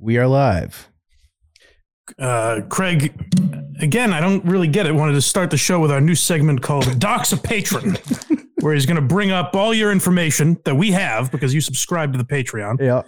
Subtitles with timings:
[0.00, 0.88] We are live.
[2.18, 3.12] Uh, Craig,
[3.80, 4.94] again, I don't really get it.
[4.94, 7.98] Wanted to start the show with our new segment called Docs a Patron,
[8.60, 12.12] where he's going to bring up all your information that we have because you subscribe
[12.12, 13.02] to the Patreon, Yeah.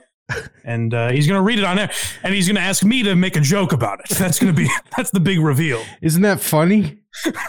[0.65, 1.91] and uh, he's going to read it on there,
[2.23, 4.11] and he's going to ask me to make a joke about it.
[4.16, 5.82] That's going to be that's the big reveal.
[6.02, 7.00] Isn't that funny?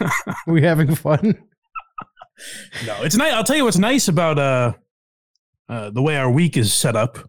[0.47, 1.37] we having fun?
[2.85, 3.33] No, it's nice.
[3.33, 4.73] I'll tell you what's nice about uh,
[5.69, 7.19] uh, the way our week is set up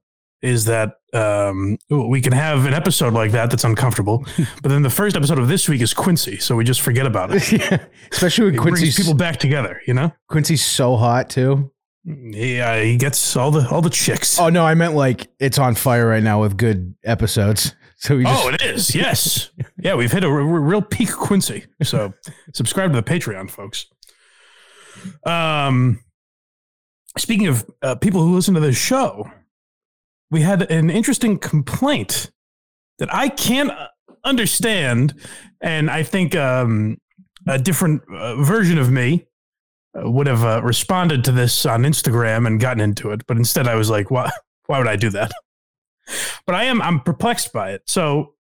[0.43, 4.25] is that um, we can have an episode like that that's uncomfortable,
[4.63, 7.31] but then the first episode of this week is Quincy, so we just forget about
[7.33, 7.53] it.
[7.53, 7.85] yeah.
[8.13, 10.13] Especially when Quincy people back together, you know.
[10.29, 11.71] Quincy's so hot too.
[12.05, 14.39] He uh, he gets all the all the chicks.
[14.39, 17.75] Oh no, I meant like it's on fire right now with good episodes.
[17.97, 18.95] So we just Oh, it is.
[18.95, 19.51] Yes.
[19.79, 21.65] yeah, we've hit a r- r- real peak Quincy.
[21.83, 22.13] So
[22.53, 23.87] subscribe to the Patreon, folks.
[25.25, 26.01] Um,
[27.17, 29.31] speaking of uh, people who listen to this show,
[30.35, 32.33] we had an interesting complaint
[32.99, 33.71] that I can't
[34.25, 35.15] understand,
[35.61, 36.99] and I think um,
[37.47, 39.29] a different uh, version of me
[39.97, 43.69] uh, would have uh, responded to this on Instagram and gotten into it, but instead
[43.69, 44.29] I was like, "Why?
[44.67, 45.31] Why would I do that?"
[46.47, 47.83] But I am I'm perplexed by it.
[47.87, 48.35] So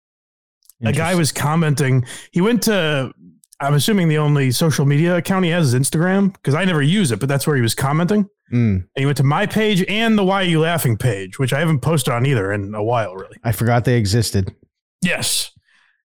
[0.82, 2.06] a guy was commenting.
[2.30, 3.12] He went to,
[3.60, 7.12] I'm assuming the only social media account he has is Instagram because I never use
[7.12, 8.24] it, but that's where he was commenting.
[8.52, 11.52] Mm, And he went to my page and the Why Are You Laughing page, which
[11.52, 13.36] I haven't posted on either in a while, really.
[13.44, 14.54] I forgot they existed.
[15.02, 15.50] Yes.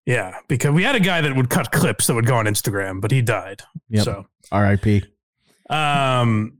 [0.05, 0.37] Yeah.
[0.47, 3.09] Because we had a guy that would cut clips that would go on Instagram, but
[3.11, 3.63] he died.
[3.89, 4.03] Yep.
[4.03, 5.03] So, R.I.P.
[5.69, 6.57] um,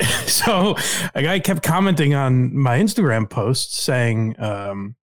[0.26, 0.74] so
[1.14, 4.96] a guy kept commenting on my Instagram post saying, um,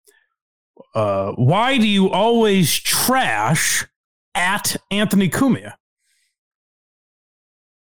[0.94, 3.86] uh, why do you always trash
[4.34, 5.74] at Anthony Cumia?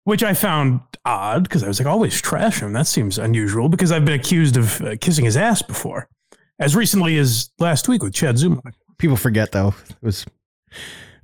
[0.04, 2.72] Which I found odd because I was like, always trash him.
[2.72, 6.08] That seems unusual because I've been accused of uh, kissing his ass before,
[6.58, 8.72] as recently as last week with Chad Zumock.
[8.98, 9.74] People forget though.
[9.90, 10.24] It was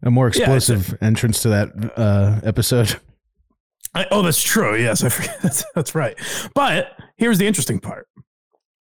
[0.02, 3.00] a more Yeah, explosive entrance to that uh, episode.
[3.94, 4.76] I, oh, that's true.
[4.76, 5.40] Yes, I forget.
[5.40, 6.16] That's, that's right.
[6.54, 8.06] But here's the interesting part.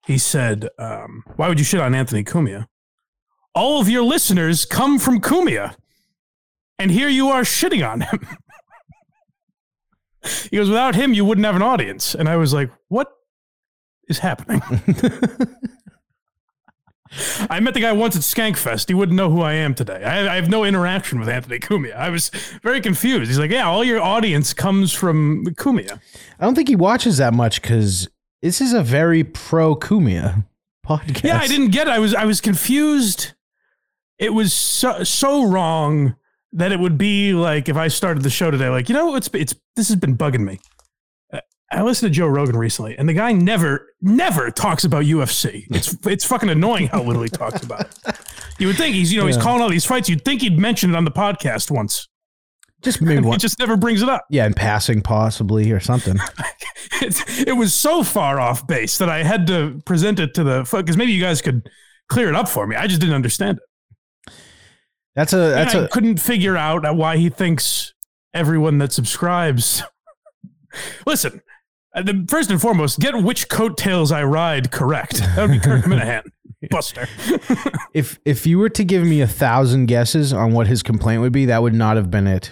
[0.06, 2.68] He said, um, "Why would you shit on Anthony Cumia?
[3.56, 5.76] All of your listeners come from Cumia,
[6.79, 8.19] and here you are shitting on him."
[10.50, 13.11] he goes, "Without him, you wouldn't have an audience." And I was like, "What
[14.07, 14.61] is happening?"
[17.50, 18.88] I met the guy once at Skankfest.
[18.88, 20.03] He wouldn't know who I am today.
[20.03, 21.95] I, I have no interaction with Anthony Cumia.
[21.95, 22.29] I was
[22.63, 23.28] very confused.
[23.29, 26.00] He's like, "Yeah, all your audience comes from Cumia."
[26.40, 28.09] I don't think he watches that much because
[28.41, 30.45] this is a very pro Cumia
[30.85, 31.23] podcast.
[31.23, 31.91] Yeah, I didn't get it.
[31.91, 33.34] I was I was confused.
[34.17, 36.16] It was so so wrong
[36.53, 39.30] that it would be like if I started the show today, like you know, it's
[39.34, 40.59] it's this has been bugging me.
[41.31, 41.40] Uh,
[41.72, 45.66] I listened to Joe Rogan recently, and the guy never never talks about UFC.
[45.72, 48.19] It's it's fucking annoying how little he talks about it.
[48.59, 50.08] You would think he's you know he's calling all these fights.
[50.09, 52.08] You'd think he'd mention it on the podcast once.
[52.81, 53.41] Just maybe once.
[53.41, 54.25] He just never brings it up.
[54.30, 56.18] yeah, in passing possibly or something.
[57.02, 60.68] It's, it was so far off base that I had to present it to the
[60.72, 61.68] because maybe you guys could
[62.08, 62.75] clear it up for me.
[62.75, 63.64] I just didn't understand it.
[65.16, 67.94] That's a that's and I a couldn't figure out why he thinks
[68.34, 69.84] everyone that subscribes.
[71.06, 71.41] Listen,
[71.94, 75.18] uh, the, first and foremost, get which coattails I ride correct.
[75.18, 76.23] That would be Kirk Minahan,
[76.69, 77.07] Buster.
[77.94, 81.34] if if you were to give me a thousand guesses on what his complaint would
[81.34, 82.52] be, that would not have been it.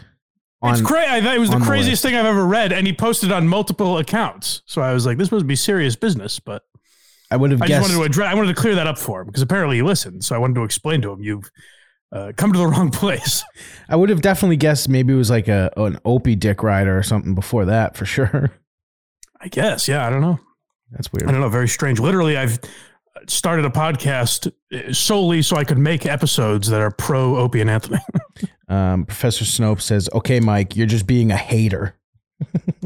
[0.62, 1.10] On it's crazy.
[1.10, 3.32] I thought it was the on the craziest thing I've ever read, and he posted
[3.32, 4.62] on multiple accounts.
[4.68, 6.40] So I was like, this must be serious business.
[6.40, 6.62] But
[7.32, 8.32] I would have I just wanted to address.
[8.32, 10.24] I wanted to clear that up for him because apparently he listened.
[10.24, 11.50] So I wanted to explain to him, you've
[12.12, 13.44] uh, come to the wrong place.
[13.90, 17.04] I would have definitely guessed maybe it was like a an Opie dick rider or
[17.04, 18.52] something before that for sure.
[19.40, 19.88] I guess.
[19.88, 20.40] Yeah, I don't know.
[20.92, 21.28] That's weird.
[21.28, 21.50] I don't know.
[21.50, 22.00] Very strange.
[22.00, 22.60] Literally, I've
[23.28, 27.70] started a podcast uh, solely so I could make episodes that are pro Opie and
[27.70, 28.00] Anthony.
[28.68, 31.94] Um, Professor Snope says, "Okay, Mike, you're just being a hater."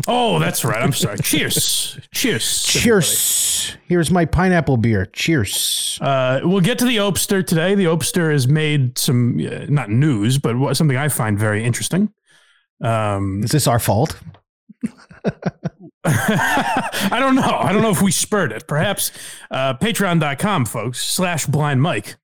[0.07, 0.81] Oh, that's right.
[0.81, 1.17] I'm sorry.
[1.19, 1.99] Cheers.
[2.11, 2.63] Cheers.
[2.63, 3.77] Cheers.
[3.87, 5.05] Here's my pineapple beer.
[5.07, 5.99] Cheers.
[6.01, 7.75] Uh, we'll get to the Opster today.
[7.75, 12.11] The Opster has made some, uh, not news, but something I find very interesting.
[12.81, 14.19] Um, Is this our fault?
[16.05, 17.41] I don't know.
[17.41, 18.67] I don't know if we spurred it.
[18.67, 19.11] Perhaps
[19.49, 22.15] uh, patreon.com, folks, slash blind Mike.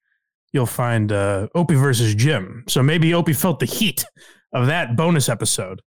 [0.54, 2.64] You'll find uh, Opie versus Jim.
[2.68, 4.06] So maybe Opie felt the heat
[4.54, 5.82] of that bonus episode.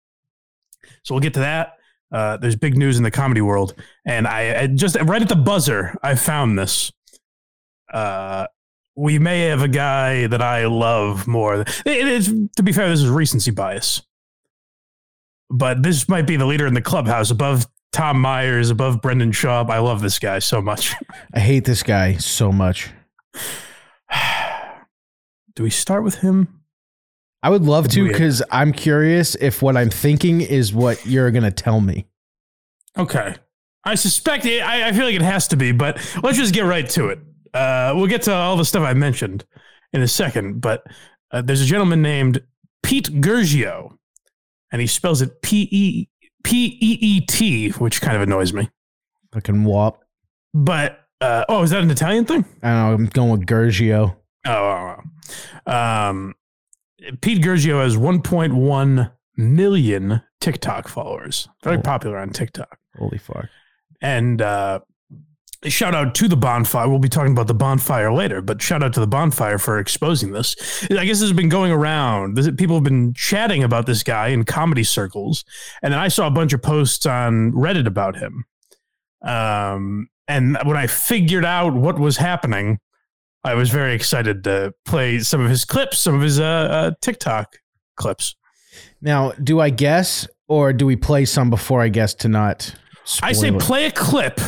[1.03, 1.75] So we'll get to that.
[2.13, 3.75] Uh, there's big news in the comedy world.
[4.05, 6.93] And I, I just right at the buzzer, I found this.
[7.93, 8.47] Uh,
[8.95, 11.61] we may have a guy that I love more.
[11.61, 14.03] It is, to be fair, this is recency bias.
[15.49, 19.71] But this might be the leader in the clubhouse above Tom Myers, above Brendan Schaub.
[19.71, 20.95] I love this guy so much.
[21.35, 22.91] I hate this guy so much.
[25.55, 26.62] do we start with him?
[27.43, 31.51] I would love to because I'm curious if what I'm thinking is what you're gonna
[31.51, 32.07] tell me.
[32.97, 33.35] Okay.
[33.85, 36.63] I suspect it, I, I feel like it has to be, but let's just get
[36.63, 37.19] right to it.
[37.53, 39.45] Uh, we'll get to all the stuff I mentioned
[39.93, 40.87] in a second, but
[41.33, 42.43] uh, there's a gentleman named
[42.83, 43.99] Peet Guercio,
[44.71, 46.09] and he spells it P E
[46.45, 48.71] P E E T, which kind of annoys me.
[49.33, 50.05] Fucking wop.
[50.55, 52.45] But uh, oh, is that an Italian thing?
[52.63, 52.95] I don't know.
[52.95, 54.17] I'm going with Gergio.
[54.47, 54.97] Oh, oh,
[55.67, 55.73] oh.
[55.73, 56.35] um,
[57.21, 61.49] Peet Guercio has 1.1 million TikTok followers.
[61.63, 61.81] Very Oh.
[61.83, 62.79] popular on TikTok.
[62.99, 63.47] Holy fuck.
[64.01, 64.81] And uh,
[65.65, 66.89] shout out to the bonfire.
[66.89, 70.33] We'll be talking about the bonfire later, but shout out to the bonfire for exposing
[70.33, 70.57] this.
[70.91, 72.37] I guess this has been going around.
[72.37, 75.45] This, people have been chatting about this guy in comedy circles,
[75.83, 78.45] and then I saw a bunch of posts on Reddit about him.
[79.23, 82.79] Um, and when I figured out what was happening,
[83.45, 86.91] I was very excited to play some of his clips, some of his uh, uh,
[87.01, 87.57] TikTok
[87.97, 88.37] clips.
[89.01, 92.75] Now, do I guess or do we play some before I guess to not?
[93.23, 93.61] I say it?
[93.61, 94.41] play a clip.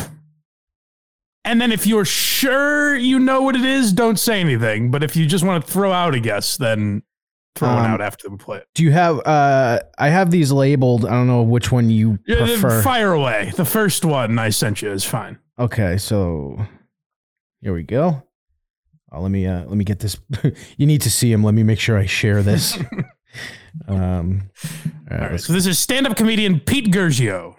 [1.43, 4.89] And then if you're sure you know what it is, don't say anything.
[4.91, 7.03] But if you just want to throw out a guess, then
[7.55, 8.67] throw one Um, out after we play it.
[8.73, 9.19] Do you have?
[9.27, 11.05] uh I have these labeled.
[11.05, 12.81] I don't know which one you Yeah, prefer.
[12.81, 13.51] Fire away.
[13.55, 15.37] The first one I sent you is fine.
[15.59, 16.65] Okay, so
[17.61, 18.23] here we go.
[19.15, 20.17] Oh, let me uh let me get this.
[20.77, 21.43] you need to see him.
[21.43, 22.77] Let me make sure I share this.
[23.87, 24.49] um,
[25.09, 25.39] all right, All right.
[25.39, 27.54] So this is stand-up comedian Peet Guercio.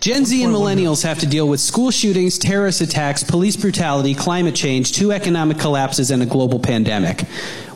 [0.00, 4.54] Gen Z and millennials have to deal with school shootings, terrorist attacks, police brutality, climate
[4.54, 7.22] change, two economic collapses, and a global pandemic.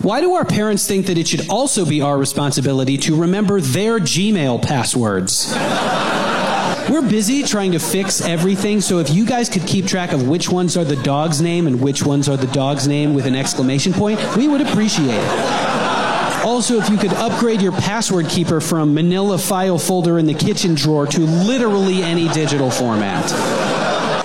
[0.01, 3.99] Why do our parents think that it should also be our responsibility to remember their
[3.99, 5.53] Gmail passwords?
[6.91, 10.49] We're busy trying to fix everything, so if you guys could keep track of which
[10.51, 13.93] ones are the dog's name and which ones are the dog's name with an exclamation
[13.93, 15.90] point, we would appreciate it.
[16.45, 20.75] Also, if you could upgrade your password keeper from manila file folder in the kitchen
[20.75, 23.31] drawer to literally any digital format.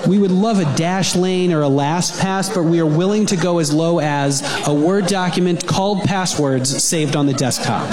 [0.08, 3.74] We would love a Dashlane or a LastPass, but we are willing to go as
[3.74, 7.90] low as a Word document called passwords saved on the desktop.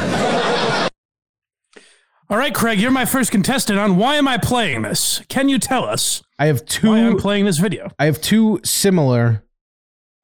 [2.29, 5.23] All right, Craig, you're my first contestant on why am I playing this?
[5.29, 6.89] Can you tell us I have two.
[6.89, 7.19] why I'm two.
[7.19, 7.91] playing this video?
[7.99, 9.45] I have two similar.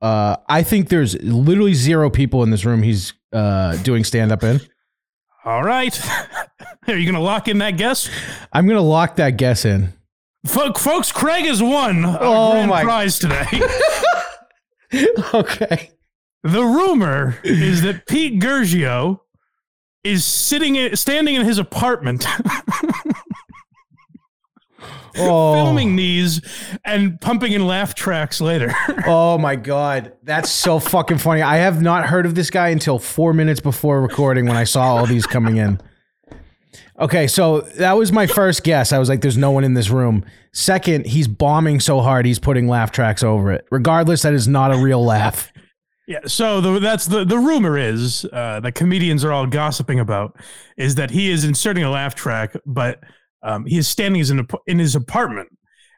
[0.00, 4.42] Uh, I think there's literally zero people in this room he's uh doing stand up
[4.42, 4.60] in.
[5.44, 5.98] All right.
[6.88, 8.08] Are you going to lock in that guess?
[8.52, 9.92] I'm gonna lock that guess in.
[10.46, 13.46] Folk, folks, Craig has won our Oh grand my- prize today.
[15.34, 15.90] okay.
[16.44, 19.22] The rumor is that Peet Guercio
[20.04, 22.24] is sitting, in, standing in his apartment,
[25.30, 25.54] Oh.
[25.54, 26.40] filming these
[26.84, 28.72] and pumping in laugh tracks later.
[29.06, 31.42] Oh my god, that's so fucking funny.
[31.42, 34.82] I have not heard of this guy until four minutes before recording when I saw
[34.96, 35.80] all these coming in.
[37.00, 38.92] Okay, so that was my first guess.
[38.92, 42.38] I was like, "There's no one in this room." Second, he's bombing so hard he's
[42.40, 43.64] putting laugh tracks over it.
[43.70, 45.52] Regardless, that is not a real laugh.
[46.08, 50.36] yeah, so the, that's the the rumor is uh, that comedians are all gossiping about
[50.76, 53.00] is that he is inserting a laugh track, but
[53.42, 55.56] um, he is standing in, in his apartment,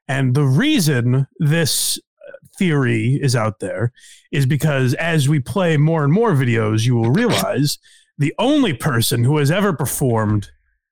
[0.09, 3.93] and the reason this uh, theory is out there
[4.33, 7.79] is because as we play more and more videos, you will realize
[8.19, 10.51] the only person who has ever performed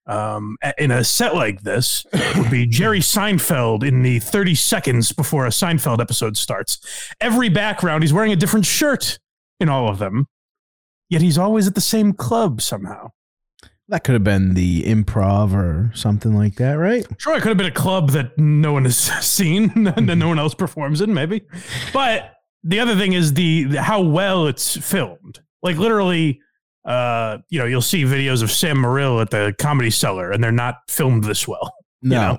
[0.09, 5.45] um, in a set like this would be Jerry Seinfeld in the 30 seconds before
[5.45, 6.78] a Seinfeld episode starts.
[7.21, 9.19] Every background, he's wearing a different shirt
[9.61, 10.26] in all of them,
[11.11, 13.11] yet he's always at the same club somehow.
[13.88, 17.07] That could have been the improv or something like that, right?
[17.18, 20.28] Sure, it could have been a club that no one has seen and that no
[20.28, 21.42] one else performs in, maybe.
[21.92, 25.40] But the other thing is the, the how well it's filmed.
[25.62, 26.40] Like literally,
[26.85, 30.52] uh, you know, you'll see videos of Sam Morrill at the Comedy Cellar, and they're
[30.52, 31.75] not filmed this well.
[32.00, 32.16] No.
[32.21, 32.38] know?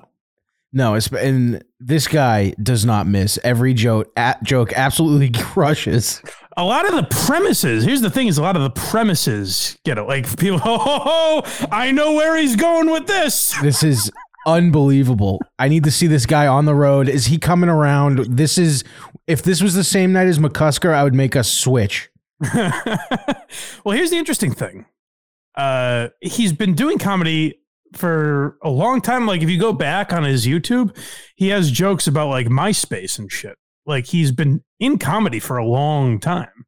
[0.72, 4.10] No, it's and this guy does not miss every joke.
[4.16, 6.22] At joke absolutely crushes.
[6.60, 7.84] A lot of the premises.
[7.84, 10.02] Here's the thing: is a lot of the premises get it.
[10.02, 13.58] Like people, oh, ho, ho, I know where he's going with this.
[13.62, 14.12] This is
[14.46, 15.40] unbelievable.
[15.58, 17.08] I need to see this guy on the road.
[17.08, 18.36] Is he coming around?
[18.36, 18.84] This is
[19.26, 22.10] if this was the same night as McCusker, I would make us switch.
[22.54, 24.84] well, here's the interesting thing.
[25.54, 27.58] Uh, he's been doing comedy
[27.94, 29.26] for a long time.
[29.26, 30.94] Like, if you go back on his YouTube,
[31.36, 33.56] he has jokes about like MySpace and shit.
[33.90, 36.64] Like, he's been in comedy for a long time.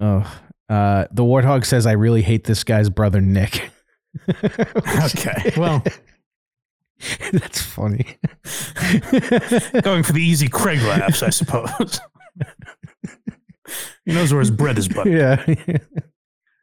[0.00, 3.70] Oh, uh, the warthog says I really hate this guy's brother Nick.
[5.04, 5.82] Okay, well,
[7.32, 8.16] that's funny.
[9.82, 12.00] going for the easy Craig laughs, I suppose.
[14.04, 15.12] He knows where his bread is buttered.
[15.12, 15.44] Yeah.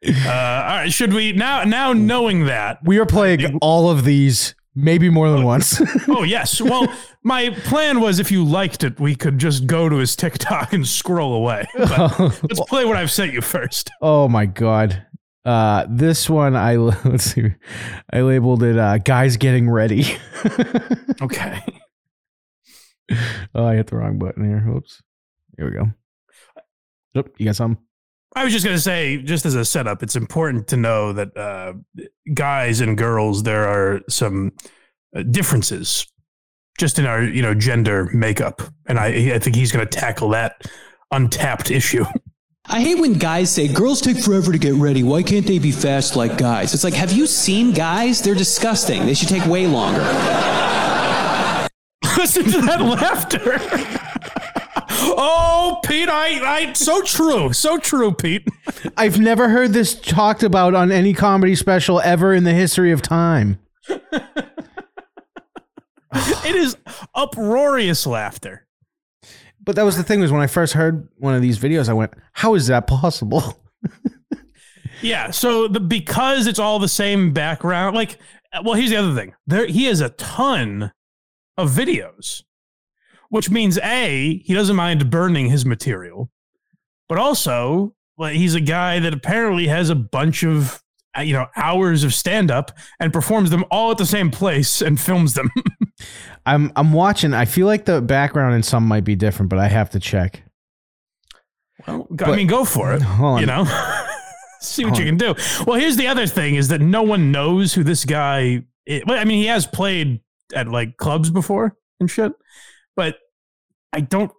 [0.04, 1.62] Uh, all right, should we now?
[1.64, 5.80] Now knowing that, we are playing all of these, maybe more than once.
[6.08, 6.60] oh yes.
[6.60, 6.86] Well,
[7.22, 10.86] my plan was if you liked it, we could just go to his TikTok and
[10.86, 11.66] scroll away.
[11.76, 13.90] But let's play what I've sent you first.
[14.00, 15.06] oh my god.
[15.44, 17.52] Uh, this one I let's see,
[18.12, 20.04] I labeled it uh, "guys getting ready."
[21.20, 21.60] Okay.
[23.54, 24.60] oh, I hit the wrong button here.
[24.60, 25.02] Whoops.
[25.56, 25.90] Here we go.
[27.14, 27.78] Yep, you got some.
[28.34, 31.36] I was just going to say, just as a setup, it's important to know that
[31.36, 31.74] uh,
[32.32, 34.52] guys and girls, there are some
[35.14, 36.06] uh, differences
[36.78, 40.30] just in our, you know, gender makeup, and I, I think he's going to tackle
[40.30, 40.62] that
[41.10, 42.04] untapped issue.
[42.66, 45.02] I hate when guys say girls take forever to get ready.
[45.02, 46.74] Why can't they be fast like guys?
[46.74, 48.22] It's like, have you seen guys?
[48.22, 49.04] They're disgusting.
[49.04, 50.00] They should take way longer.
[52.16, 54.08] Listen to that laughter.
[55.02, 58.46] oh, Pete, I, I, so true, so true, Pete.
[58.96, 63.02] I've never heard this talked about on any comedy special ever in the history of
[63.02, 63.58] time.
[63.88, 64.06] it
[66.44, 66.76] is
[67.14, 68.66] uproarious laughter.
[69.64, 71.92] But that was the thing was when I first heard one of these videos, I
[71.92, 73.62] went, "How is that possible?"
[75.02, 78.18] Yeah, so the because it's all the same background, like
[78.62, 79.34] well, here's the other thing.
[79.46, 80.92] There he has a ton
[81.58, 82.42] of videos.
[83.32, 86.30] Which means A, he doesn't mind burning his material.
[87.08, 90.82] But also, like he's a guy that apparently has a bunch of
[91.16, 94.82] uh, you know, hours of stand up and performs them all at the same place
[94.82, 95.50] and films them.
[96.46, 97.32] I'm I'm watching.
[97.32, 100.42] I feel like the background in some might be different, but I have to check.
[101.88, 103.00] well, I mean, go for it.
[103.16, 103.40] Hold.
[103.40, 103.64] You know,
[104.60, 105.34] see what you can do.
[105.66, 108.64] Well, here's the other thing: is that no one knows who this guy.
[108.84, 109.02] Is.
[109.06, 110.20] Well, I mean, he has played
[110.54, 112.40] at like clubs before and shit, but
[113.92, 114.32] I don't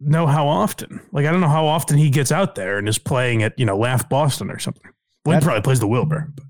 [0.00, 1.00] know how often.
[1.12, 3.66] Like, I don't know how often he gets out there and is playing at you
[3.66, 4.90] know Laugh Boston or something.
[5.24, 6.32] Well, he probably plays the Wilbur.
[6.34, 6.44] but-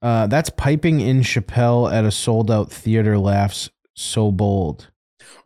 [0.00, 3.18] Uh, that's piping in Chappelle at a sold out theater.
[3.18, 4.90] Laughs so bold.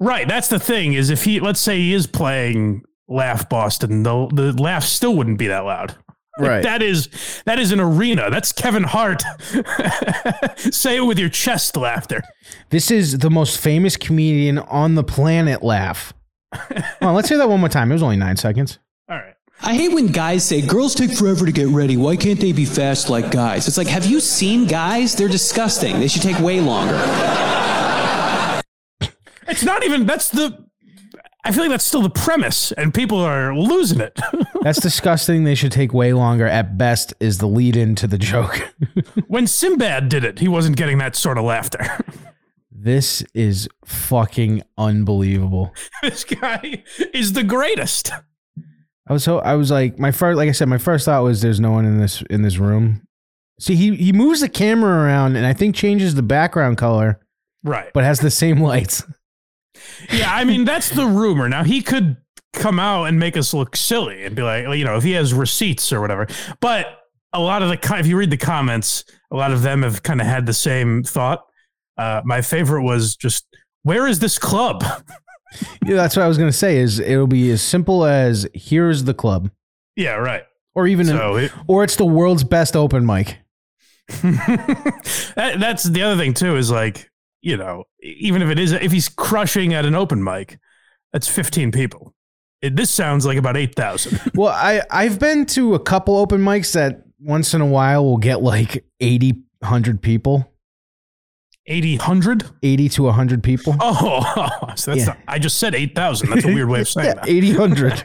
[0.01, 0.93] Right, that's the thing.
[0.95, 5.39] Is if he, let's say, he is playing Laugh Boston, the the laugh still wouldn't
[5.39, 5.97] be that loud.
[6.39, 6.63] Like, Right.
[6.65, 7.09] that is
[7.47, 8.31] that is an arena.
[8.31, 9.23] That's Kevin Hart.
[10.57, 12.23] Say it with your chest laughter.
[12.71, 15.63] This is the most famous comedian on the planet.
[15.63, 16.13] Laugh.
[16.53, 17.91] Come on, let's hear that one more time.
[17.91, 18.79] It was only nine seconds.
[19.09, 19.35] All right.
[19.61, 21.97] I hate when guys say girls take forever to get ready.
[21.97, 23.69] Why can't they be fast like guys?
[23.69, 25.15] It's like, have you seen guys?
[25.15, 26.01] They're disgusting.
[26.01, 26.99] They should take way longer.
[29.49, 30.67] It's not even that's the
[31.45, 34.19] I feel like that's still the premise and people are losing it.
[34.63, 35.43] That's disgusting.
[35.43, 36.47] They should take way longer.
[36.47, 38.73] At best, is the lead in to the joke.
[39.27, 41.85] when Sinbad did it, he wasn't getting that sort of laughter.
[42.83, 45.73] this is fucking unbelievable.
[46.03, 46.83] this guy
[47.15, 48.11] is the greatest.
[49.09, 51.43] I was so I was like my first like I said my first thought was
[51.43, 53.03] there's no one in this in this room.
[53.61, 57.21] See he he moves the camera around and I think changes the background color
[57.65, 57.91] Right.
[57.93, 59.05] but has the same lights.
[60.13, 61.49] Yeah, I mean that's the rumor.
[61.49, 62.17] Now he could
[62.53, 65.33] come out and make us look silly and be like, you know, if he has
[65.35, 66.27] receipts or whatever.
[66.61, 66.87] But
[67.33, 70.21] a lot of the if you read the comments, a lot of them have kind
[70.21, 71.43] of had the same thought.
[71.97, 73.47] Uh, my favorite was just,
[73.83, 74.85] where is this club?
[75.85, 76.79] Yeah, that's what I was gonna say.
[76.79, 79.51] Is it'll be as simple as here's the club,
[79.97, 80.45] yeah, right.
[80.75, 83.37] or even an- So it, or it's the world's best open mic.
[84.23, 86.57] that, that's the other thing too.
[86.57, 87.11] Is like,
[87.43, 90.59] you know, even if it is, if he's crushing at an open mic,
[91.13, 92.15] that's fifteen people.
[92.63, 94.21] It, this sounds like about eight thousand.
[94.35, 98.17] Well, I I've been to a couple open mics that once in a while will
[98.17, 100.51] get like 80, 100 people,
[101.67, 102.45] 80, 100?
[102.65, 103.77] eighty to hundred people.
[103.81, 104.23] Oh,
[104.77, 105.05] so that's Yeah.
[105.07, 106.31] not, I just said 8,000.
[106.31, 107.29] That's a weird way of saying Yeah, that.
[107.29, 108.05] 80, 100.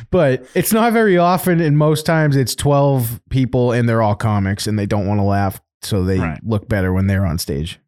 [0.10, 4.66] but it's not very often, and most times it's 12 people and they're all comics
[4.66, 6.40] and they don't want to laugh, so they Right.
[6.44, 7.78] look better when they're on stage.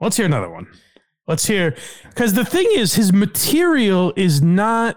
[0.00, 0.66] Let's hear another one.
[1.26, 1.74] Let's hear,
[2.10, 4.96] because the thing is, his material is not.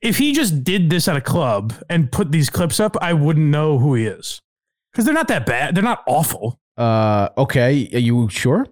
[0.00, 3.46] If he just did this at a club and put these clips up, I wouldn't
[3.46, 4.40] know who he is.
[4.92, 5.74] Because they're not that bad.
[5.74, 6.60] They're not awful.
[6.76, 8.66] Uh, okay, are you sure?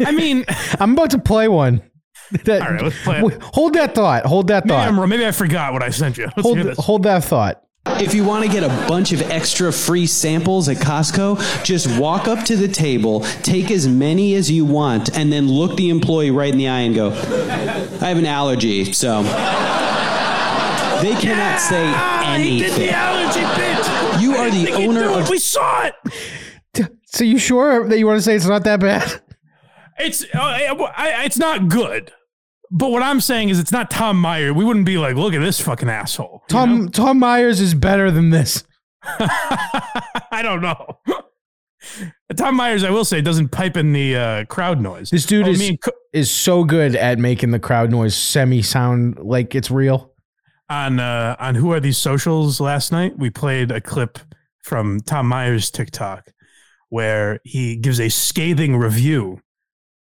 [0.00, 0.44] I mean,
[0.80, 1.82] I'm about to play one.
[2.44, 3.42] That, All right, let's play it.
[3.42, 4.24] Hold that thought.
[4.26, 4.88] Hold that maybe, thought.
[4.88, 6.26] I'm, maybe I forgot what I sent you.
[6.36, 6.78] Let's hold, this.
[6.78, 7.62] hold that thought.
[7.84, 12.28] If you want to get a bunch of extra free samples at Costco, just walk
[12.28, 16.30] up to the table, take as many as you want, and then look the employee
[16.30, 19.22] right in the eye and go, I have an allergy, so.
[21.02, 22.90] They cannot say Ah, he did the anything.
[22.90, 24.22] allergy bit.
[24.22, 25.22] You are the owner knew it.
[25.22, 25.94] of We saw it.
[27.12, 29.20] So you sure that you want to say it's not that bad?
[29.98, 32.10] It's uh, I, it's not good,
[32.70, 34.52] but what I'm saying is, it's not Tom Myers.
[34.54, 36.42] We wouldn't be like, look at this fucking asshole.
[36.48, 38.64] Tom Tom Myers is better than this.
[39.04, 40.98] I don't know.
[42.36, 45.10] Tom Myers, I will say, doesn't pipe in the uh, crowd noise.
[45.10, 49.18] This dude Oh, is Co- is so good at making the crowd noise semi sound
[49.18, 50.12] like it's real.
[50.70, 53.18] on uh, on Who Are These Socials last night.
[53.18, 54.18] We played a clip
[54.62, 56.30] from Tom Myers' TikTok
[56.92, 59.40] where he gives a scathing review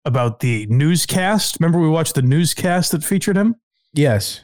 [0.05, 1.58] about the newscast.
[1.60, 3.53] Remember, we watched the newscast that featured him,
[3.93, 4.41] Yes.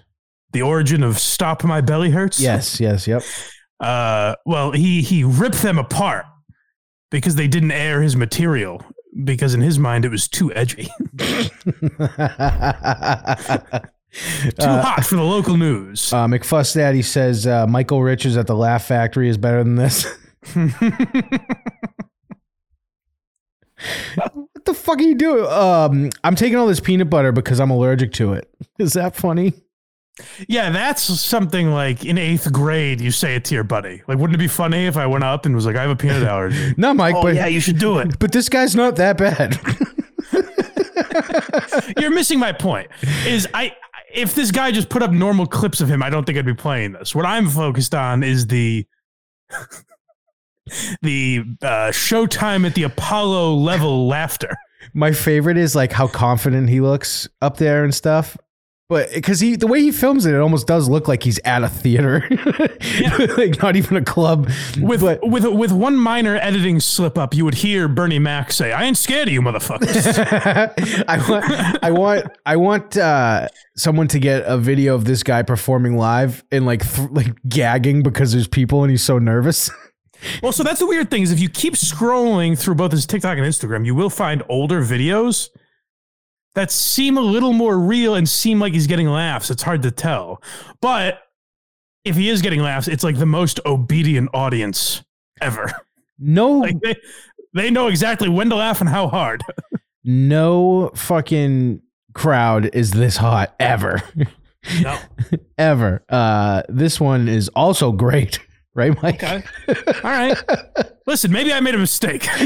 [0.51, 2.79] the origin of "Stop My Belly Hurts." Yes.
[2.79, 3.07] Yes.
[3.07, 3.23] Yep.
[3.79, 6.25] Uh, well, he he ripped them apart
[7.09, 8.79] because they didn't air his material
[9.23, 10.87] because in his mind it was too edgy,
[11.17, 11.47] too
[14.61, 16.13] hot for the local news.
[16.13, 20.05] Uh, McFuss Daddy says uh, Michael Richards at the Laugh Factory is better than this.
[24.15, 25.45] what the fuck are you doing?
[25.51, 28.49] Um, I'm taking all this peanut butter because I'm allergic to it.
[28.79, 29.53] Is that funny?
[30.47, 34.01] Yeah, that's something like in eighth grade, you say it to your buddy.
[34.07, 35.95] Like, wouldn't it be funny if I went up and was like, I have a
[35.95, 36.73] peanut allergy?
[36.77, 38.17] No, Mike, oh, but yeah, you should do it.
[38.17, 39.59] but this guy's not that bad.
[41.99, 42.89] You're missing my point.
[43.25, 43.73] Is I
[44.13, 46.53] if this guy just put up normal clips of him, I don't think I'd be
[46.53, 47.13] playing this.
[47.13, 48.87] What I'm focused on is the
[51.01, 54.55] the uh, Showtime at the Apollo level laughter.
[54.93, 58.37] My favorite is like how confident he looks up there and stuff.
[58.87, 61.63] But because he, the way he films it, it almost does look like he's at
[61.63, 62.23] a theater,
[63.35, 64.47] like not even a club.
[64.79, 68.71] With but with with one minor editing slip up, you would hear Bernie Mac say,
[68.73, 70.15] "I ain't scared of you, motherfuckers."
[71.07, 75.41] I want, I want, I want uh, someone to get a video of this guy
[75.41, 79.71] performing live and like, th- like gagging because there's people and he's so nervous.
[80.41, 83.37] Well, so that's the weird thing is if you keep scrolling through both his TikTok
[83.37, 85.49] and Instagram, you will find older videos
[86.55, 89.49] that seem a little more real and seem like he's getting laughs.
[89.51, 90.41] It's hard to tell.
[90.81, 91.19] But
[92.05, 95.03] if he is getting laughs, it's like the most obedient audience
[95.41, 95.71] ever.
[96.17, 96.95] No, Like they
[97.53, 99.43] they know exactly when to laugh and how hard.
[100.03, 101.81] no fucking
[102.13, 104.01] crowd is this hot ever,
[104.81, 104.97] No.
[105.57, 106.03] ever.
[106.09, 108.39] Uh, this one is also great,
[108.75, 109.23] right, Mike?
[109.23, 109.43] Okay.
[110.03, 110.37] All right.
[111.07, 112.27] Listen, maybe I made a mistake.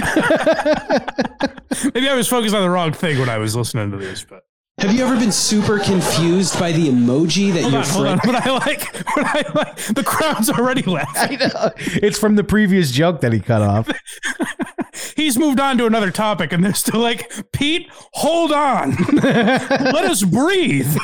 [1.94, 4.44] maybe I was focused on the wrong thing when I was listening to this, but
[4.80, 8.20] Have you ever been super confused by the emoji that hold your on, hold on.
[8.20, 11.38] friend What I like, what I like, the crowd's already laughing.
[11.42, 11.72] I know.
[11.78, 13.90] It's from the previous joke that he cut off.
[15.16, 20.24] He's moved on to another topic, and they're still like, Pete, hold on, let us
[20.24, 20.98] breathe.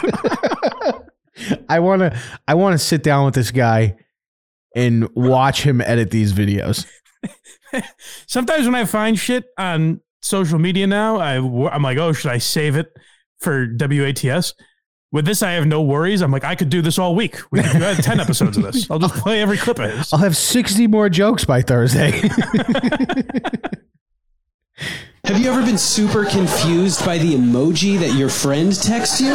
[1.70, 3.96] I want to I want to sit down with this guy
[4.76, 6.86] and watch him edit these videos.
[8.28, 12.38] Sometimes when I find shit on social media now, I I'm like, oh, should I
[12.38, 12.92] save it
[13.40, 14.54] for WATS?
[15.12, 16.22] With this, I have no worries.
[16.22, 17.38] I'm like, I could do this all week.
[17.50, 18.92] We could do ten episodes of this.
[18.92, 20.12] I'll just play every clip of his.
[20.12, 22.12] I'll have 60 more jokes by Thursday.
[25.24, 29.34] Have you ever been super confused by the emoji that your friend texts you?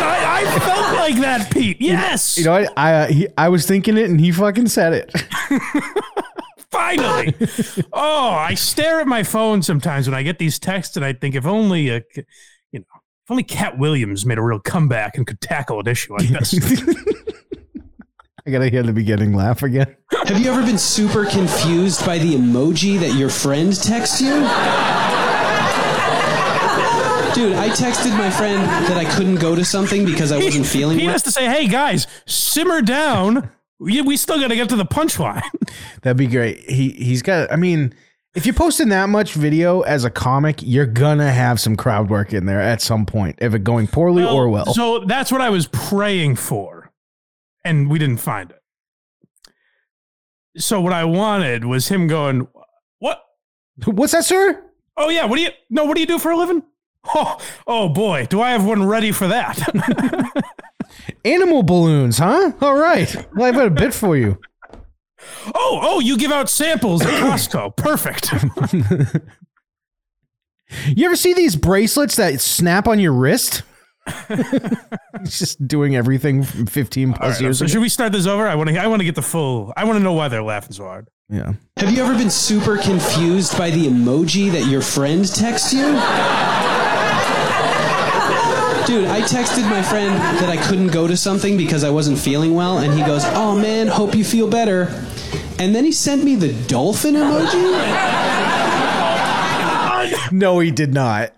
[0.00, 1.80] Yes, I, I felt like that, Pete.
[1.80, 2.72] Yes, you know what?
[2.76, 5.14] I uh, he, I was thinking it and he fucking said it.
[6.70, 7.34] finally.
[7.92, 11.34] oh, I stare at my phone sometimes when I get these texts, and I think
[11.34, 12.02] if only a,
[12.72, 12.84] you know,
[13.24, 16.54] if only Katt Williams made a real comeback and could tackle an issue like this.
[18.46, 19.94] I got to hear the beginning laugh again.
[20.24, 24.32] Have you ever been super confused by the emoji that your friend texts you?
[27.34, 30.96] Dude, I texted my friend that I couldn't go to something because I wasn't feeling
[30.96, 31.00] it.
[31.00, 31.12] he well.
[31.12, 33.50] has to say, "Hey guys, simmer down.
[33.78, 35.42] We, we still got to get to the punchline."
[36.02, 36.68] That'd be great.
[36.68, 37.94] He he's got I mean,
[38.34, 42.32] if you're posting that much video as a comic, you're gonna have some crowd work
[42.32, 44.74] in there at some point, if it going poorly or well.
[44.74, 46.90] So that's what I was praying for,
[47.64, 48.60] and we didn't find it.
[50.60, 52.48] So what I wanted was him going,
[52.98, 53.22] "What?
[53.84, 54.64] What's that, sir?
[54.96, 55.50] Oh yeah, what do you?
[55.70, 56.64] No, what do you do for a living?
[57.14, 59.58] Oh, oh boy, do I have one ready for that?
[61.24, 62.52] Animal balloons, huh?
[62.60, 63.14] All right.
[63.34, 64.38] Well, I've got a bit for you.
[65.54, 67.76] oh, oh, you give out samples at Costco.
[67.76, 68.32] Perfect.
[70.94, 73.64] You ever see these bracelets that snap on your wrist?
[74.28, 77.68] It's just doing everything from 15 plus so years ago.
[77.68, 78.46] should we start this over?
[78.46, 78.78] I want to.
[78.80, 79.72] I want to get the full.
[79.76, 81.08] I want to know why they're laughing so hard.
[81.28, 81.54] Yeah.
[81.76, 85.86] Have you ever been super confused by the emoji that your friend texts you?
[88.90, 92.56] Dude, I texted my friend that I couldn't go to something because I wasn't feeling
[92.56, 94.88] well, and he goes, Oh man, hope you feel better.
[95.60, 97.70] And then he sent me the dolphin emoji?
[100.32, 101.32] No, he did not.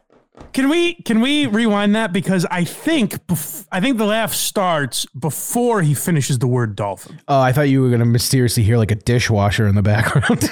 [0.54, 5.04] Can we can we rewind that because I think bef- I think the laugh starts
[5.08, 7.20] before he finishes the word dolphin.
[7.28, 10.50] Oh, I thought you were gonna mysteriously hear like a dishwasher in the background.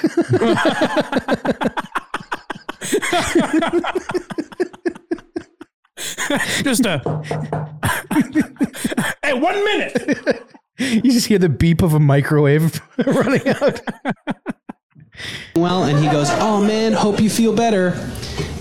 [6.62, 6.98] Just a
[9.22, 10.42] hey, one minute.
[10.78, 13.80] you just hear the beep of a microwave running out.
[15.56, 17.88] well, and he goes, "Oh man, hope you feel better."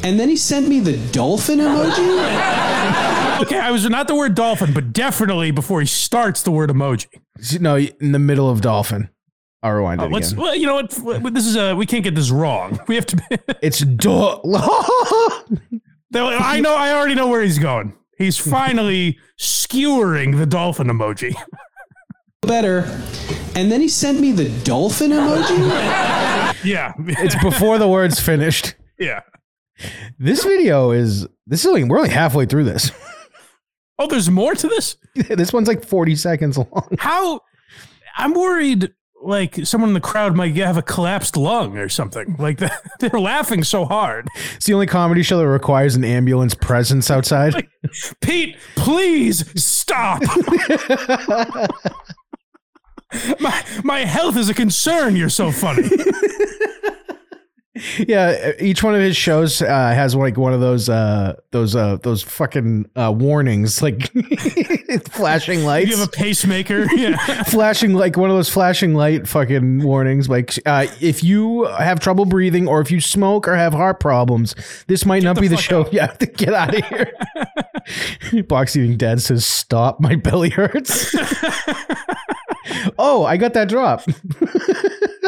[0.04, 3.42] And then he sent me the dolphin emoji.
[3.42, 7.08] Okay, I was not the word dolphin, but definitely before he starts the word emoji.
[7.60, 9.10] No, in the middle of dolphin.
[9.62, 10.44] I'll rewind uh, it Let's again.
[10.44, 11.34] well, you know what?
[11.34, 12.80] This is a we can't get this wrong.
[12.88, 13.40] We have to.
[13.62, 14.40] It's do.
[16.12, 16.76] They're like, I know.
[16.76, 17.94] I already know where he's going.
[18.18, 21.34] He's finally skewering the dolphin emoji.
[22.42, 22.80] better.
[23.56, 26.36] And then he sent me the dolphin emoji.
[26.66, 28.76] Yeah, it's before the word's finished.
[29.00, 29.22] yeah.
[30.18, 32.92] This video is this is only we're only halfway through this.
[33.98, 34.98] Oh, there's more to this.
[35.16, 36.90] this one's like 40 seconds long.
[37.00, 37.40] How?
[38.18, 38.92] I'm worried.
[39.22, 42.36] Like someone in the crowd might have a collapsed lung or something.
[42.40, 42.62] Like
[43.00, 44.28] they're laughing so hard.
[44.56, 47.68] It's the only comedy show that requires an ambulance presence outside.
[48.22, 50.22] Pete, please stop.
[53.40, 55.16] my my health is a concern.
[55.16, 55.90] You're so funny.
[58.00, 61.98] Yeah, each one of his shows uh, has like one of those uh those uh
[61.98, 64.12] those fucking uh warnings like
[65.10, 65.92] flashing lights.
[65.92, 66.88] You have a pacemaker.
[67.00, 67.44] Yeah.
[67.44, 72.26] flashing like one of those flashing light fucking warnings like uh, if you have trouble
[72.26, 74.54] breathing or if you smoke or have heart problems
[74.88, 75.94] this might not be the show out.
[75.94, 77.14] you have to get out of here
[78.44, 81.16] box eating dad says stop my belly hurts
[82.98, 84.02] oh i got that drop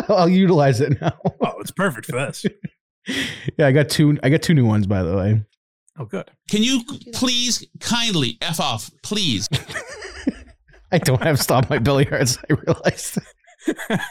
[0.09, 2.45] i'll utilize it now Oh, it's perfect for this.
[3.57, 5.41] yeah i got two i got two new ones by the way
[5.99, 6.31] Oh, good.
[6.49, 6.81] Can you
[7.13, 9.47] please kindly F off, please?
[10.91, 13.17] i don't have stop my belly hurts i realized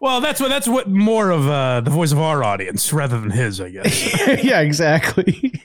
[0.00, 3.30] Well, that's what that's what more of uh, the voice of our audience rather than
[3.30, 4.44] his, I guess.
[4.44, 5.62] yeah exactly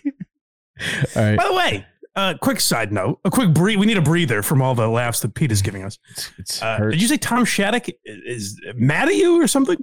[1.16, 1.86] all right By the way,
[2.18, 3.78] uh, quick side note, a quick breathe.
[3.78, 6.00] We need a breather from all the laughs that Pete is giving us.
[6.40, 9.78] it's Uh, did you say Tom Shattuck is mad at you or something?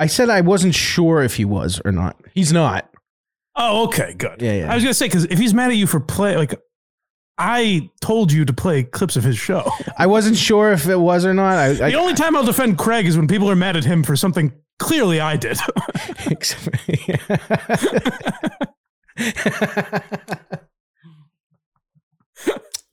[0.00, 2.16] I said I wasn't sure if he was or not.
[2.34, 2.90] He's not.
[3.54, 4.42] Oh, okay, good.
[4.42, 4.72] Yeah, yeah.
[4.72, 6.60] I was gonna say because if he's mad at you for play, like
[7.38, 9.70] I told you to play clips of his show.
[9.98, 11.56] I wasn't sure if it was or not.
[11.56, 14.02] I, I the only time I'll defend Craig is when people are mad at him
[14.02, 15.58] for something clearly I did.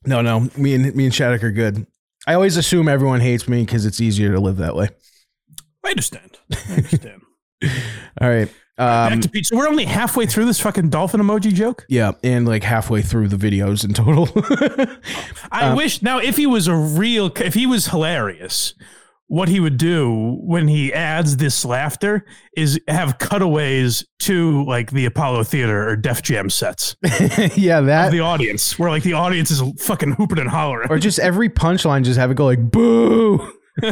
[0.06, 0.48] no, no.
[0.56, 1.86] Me and me and Shattuck are good.
[2.26, 4.88] I always assume everyone hates me because it's easier to live that way.
[5.84, 6.38] I understand.
[6.52, 7.22] I understand.
[8.20, 8.48] All right.
[8.76, 9.46] Back Um, to Pete.
[9.46, 11.84] So we're only halfway through this fucking dolphin emoji joke.
[11.88, 14.28] yeah, and like halfway through the videos in total.
[15.52, 18.74] I Um, wish now if he was a real, if he was hilarious,
[19.30, 25.04] what he would do when he adds this laughter is have cutaways to like the
[25.04, 26.96] Apollo Theater or Def Jam sets
[27.56, 28.10] yeah, of that.
[28.10, 30.90] the audience, where like the audience is fucking hooping and hollering.
[30.90, 33.52] Or just every punchline, just have it go like boo.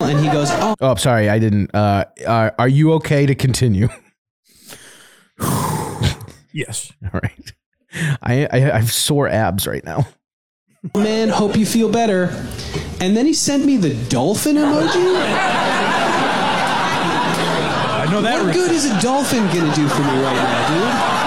[0.00, 1.74] And he goes, "Oh Oh, sorry, I didn't.
[1.74, 3.88] Uh, are, are you okay to continue?
[6.52, 6.92] yes.
[7.04, 7.52] All right.
[8.22, 10.06] I, I I have sore abs right now.
[10.96, 12.30] Man, hope you feel better."
[13.00, 15.16] And then he sent me the dolphin emoji.
[17.96, 18.44] I know that.
[18.44, 21.24] What good is a dolphin gonna do for me right now, dude?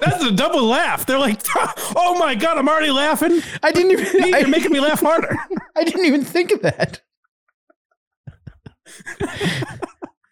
[0.00, 1.04] That's a double laugh.
[1.06, 1.40] They're like,
[1.96, 3.42] oh my God, I'm already laughing.
[3.62, 4.06] I didn't even.
[4.06, 5.36] Pete, I, You're making me laugh harder.
[5.76, 7.00] I didn't even think of that.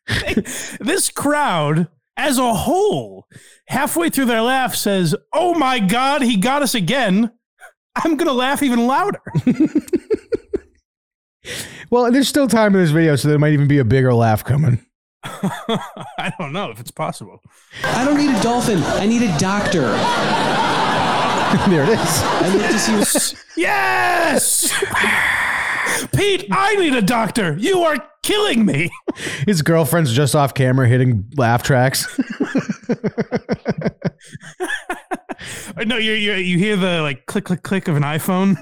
[0.81, 3.27] this crowd as a whole,
[3.67, 7.33] halfway through their laugh, says, oh my God, he got us again.
[7.97, 9.21] I'm going to laugh even louder.
[11.91, 14.45] Well, there's still time in this video, so there might even be a bigger laugh
[14.45, 14.85] coming.
[15.25, 17.41] I don't know if it's possible.
[17.85, 18.83] I don't need a dolphin.
[18.83, 19.83] I need a doctor.
[21.71, 22.23] there it is.
[22.23, 24.73] I'd like to see what Yes!
[26.17, 27.57] Pete, I need a doctor.
[27.59, 28.91] You are killing me.
[29.47, 32.09] His girlfriend's just off camera hitting laugh tracks.
[35.87, 38.57] No, you you you hear the like click click click of an iPhone.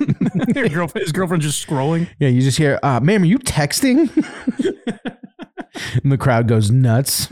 [0.55, 2.09] Your girlfriend, his girlfriend just scrolling.
[2.19, 4.11] yeah, you just hear, uh, ma'am, are you texting?
[6.03, 7.29] and the crowd goes nuts.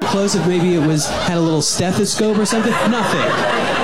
[0.00, 2.72] close if maybe it was had a little stethoscope or something.
[2.90, 3.78] Nothing.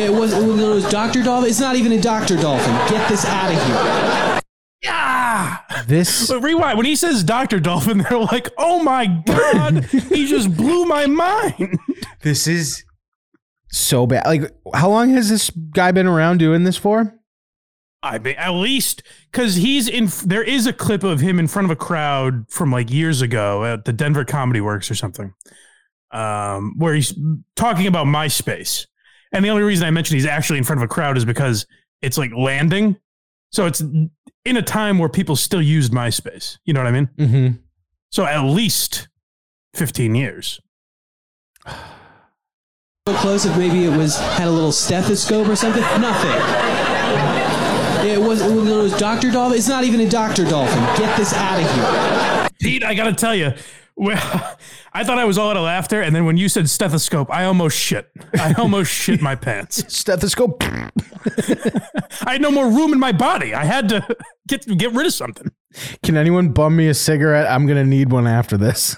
[0.00, 1.22] It was, it was Dr.
[1.22, 1.50] Dolphin.
[1.50, 2.36] It's not even a Dr.
[2.36, 2.72] Dolphin.
[2.88, 4.40] Get this out of here.
[4.82, 5.58] Yeah.
[5.86, 6.76] This But rewind.
[6.78, 7.60] When he says Dr.
[7.60, 11.78] Dolphin, they're like, oh my God, he just blew my mind.
[12.22, 12.84] this is
[13.70, 14.26] so bad.
[14.26, 17.14] Like, how long has this guy been around doing this for?
[18.02, 20.08] I mean, at least because he's in.
[20.24, 23.64] There is a clip of him in front of a crowd from like years ago
[23.64, 25.34] at the Denver Comedy Works or something,
[26.10, 27.14] um, where he's
[27.56, 28.86] talking about MySpace.
[29.32, 31.66] And the only reason I mentioned he's actually in front of a crowd is because
[32.00, 32.96] it's like landing,
[33.50, 36.56] so it's in a time where people still used MySpace.
[36.64, 37.10] You know what I mean?
[37.18, 37.56] Mm-hmm.
[38.10, 39.08] So at least
[39.74, 40.58] fifteen years.
[43.08, 45.82] So close if maybe it was had a little stethoscope or something.
[46.00, 46.30] Nothing.
[48.06, 49.30] It was, it was Dr.
[49.30, 49.56] Dolphin.
[49.58, 50.44] It's not even a Dr.
[50.44, 50.78] Dolphin.
[50.98, 52.48] Get this out of here.
[52.60, 53.52] Pete, I gotta tell you,
[53.96, 54.56] well,
[54.92, 57.44] I thought I was all out of laughter, and then when you said stethoscope, I
[57.44, 58.10] almost shit.
[58.38, 59.82] I almost shit my pants.
[59.94, 60.62] Stethoscope.
[60.62, 63.54] I had no more room in my body.
[63.54, 65.50] I had to get get rid of something.
[66.02, 67.50] Can anyone bum me a cigarette?
[67.50, 68.96] I'm gonna need one after this.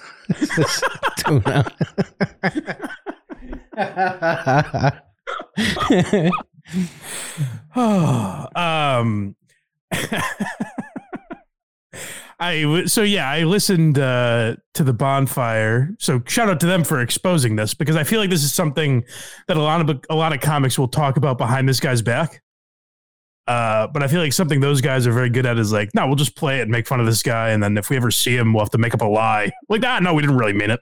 [7.75, 9.35] Um,
[12.39, 15.95] I w- so yeah, I listened uh, to the bonfire.
[15.99, 19.03] So shout out to them for exposing this because I feel like this is something
[19.47, 22.41] that a lot of a lot of comics will talk about behind this guy's back.
[23.45, 26.07] Uh, but I feel like something those guys are very good at is like, no,
[26.07, 28.09] we'll just play it and make fun of this guy, and then if we ever
[28.09, 29.51] see him, we'll have to make up a lie.
[29.67, 30.79] Like, ah, no, we didn't really mean it.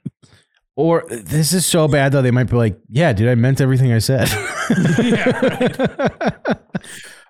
[0.76, 2.22] Or this is so bad though.
[2.22, 4.28] They might be like, "Yeah, dude, I meant everything I said."
[5.02, 5.76] yeah,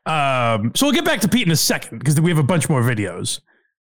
[0.07, 0.57] right.
[0.57, 2.68] um, so we'll get back to Pete in a second because we have a bunch
[2.68, 3.40] more videos.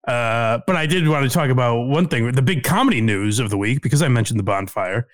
[0.07, 3.49] Uh, but I did want to talk about one thing, the big comedy news of
[3.49, 5.07] the week, because I mentioned the bonfire.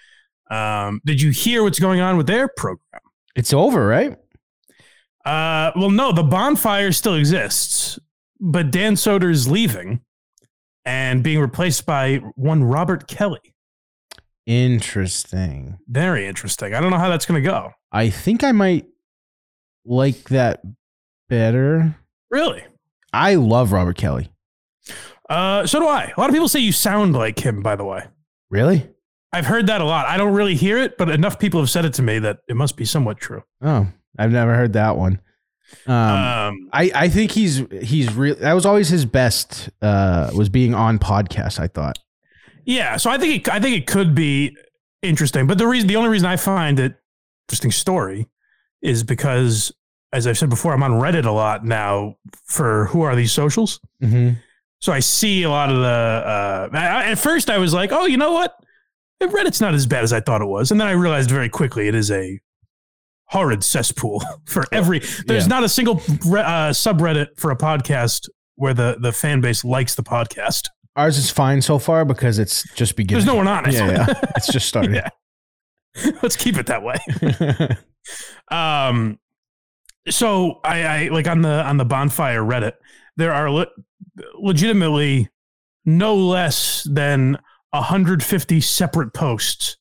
[0.52, 3.02] Um, did you hear what's going on with their program?
[3.36, 4.18] it's over, right?
[5.26, 7.98] Uh, well, no, the bonfire still exists,
[8.40, 10.02] but Dan Soder is leaving
[10.86, 13.53] and being replaced by one Robert Kelly.
[14.46, 15.78] Interesting.
[15.88, 16.74] Very interesting.
[16.74, 17.72] I don't know how that's going to go.
[17.92, 18.86] I think I might
[19.86, 20.62] like that
[21.30, 21.96] better.
[22.30, 22.64] Really?
[23.14, 24.30] I love Robert Kelly.
[25.30, 26.12] Uh, so do I.
[26.16, 28.06] A lot of people say you sound like him, by the way.
[28.50, 28.90] Really?
[29.32, 30.06] I've heard that a lot.
[30.06, 32.56] I don't really hear it, but enough people have said it to me that it
[32.56, 33.44] must be somewhat true.
[33.62, 35.22] Oh, I've never heard that one.
[35.88, 38.36] Um, Um, I, I think he's he's real.
[38.36, 39.70] That was always his best.
[39.82, 41.60] Uh, was being on podcasts.
[41.60, 41.98] I thought.
[42.66, 44.56] Yeah, so I think it, I think it could be
[45.02, 46.96] interesting, but the reason, the only reason I find it
[47.48, 48.28] interesting story
[48.82, 49.72] is because,
[50.12, 53.80] as I've said before, I'm on Reddit a lot now for who are these socials.
[54.02, 54.36] Mm-hmm.
[54.80, 55.84] So I see a lot of the.
[55.84, 58.54] Uh, I, at first, I was like, "Oh, you know what?
[59.22, 61.88] Reddit's not as bad as I thought it was," and then I realized very quickly
[61.88, 62.40] it is a
[63.28, 65.00] horrid cesspool for every.
[65.26, 65.48] There's Yeah.
[65.48, 70.04] not a single uh, subreddit for a podcast where the the fan base likes the
[70.04, 70.68] podcast.
[70.96, 73.26] Ours is fine so far because it's just beginning.
[73.26, 73.74] There's no one on it.
[73.74, 74.22] Yeah, yeah.
[74.36, 74.94] It's just started.
[74.94, 75.10] Yeah.
[76.22, 76.98] Let's keep it that way.
[78.52, 79.20] Um,
[80.10, 82.74] so I, I like on the on the bonfire Reddit,
[83.16, 83.68] there are le-
[84.36, 85.30] legitimately
[85.86, 87.38] no less than
[87.72, 89.78] 150 separate posts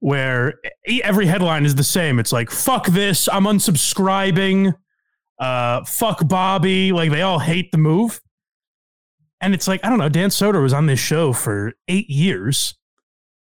[0.00, 0.54] where
[1.02, 2.18] every headline is the same.
[2.18, 4.74] It's like "fuck this," I'm unsubscribing.
[5.38, 6.92] Uh, fuck Bobby.
[6.92, 8.20] Like they all hate the move.
[9.40, 10.08] And it's like I don't know.
[10.08, 12.74] Dan Soder was on this show for eight years.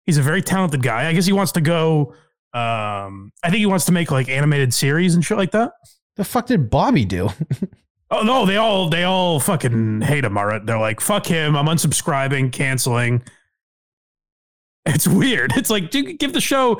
[0.06, 1.08] He's a very talented guy.
[1.08, 2.14] I guess he wants to go.
[2.54, 5.72] Um, I think he wants to make like animated series and shit like that.
[6.18, 7.30] the fuck did Bobby do?
[8.12, 10.38] Oh no, they all they all fucking hate him.
[10.38, 11.56] All right, they're like, "Fuck him!
[11.56, 13.24] I'm unsubscribing, canceling."
[14.86, 15.54] It's weird.
[15.56, 16.76] It's like, dude, give the show,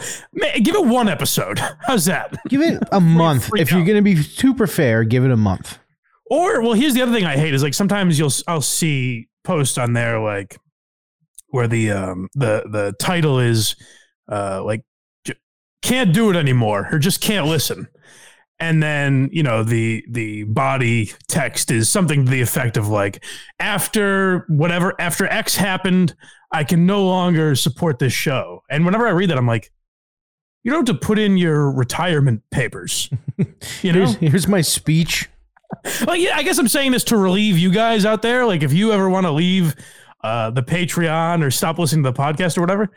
[0.62, 1.58] give it one episode.
[1.88, 2.36] How's that?
[2.50, 3.50] Give it a month.
[3.56, 3.88] If you're out.
[3.88, 5.80] gonna be super fair, give it a month.
[6.34, 9.78] Or well, here's the other thing I hate is like sometimes you'll I'll see posts
[9.78, 10.58] on there like
[11.50, 13.76] where the um the the title is
[14.32, 14.84] uh like
[15.84, 17.88] can't do it anymore or just can't listen.
[18.60, 23.24] And then, you know, the the body text is something to the effect of like
[23.60, 26.16] after whatever after X happened,
[26.52, 28.64] I can no longer support this show.
[28.72, 29.72] And whenever I read that I'm like
[30.64, 33.12] you don't have to put in your retirement papers.
[33.82, 34.06] You know?
[34.06, 35.28] Here's, here's my speech.
[36.06, 38.46] Like, yeah, I guess I'm saying this to relieve you guys out there.
[38.46, 39.76] Like, if you ever want to leave
[40.24, 42.90] uh, the Patreon or stop listening to the podcast or whatever,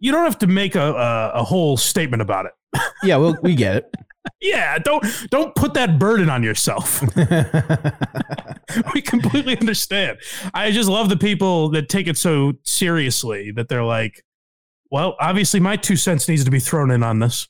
[0.00, 2.52] you don't have to make a, a, a whole statement about it.
[3.02, 3.94] Yeah, well, we get it.
[4.40, 7.00] Yeah, don't don't put that burden on yourself.
[8.94, 10.18] we completely understand.
[10.52, 14.24] I just love the people that take it so seriously that they're like,
[14.90, 17.48] well, obviously my two cents needs to be thrown in on this.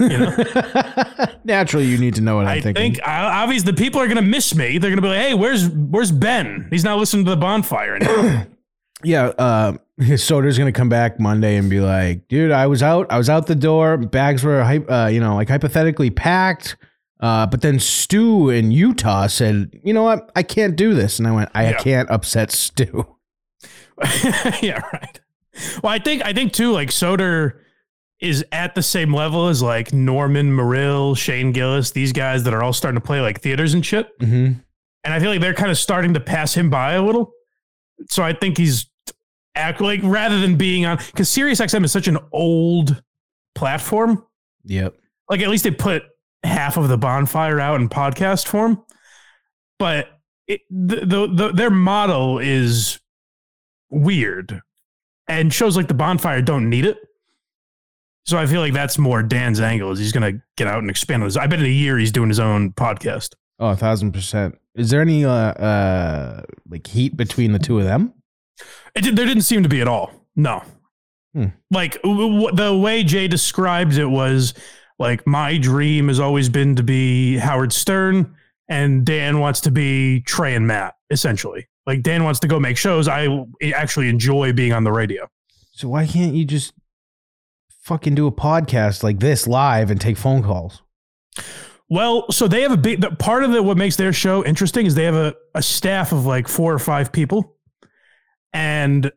[0.00, 0.36] You know,
[1.44, 2.94] Naturally, you need to know what I'm I thinking.
[2.94, 4.78] think uh, obviously the people are going to miss me.
[4.78, 6.68] They're going to be like, "Hey, where's where's Ben?
[6.70, 8.46] He's not listening to the bonfire anymore."
[9.04, 9.76] yeah, uh,
[10.16, 13.06] Soder's gonna come back Monday and be like, "Dude, I was out.
[13.10, 13.96] I was out the door.
[13.96, 16.76] Bags were, uh, you know, like hypothetically packed."
[17.20, 20.30] Uh, but then Stu in Utah said, "You know what?
[20.36, 21.78] I can't do this." And I went, "I Yeah.
[21.78, 23.06] can't upset Stu."
[24.62, 25.20] yeah, right.
[25.82, 27.54] Well, I think I think too, like Soder
[28.20, 32.62] is at the same level as like Norman Marill, Shane Gillis, these guys that are
[32.62, 34.08] all starting to play like theaters and shit.
[34.20, 34.58] Mm-hmm.
[35.04, 37.32] And I feel like they're kind of starting to pass him by a little.
[38.08, 38.88] So I think he's
[39.54, 43.02] act like rather than being on because SiriusXM is such an old
[43.54, 44.24] platform.
[44.64, 44.94] Yep.
[45.28, 46.04] Like at least they put
[46.42, 48.82] half of the bonfire out in podcast form,
[49.78, 50.08] but
[50.46, 53.00] it, the, the, the their model is
[53.90, 54.60] weird,
[55.28, 56.98] and shows like the bonfire don't need it.
[58.26, 59.90] So I feel like that's more Dan's angle.
[59.92, 61.36] Is he's going to get out and expand on his?
[61.36, 63.34] I bet in a year he's doing his own podcast.
[63.58, 64.58] Oh, a thousand percent.
[64.74, 68.12] Is there any uh, uh like heat between the two of them?
[68.94, 70.10] It, did- there didn't seem to be at all.
[70.36, 70.62] No.
[71.34, 71.46] Hmm.
[71.70, 74.54] Like w- w- the way Jay described it was
[74.98, 78.34] like my dream has always been to be Howard Stern,
[78.68, 80.94] and Dan wants to be Trey and Matt.
[81.10, 83.06] Essentially, like Dan wants to go make shows.
[83.08, 83.28] I
[83.74, 85.28] actually enjoy being on the radio.
[85.72, 86.72] So why can't you just
[87.84, 90.82] fucking do a podcast like this live and take phone calls?
[91.90, 94.94] Well, so they have a big part of the what makes their show interesting is
[94.94, 97.56] they have a, a staff of like four or five people,
[98.52, 99.12] and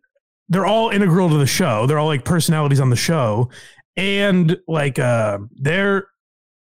[0.49, 1.87] they're all integral to the show.
[1.87, 3.49] They're all like personalities on the show,
[3.95, 6.07] and like uh, their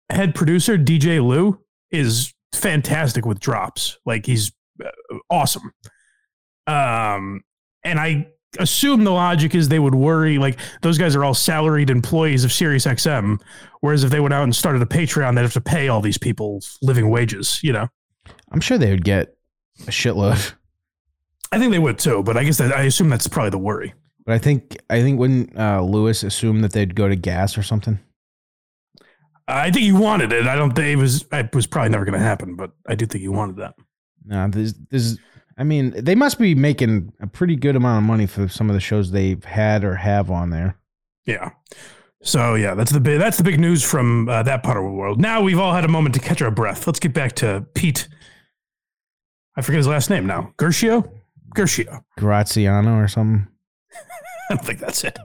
[0.09, 3.97] head producer DJ Lou is fantastic with drops.
[4.05, 4.51] Like he's
[4.83, 5.71] uh, awesome.
[6.67, 7.41] Um,
[7.83, 8.27] and I
[8.59, 12.51] assume the logic is they would worry like those guys are all salaried employees of
[12.51, 13.41] SiriusXM.
[13.81, 16.17] Whereas if they went out and started a Patreon, they'd have to pay all these
[16.17, 17.87] people living wages, you know?
[18.51, 19.37] I'm sure they would get
[19.81, 20.53] a shitload.
[21.51, 23.93] I think they would too, but I guess that, I assume that's probably the worry.
[24.25, 27.63] But I think I think when uh, Luis assumed that they'd go to gas or
[27.63, 27.99] something.
[29.47, 30.45] I think he wanted it.
[30.45, 33.05] I don't think it was, it was probably never going to happen, but I do
[33.05, 33.75] think he wanted that.
[34.25, 35.17] No, this this.
[35.57, 38.75] I mean, they must be making a pretty good amount of money for some of
[38.75, 40.77] the shows they've had or have on there.
[41.25, 41.51] Yeah.
[42.21, 44.91] So yeah, that's the big, that's the big news from uh, that part of the
[44.91, 45.19] world.
[45.19, 46.85] Now we've all had a moment to catch our breath.
[46.85, 48.07] Let's get back to Pete.
[49.55, 50.53] I forget his last name now.
[50.57, 51.11] Guercio?
[51.55, 52.05] Guercio.
[52.17, 53.47] Graziano or something.
[54.49, 55.17] I don't think that's it.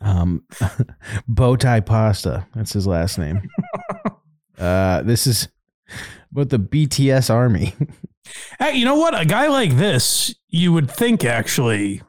[0.00, 0.44] Um,
[1.28, 2.46] bow tie pasta.
[2.54, 3.42] That's his last name.
[4.58, 5.48] uh, this is
[6.30, 7.74] about the BTS army.
[8.60, 9.18] Hey, you know what?
[9.18, 12.02] A guy like this, you would think actually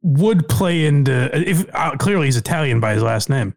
[0.00, 1.28] would play into.
[1.36, 3.56] If uh, clearly he's Italian by his last name.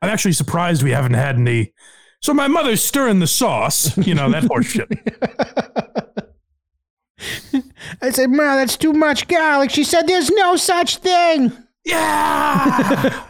[0.00, 1.74] I'm actually surprised we haven't had any.
[2.22, 3.94] So my mother's stirring the sauce.
[3.98, 4.88] You know that horse shit.
[8.02, 11.52] I said, "Ma, that's too much garlic." She said, "There's no such thing."
[11.84, 13.26] Yeah.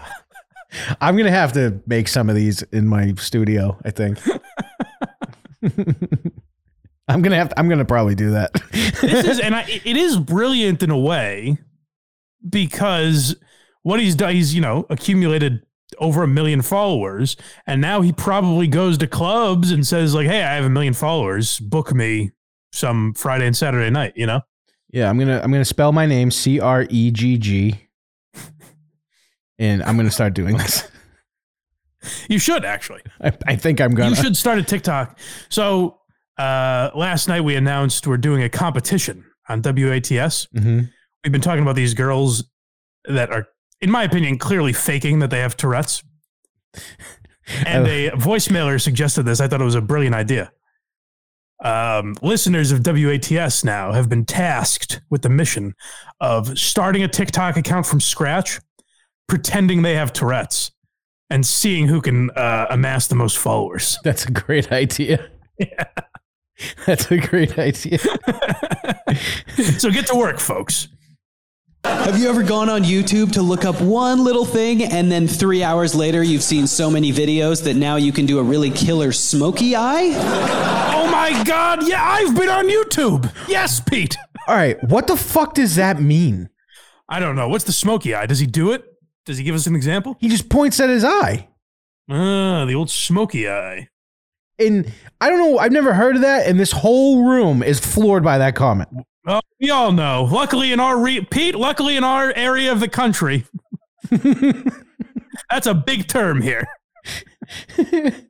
[1.01, 3.77] I'm gonna have to make some of these in my studio.
[3.85, 4.18] I think.
[7.09, 7.51] I'm gonna have.
[7.51, 8.53] To, I'm gonna probably do that.
[8.73, 11.59] this is, and I, it is brilliant in a way
[12.49, 13.37] because
[13.83, 15.64] what he's done, he's you know accumulated
[15.99, 20.42] over a million followers, and now he probably goes to clubs and says like, "Hey,
[20.42, 21.61] I have a million followers.
[21.61, 22.33] Book me
[22.73, 24.40] some Friday and Saturday night." You know,
[24.90, 25.40] yeah, I'm gonna.
[25.42, 27.88] I'm gonna spell my name C R E G G,
[29.59, 30.88] and I'm gonna start doing this.
[32.29, 33.03] you should actually.
[33.21, 34.11] I, I think I'm gonna.
[34.11, 35.19] You should start a TikTok.
[35.49, 36.01] So
[36.38, 40.46] uh, last night we announced we're doing a competition on WATS.
[40.55, 40.90] Mhm.
[41.25, 42.44] We've been talking about these girls
[43.07, 43.46] that are,
[43.81, 46.03] in my opinion, clearly faking that they have Tourette's.
[47.64, 49.40] And a voicemailer suggested this.
[49.40, 50.51] I thought it was a brilliant idea.
[51.62, 55.75] Um, listeners of WATS now have been tasked with the mission
[56.20, 58.59] of starting a TikTok account from scratch,
[59.29, 60.72] pretending they have Tourette's,
[61.31, 63.96] and seeing who can uh, amass the most followers.
[64.03, 65.31] That's a great idea.
[66.87, 67.99] That's a great idea.
[69.78, 70.89] so get to work, folks.
[71.85, 75.62] Have you ever gone on YouTube to look up one little thing and then three
[75.62, 79.12] hours later you've seen so many videos that now you can do a really killer
[79.12, 80.11] smoky eye?
[80.95, 81.87] Oh my God.
[81.87, 83.33] Yeah, I've been on YouTube.
[83.49, 84.16] Yes, Pete.
[84.49, 86.49] All right, what the fuck does that mean?
[87.09, 87.49] I don't know.
[87.49, 88.26] What's the smoky eye?
[88.26, 88.85] Does he do it?
[89.24, 90.16] Does he give us an example?
[90.20, 91.49] He just points at his eye.
[92.09, 93.89] Ah, the old smoky eye.
[94.59, 98.24] And I don't know, I've never heard of that, and this whole room is floored
[98.24, 98.88] by that comment.
[99.24, 100.24] Well, we all know.
[100.30, 103.44] Luckily, in our re- Pete, luckily in our area of the country,
[105.50, 106.66] that's a big term here.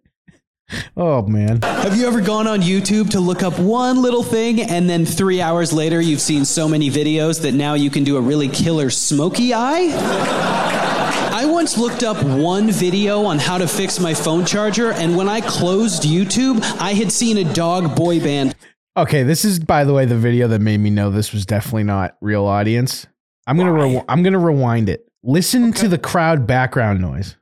[0.96, 1.60] oh man.
[1.62, 5.40] Have you ever gone on YouTube to look up one little thing and then three
[5.40, 8.90] hours later you've seen so many videos that now you can do a really killer
[8.90, 11.05] smoky eye?
[11.36, 15.28] I once looked up one video on how to fix my phone charger, and when
[15.28, 18.54] I closed YouTube, I had seen a dog boy band.
[18.96, 21.84] Okay, this is by the way the video that made me know this was definitely
[21.84, 23.06] not real audience.
[23.46, 25.12] I'm gonna re- I'm gonna rewind it.
[25.22, 27.36] Listen to the crowd background noise.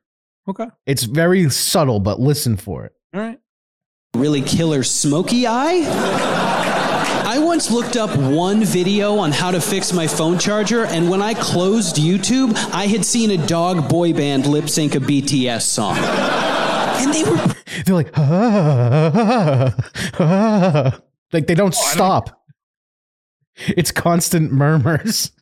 [0.48, 0.66] Okay.
[0.86, 2.94] It's very subtle, but listen for it.
[3.14, 3.38] All right.
[4.16, 6.73] really killer smoky eye?
[7.34, 11.20] I once looked up one video on how to fix my phone charger, and when
[11.20, 15.96] I closed YouTube, I had seen a dog boy band lip sync a BTS song.
[15.98, 17.36] And they were
[17.84, 19.74] They're like, "Ah,
[20.20, 21.00] ah."
[21.32, 22.46] like they don't stop.
[23.66, 25.32] It's constant murmurs.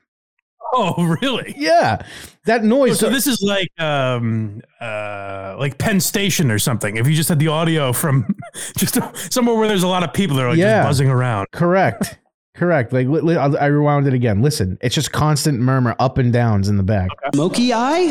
[0.75, 1.55] Oh, really?
[1.59, 2.01] Yeah,
[2.47, 2.99] that noise.
[2.99, 6.97] So this is like um uh like Penn Station or something.
[6.97, 8.35] If you just had the audio from
[8.79, 8.99] just
[9.33, 10.79] somewhere where there's a lot of people that are like Yeah.
[10.81, 11.49] just buzzing around.
[11.53, 12.19] correct,
[12.55, 12.93] correct.
[12.95, 14.41] Like li- li- I rewound it again.
[14.41, 17.11] Listen, it's just constant murmur up and downs in the back.
[17.35, 18.09] smoky eye?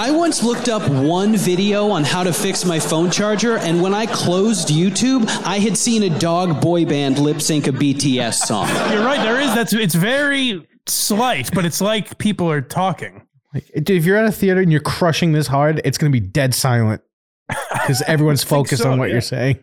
[0.00, 3.92] I once looked up one video on how to fix my phone charger, and when
[3.92, 8.68] I closed YouTube, I had seen a dog boy band lip sync a BTS song.
[8.92, 9.20] You're right.
[9.20, 13.26] There is that's it's very slight, but it's like people are talking.
[13.54, 16.20] Like, Dude, if you're at a theater and you're crushing this hard, it's gonna be
[16.20, 17.02] dead silent
[17.48, 19.14] because everyone's focused so, on what yeah.
[19.14, 19.58] you're saying.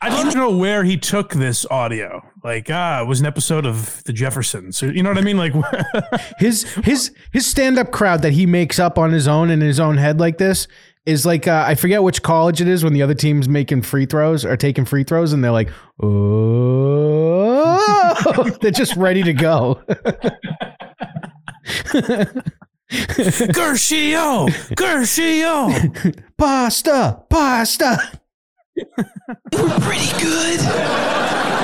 [0.00, 2.22] I'd love to know where he took this audio.
[2.44, 4.80] Like, ah, it was an episode of The Jeffersons.
[4.80, 5.36] You know what I mean?
[5.36, 5.52] Like,
[6.38, 9.80] His his his stand up crowd that he makes up on his own in his
[9.80, 10.68] own head like this
[11.08, 14.04] is like uh, I forget which college it is when the other team's making free
[14.04, 15.70] throws or taking free throws and they're like,
[16.02, 17.78] oh,
[18.60, 19.82] they're just ready to go.
[23.52, 25.70] Guercio, Guercio.
[26.36, 28.20] pasta, pasta.
[29.50, 30.60] Pretty good.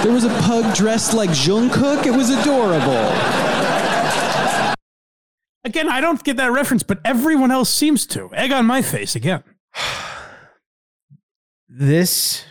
[0.03, 2.07] There was a pug dressed like Jungkook.
[2.07, 3.11] It was adorable.
[5.65, 8.33] Again, I don't get that reference, but everyone else seems to.
[8.35, 9.43] Egg on my face again.
[11.77, 12.45] This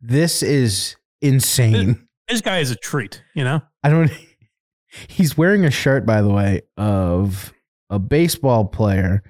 [0.00, 2.08] this is insane.
[2.28, 3.60] This guy is a treat, you know?
[3.82, 4.10] I don't.
[5.08, 7.52] He's wearing a shirt, by the way, of
[7.90, 9.22] a baseball player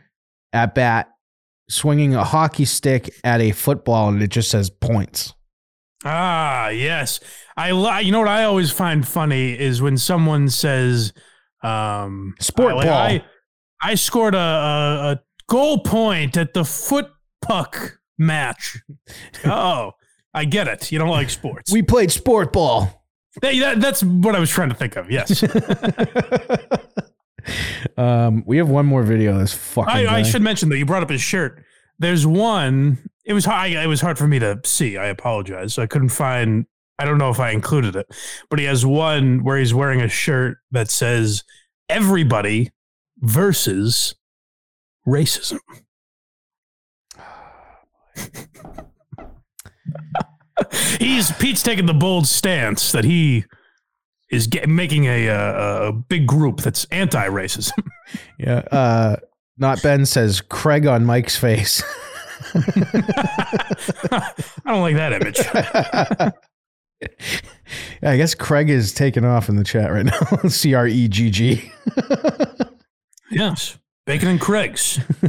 [0.52, 1.10] at bat
[1.68, 5.34] swinging a hockey stick at a football, and it just says points.
[6.04, 7.18] Ah, yes.
[7.56, 11.12] I li- you know what I always find funny is when someone says
[11.62, 12.96] um Sport I, like, ball.
[12.96, 13.24] I,
[13.82, 17.10] I scored a, a, a goal point at the foot
[17.42, 18.78] puck match.
[19.44, 19.92] oh,
[20.34, 20.92] I get it.
[20.92, 21.72] You don't like sports.
[21.72, 23.04] We played sport ball.
[23.40, 25.10] Hey, that, that's what I was trying to think of.
[25.10, 25.42] Yes.
[27.96, 29.38] um, we have one more video.
[29.38, 29.92] This fucking.
[29.92, 31.62] I, I should mention that you brought up his shirt.
[31.98, 32.98] There's one.
[33.24, 33.72] It was hard.
[33.72, 34.96] It was hard for me to see.
[34.96, 35.74] I apologize.
[35.74, 36.66] So I couldn't find.
[36.98, 38.06] I don't know if I included it,
[38.50, 41.44] but he has one where he's wearing a shirt that says
[41.88, 42.72] "Everybody
[43.18, 44.14] versus
[45.06, 45.58] racism."
[50.98, 53.44] he's Pete's taking the bold stance that he
[54.30, 57.72] is get, making a, a a big group that's anti-racism.
[58.38, 58.60] Yeah.
[58.72, 59.16] Uh,
[59.58, 61.82] not Ben says Craig on Mike's face.
[62.54, 64.32] I
[64.64, 66.32] don't like that image.
[67.00, 70.18] Yeah, I guess Craig is taking off in the chat right now.
[70.48, 71.72] C R E G G.
[73.30, 73.78] Yes.
[74.06, 75.00] Bacon and Craig's.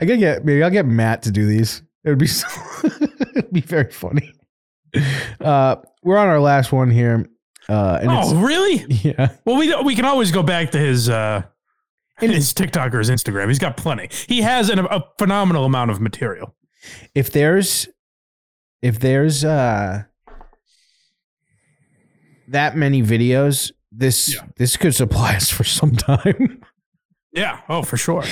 [0.00, 1.82] I gotta get maybe I'll get Matt to do these.
[2.04, 2.46] It would be so,
[3.36, 4.32] it'd be very funny.
[5.40, 7.26] Uh, we're on our last one here.
[7.68, 8.84] Uh, and Oh, really?
[8.88, 9.28] yeah.
[9.44, 11.42] Well, we we can always go back to his uh
[12.18, 13.48] his TikTok or his Instagram.
[13.48, 14.08] He's got plenty.
[14.26, 16.54] He has an, a phenomenal amount of material.
[17.14, 17.88] If there's
[18.82, 20.04] if there's uh
[22.48, 24.46] that many videos, this Yeah.
[24.56, 26.62] this could supply us for some time.
[27.32, 27.60] Yeah.
[27.68, 28.24] Oh, for sure.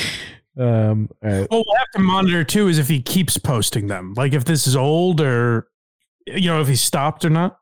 [0.59, 1.47] um, right.
[1.51, 4.15] Well, we'll have to monitor too is if he keeps posting them.
[4.17, 5.69] Like if this is old or
[6.27, 7.59] you know if he stopped or not.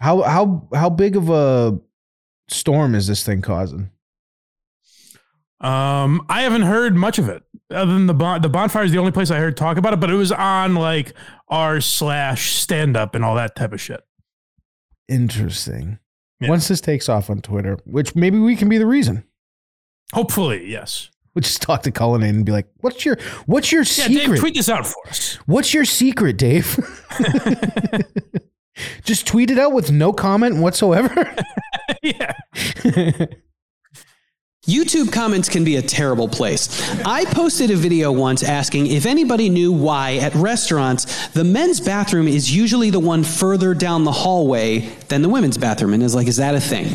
[0.00, 1.78] How how how big of a
[2.48, 3.90] storm is this thing causing?
[5.60, 8.98] Um, I haven't heard much of it other than the bon- the bonfire is the
[8.98, 11.14] only place I heard talk about it, but it was on like
[11.48, 14.00] r slash stand up and all that type of shit.
[15.08, 15.98] Interesting.
[16.40, 16.48] Yeah.
[16.48, 19.24] Once this takes off on Twitter, which maybe we can be the reason.
[20.14, 21.10] Hopefully, yes.
[21.34, 23.16] We'll just talk to Cullinane and be like, "What's your
[23.46, 24.26] what's your Yeah, secret?
[24.26, 25.34] Dave, tweet this out for us.
[25.46, 26.76] what's your secret, Dave?"
[29.04, 31.32] just tweet it out with no comment whatsoever.
[32.02, 32.32] yeah.
[34.66, 36.68] YouTube comments can be a terrible place.
[37.06, 42.28] I posted a video once asking if anybody knew why at restaurants the men's bathroom
[42.28, 45.94] is usually the one further down the hallway than the women's bathroom.
[45.94, 46.88] And is like, is that a thing?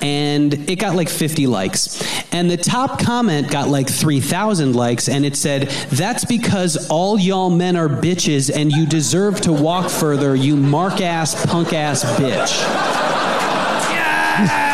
[0.00, 2.02] And it got like 50 likes.
[2.32, 5.06] And the top comment got like 3,000 likes.
[5.10, 9.90] And it said, that's because all y'all men are bitches and you deserve to walk
[9.90, 12.58] further, you mark ass, punk ass bitch.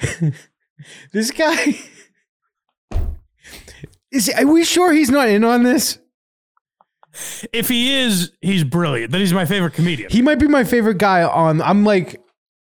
[1.12, 1.76] This guy
[4.10, 4.28] is.
[4.30, 5.98] Are we sure he's not in on this?
[7.52, 9.12] If he is, he's brilliant.
[9.12, 10.10] Then he's my favorite comedian.
[10.10, 11.60] He might be my favorite guy on.
[11.60, 12.20] I'm like,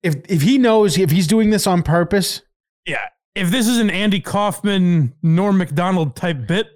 [0.02, 2.42] if if he knows if he's doing this on purpose,
[2.86, 3.08] yeah.
[3.34, 6.66] If this is an Andy Kaufman, Norm Macdonald type bit,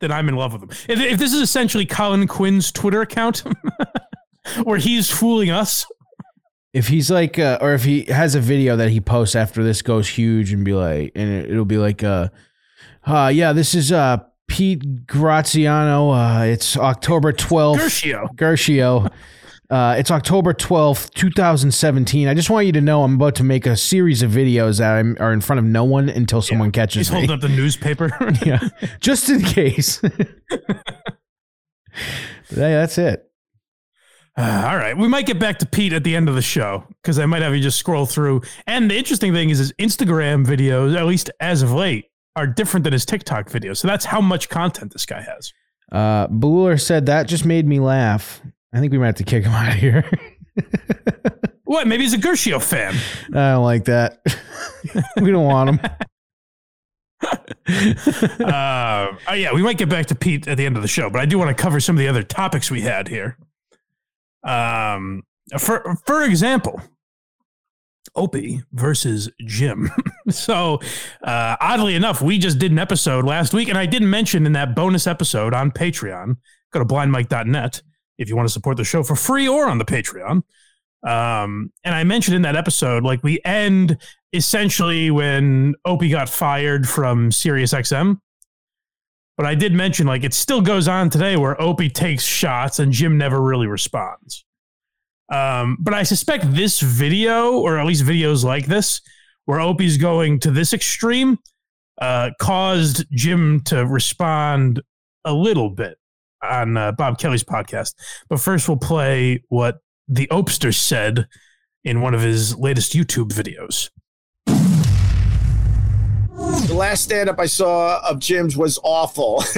[0.00, 0.70] then I'm in love with him.
[0.88, 3.42] If, if this is essentially Colin Quinn's Twitter account,
[4.62, 5.86] where he's fooling us,
[6.76, 9.80] if he's like, uh, or if he has a video that he posts after this
[9.80, 12.28] goes huge and be like, and it, it'll be like, uh,
[13.06, 16.10] uh yeah, this is uh Pete Graziano.
[16.10, 17.80] Uh, it's October twelfth.
[17.80, 18.28] Guercio.
[18.36, 19.08] Guercio.
[19.68, 22.28] Uh, it's October 12th, 2017.
[22.28, 24.94] I just want you to know I'm about to make a series of videos that
[24.94, 27.18] I'm, are in front of no one until someone He's catches me.
[27.18, 28.12] holding up the newspaper.
[28.46, 28.60] yeah,
[29.00, 30.00] just in case.
[32.48, 33.25] But hey, that's it.
[34.36, 34.96] Uh, all right.
[34.96, 37.42] We might get back to Pete at the end of the show because I might
[37.42, 38.42] have you just scroll through.
[38.66, 42.84] And the interesting thing is his Instagram videos, at least as of late, are different
[42.84, 43.78] than his TikTok videos.
[43.78, 45.52] So that's how much content this guy has.
[45.90, 48.42] Uh, Bueller said that just made me laugh.
[48.72, 50.04] I think we might have to kick him out of here.
[51.66, 51.88] What?
[51.88, 52.94] Maybe he's a Guercio fan.
[53.34, 54.20] I don't like that.
[55.20, 55.80] we don't want him.
[58.46, 61.10] uh, oh, yeah, we might get back to Pete at the end of the show,
[61.10, 63.36] but I do want to cover some of the other topics we had here.
[64.46, 65.24] Um,
[65.58, 66.80] for for example,
[68.14, 69.90] Opie versus Jim.
[70.30, 70.80] so,
[71.22, 74.52] uh, oddly enough, we just did an episode last week, and I didn't mention in
[74.52, 76.36] that bonus episode on Patreon.
[76.72, 77.82] Go to blindmike.net
[78.18, 80.42] if you want to support the show for free or on the Patreon.
[81.06, 83.98] Um, and I mentioned in that episode, like we end
[84.32, 88.18] essentially when Opie got fired from SiriusXM.
[89.36, 92.92] But I did mention like it still goes on today where Opie takes shots and
[92.92, 94.44] Jim never really responds.
[95.30, 99.00] Um, but I suspect this video, or at least videos like this,
[99.44, 101.38] where Opie's going to this extreme,
[102.00, 104.80] uh, caused Jim to respond
[105.24, 105.98] a little bit
[106.42, 107.94] on uh, Bob Kelly's podcast.
[108.28, 109.78] But first, we'll play what
[110.08, 111.26] the Opster said
[111.84, 113.90] in one of his latest YouTube videos.
[116.66, 119.42] The last stand up I saw of Jim's was awful.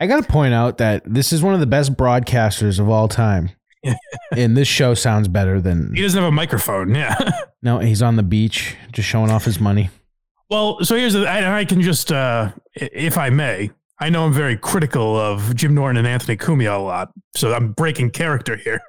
[0.00, 3.06] I got to point out that this is one of the best broadcasters of all
[3.06, 3.50] time.
[4.36, 5.94] and this show sounds better than.
[5.94, 6.94] He doesn't have a microphone.
[6.94, 7.16] Yeah.
[7.62, 9.90] No, he's on the beach just showing off his money.
[10.48, 14.32] Well, so here's the, I, I can just, uh, if I may, I know I'm
[14.32, 18.80] very critical of Jim Norton and Anthony Cumia a lot, so I'm breaking character here.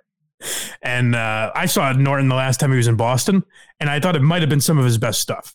[0.82, 3.43] And uh, I saw Norton the last time he was in Boston,
[3.82, 5.54] and I thought it might have been some of his best stuff.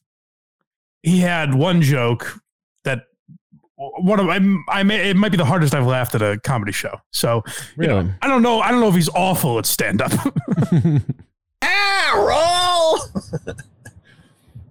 [1.06, 2.40] He had one joke
[2.84, 3.04] that
[3.76, 6.72] one of I, I may it might be the hardest I've laughed at a comedy
[6.72, 7.00] show.
[7.12, 7.44] So
[7.78, 8.60] you know, I don't know.
[8.60, 10.10] I don't know if he's awful at stand up.
[11.62, 12.98] ah,
[13.46, 13.54] roll.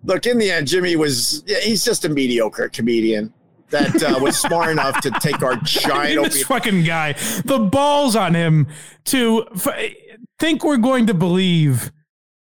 [0.03, 3.33] Look, in the end, Jimmy was, yeah, he's just a mediocre comedian
[3.69, 6.45] that uh, was smart enough to take our giant this opiate.
[6.47, 7.13] fucking guy,
[7.45, 8.67] the balls on him
[9.05, 9.93] to f-
[10.37, 11.91] think we're going to believe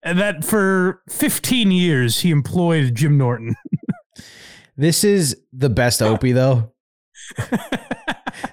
[0.06, 3.56] that for 15 years he employed Jim Norton.
[4.78, 6.74] This is the best Opie though.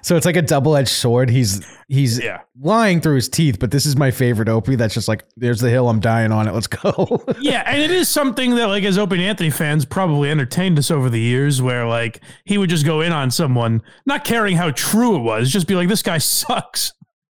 [0.01, 1.29] so it's like a double-edged sword.
[1.29, 2.41] He's he's Yeah.
[2.59, 4.75] lying through his teeth, but this is my favorite Opie.
[4.75, 5.89] That's just like, there's the hill.
[5.89, 6.53] I'm dying on it.
[6.53, 7.23] Let's go.
[7.41, 10.89] yeah, and it is something that like as Opie and Anthony fans probably entertained us
[10.89, 14.71] over the years where like he would just go in on someone, not caring how
[14.71, 16.93] true it was, just be like, this guy sucks.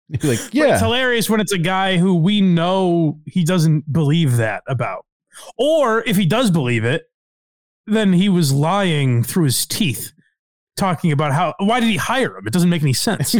[0.10, 4.38] You'd like, But it's hilarious when it's a guy who we know he doesn't believe
[4.38, 5.06] that about.
[5.58, 7.04] Or if he does believe it,
[7.86, 10.12] then he was lying through his teeth,
[10.76, 12.48] talking about how why did he hire him?
[12.48, 13.32] It doesn't make any sense.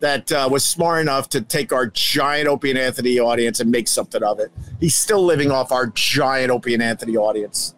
[0.00, 3.88] that uh, was smart enough to take our giant Opie and Anthony audience and make
[3.88, 4.50] something of it.
[4.80, 7.74] He's still living off our giant Opie and Anthony audience.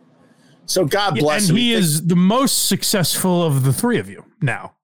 [0.66, 1.57] So God bless and him.
[1.57, 4.77] he is the most successful of the three of you now,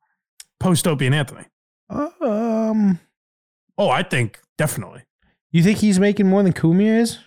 [0.66, 1.44] post Opie and Anthony.
[1.90, 2.98] um,
[3.78, 5.02] Oh, I think definitely.
[5.52, 7.18] you think he's making more than Cumia is?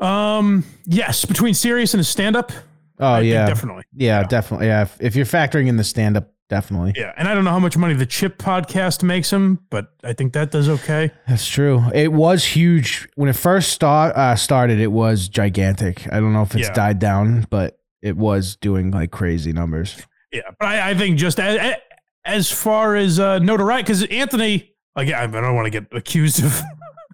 [0.00, 2.50] Um, yes, between Sirius and his stand up.
[2.98, 3.82] Oh yeah, definitely.
[3.92, 4.68] yeah, definitely.
[4.68, 6.94] Yeah, if, if you're factoring in the stand-up definitely.
[6.96, 10.12] Yeah, and I don't know how much money the Chip podcast makes him, but I
[10.14, 11.10] think that does okay.
[11.28, 11.82] That's true.
[11.92, 14.78] It was huge when it first start, uh, started.
[14.80, 16.06] It was gigantic.
[16.12, 16.74] I don't know if it's Yeah.
[16.74, 20.00] died down, but it was doing like crazy numbers.
[20.32, 21.76] Yeah, but I, I think just as,
[22.24, 26.60] as far as uh, notoriety, because Anthony, like, I don't want to get accused of,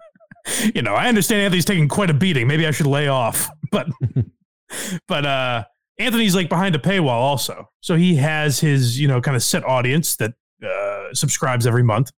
[0.74, 2.46] you know, I understand Anthony's taking quite a beating.
[2.46, 3.88] Maybe I should lay off, but,
[5.08, 5.64] but uh,
[5.98, 9.64] Anthony's like behind a paywall also, so he has his, you know, kind of set
[9.64, 10.34] audience that
[10.64, 12.12] uh, subscribes every month.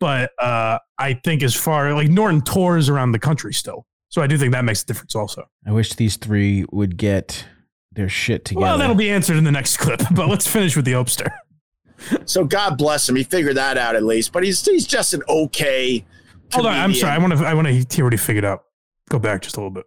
[0.00, 4.26] But uh, I think as far like Norton tours around the country still, so I
[4.26, 5.48] do think that makes a difference also.
[5.66, 7.46] I wish these three would get
[7.92, 8.64] their shit together.
[8.64, 11.30] Well, that'll be answered in the next clip, but let's finish with the Opster.
[12.24, 13.16] So God bless him.
[13.16, 14.32] He figured that out at least.
[14.32, 16.04] But he's he's just an okay.
[16.54, 17.12] Hold on, I'm sorry.
[17.12, 17.44] I want to.
[17.44, 18.64] I want to hear what he figured out.
[19.08, 19.84] Go back just a little bit.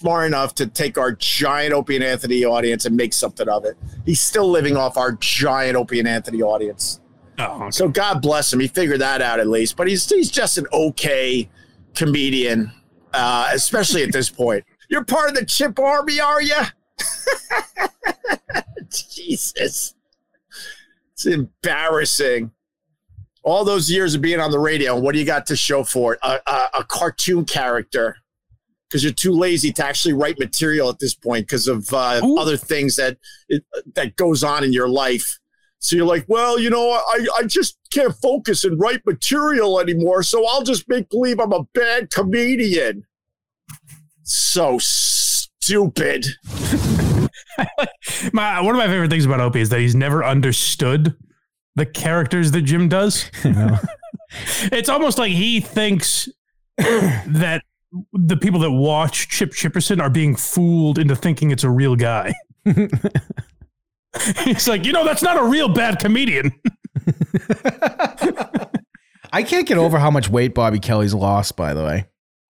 [0.00, 3.76] smart enough to take our giant Opie and Anthony audience and make something of it.
[4.04, 7.00] He's still living off our giant Opie and Anthony audience.
[7.38, 7.70] Oh, okay.
[7.70, 8.60] So God bless him.
[8.60, 9.76] He figured that out at least.
[9.76, 11.48] But he's he's just an okay
[11.94, 12.72] comedian,
[13.12, 14.64] uh, especially at this point.
[14.88, 16.54] You're part of the Chip Army, are you?
[18.88, 19.94] Jesus,
[21.16, 22.50] it's embarrassing.
[23.42, 26.14] All those years of being on the radio, what do you got to show for
[26.14, 26.20] it?
[26.22, 28.16] A, a, a cartoon character
[28.88, 32.56] because you're too lazy to actually write material at this point because of uh, other
[32.56, 33.16] things that
[33.48, 33.64] it,
[33.94, 35.38] that goes on in your life.
[35.78, 40.22] So you're like, well, you know, I, I just can't focus and write material anymore.
[40.22, 43.06] So I'll just make believe I'm a bad comedian.
[44.22, 46.26] So stupid.
[48.32, 51.16] my one of my favorite things about Opie is that he's never understood
[51.74, 53.30] the characters that Jim does.
[53.44, 53.78] Know?
[54.72, 56.28] It's almost like he thinks
[56.78, 57.62] that
[58.12, 62.34] the people that watch Chip Chipperson are being fooled into thinking it's a real guy.
[64.44, 66.52] He's like, you know, that's not a real bad comedian.
[69.32, 71.56] I can't get over how much weight Bobby Kelly's lost.
[71.56, 72.06] By the way.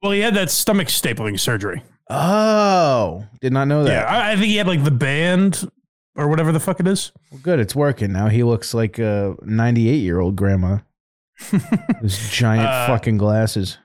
[0.01, 1.83] Well, he had that stomach stapling surgery.
[2.09, 3.91] Oh, did not know that.
[3.91, 5.69] Yeah, I, I think he had like the band
[6.15, 7.11] or whatever the fuck it is.
[7.31, 8.27] Well, good, it's working now.
[8.27, 10.79] He looks like a 98 year old grandma.
[12.01, 13.77] Those giant Uh, fucking glasses.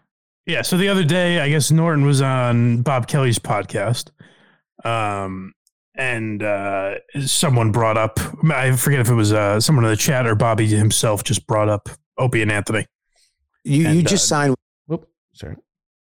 [0.47, 0.63] Yeah.
[0.63, 4.11] So the other day, I guess Norton was on Bob Kelly's podcast.
[4.85, 5.53] Um,
[5.97, 6.95] and uh,
[7.25, 8.19] someone brought up,
[8.51, 11.69] I forget if it was uh, someone in the chat or Bobby himself just brought
[11.69, 12.87] up Opie and Anthony.
[13.63, 14.55] You you just uh, signed
[14.89, 15.57] Whoop, sorry.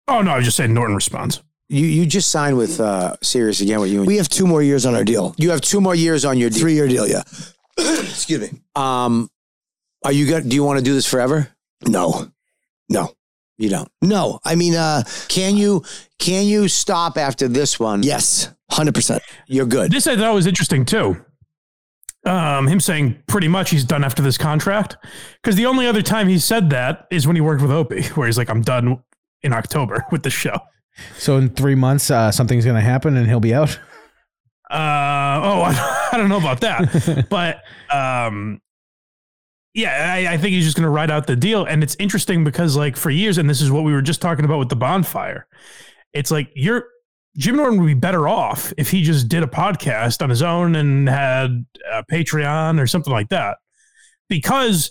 [0.09, 1.43] Oh, no, I was just saying Norton responds.
[1.69, 4.05] You you just signed with uh Sirius again with you.
[4.05, 5.35] We have two more years on our deal.
[5.39, 6.61] You have two more years on your deal.
[6.61, 7.23] three year deal, yeah.
[7.79, 8.61] Excuse me.
[8.75, 9.31] Um
[10.05, 11.49] are you got do you want to do this forever?
[11.87, 12.29] No.
[12.89, 13.13] No.
[13.59, 13.91] You don't.
[14.03, 14.41] No.
[14.45, 15.85] I mean uh can you
[16.19, 18.03] can you stop after this one?
[18.03, 18.51] Yes.
[18.73, 19.21] 100%.
[19.47, 19.91] You're good.
[19.91, 21.17] This I thought was interesting too.
[22.27, 24.97] Um, him saying pretty much he's done after this contract.
[25.43, 28.27] Because the only other time he said that is when he worked with Opie, where
[28.27, 29.03] he's like, I'm done
[29.43, 30.59] in October with the show.
[31.17, 33.79] So in three months, uh, something's gonna happen and he'll be out.
[34.71, 37.63] Uh, oh, I don't know about that, but
[37.95, 38.61] um,
[39.75, 41.65] yeah, I, I think he's just going to ride out the deal.
[41.65, 44.45] And it's interesting because, like, for years, and this is what we were just talking
[44.45, 45.47] about with the bonfire.
[46.13, 46.87] It's like you're
[47.37, 50.75] Jim Norton would be better off if he just did a podcast on his own
[50.75, 53.59] and had a Patreon or something like that,
[54.29, 54.91] because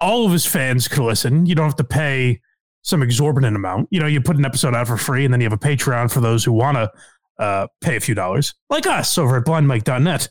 [0.00, 1.46] all of his fans could listen.
[1.46, 2.40] You don't have to pay
[2.84, 3.88] some exorbitant amount.
[3.90, 6.12] You know, you put an episode out for free, and then you have a Patreon
[6.12, 6.92] for those who want to
[7.38, 10.28] uh, pay a few dollars, like us over at blindmike.net.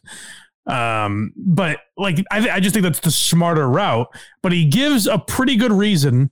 [0.65, 4.07] Um, but like, I, I just think that's the smarter route.
[4.41, 6.31] But he gives a pretty good reason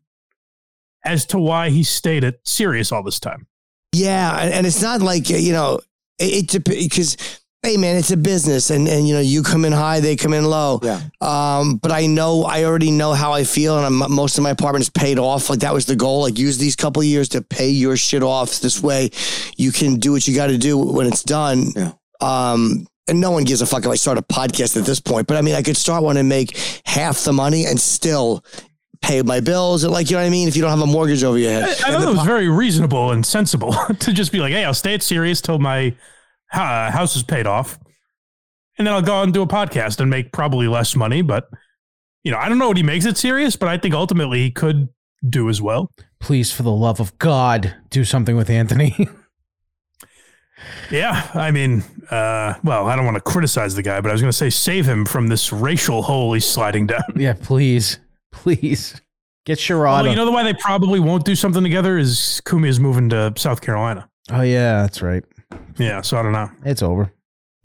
[1.04, 3.48] as to why he stayed at Sirius all this time.
[3.94, 5.82] Yeah, and it's not like you know
[6.18, 10.00] it because hey man, it's a business, and and you know you come in high,
[10.00, 10.80] they come in low.
[10.82, 11.02] Yeah.
[11.22, 14.50] Um, but I know I already know how I feel, and I'm, most of my
[14.52, 15.50] apartment is paid off.
[15.50, 16.22] Like that was the goal.
[16.22, 18.60] Like use these couple of years to pay your shit off.
[18.60, 19.12] This way,
[19.58, 21.72] you can do what you got to do when it's done.
[21.76, 21.92] Yeah.
[22.20, 22.88] Um.
[23.08, 25.28] And no one gives a fuck if I start a podcast at this point.
[25.28, 26.56] But I mean, I could start one and make
[26.86, 28.46] half the money and still
[29.02, 29.84] pay my bills.
[29.84, 30.48] Like, you know what I mean?
[30.48, 31.64] If you don't have a mortgage over your head.
[31.64, 34.74] I, I thought it was very reasonable and sensible to just be like, hey, I'll
[34.76, 35.94] stay at Sirius till my
[36.52, 37.80] house is paid off.
[38.78, 41.22] And then I'll go out and do a podcast and make probably less money.
[41.22, 41.48] But,
[42.24, 44.52] you know, I don't know what he makes it serious, but I think ultimately he
[44.52, 44.90] could
[45.28, 45.92] do as well.
[46.20, 49.08] Please, for the love of God, do something with Anthony.
[50.92, 51.30] Yeah.
[51.34, 54.32] I mean, uh, well, I don't want to criticize the guy, but I was going
[54.32, 57.02] to say save him from this racial hole he's sliding down.
[57.16, 58.00] yeah, please,
[58.32, 59.02] please
[59.46, 60.04] get Sharada.
[60.04, 63.10] Well, you know the why they probably won't do something together is Kumi is moving
[63.10, 64.08] to South Carolina.
[64.32, 65.24] oh yeah, that's right.
[65.78, 66.02] Yeah.
[66.02, 66.50] So I don't know.
[66.66, 67.12] It's over.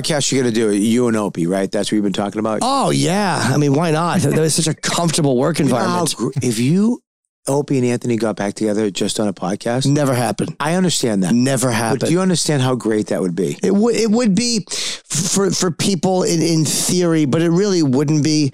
[0.03, 0.72] podcast you're gonna do?
[0.74, 1.70] You and Opie, right?
[1.70, 2.61] That's what you've been talking about.
[2.62, 4.20] Oh yeah, I mean, why not?
[4.20, 6.45] That was such a comfortable work You know how environment.
[6.45, 7.03] if you,
[7.49, 10.55] Opie and Anthony got back together just on a podcast, Never happened.
[10.61, 11.32] I understand that.
[11.34, 12.01] Never But happened.
[12.03, 13.57] do you understand how great that would be?
[13.62, 14.66] It would it would be
[15.05, 18.53] for for people in, in theory, but it really wouldn't be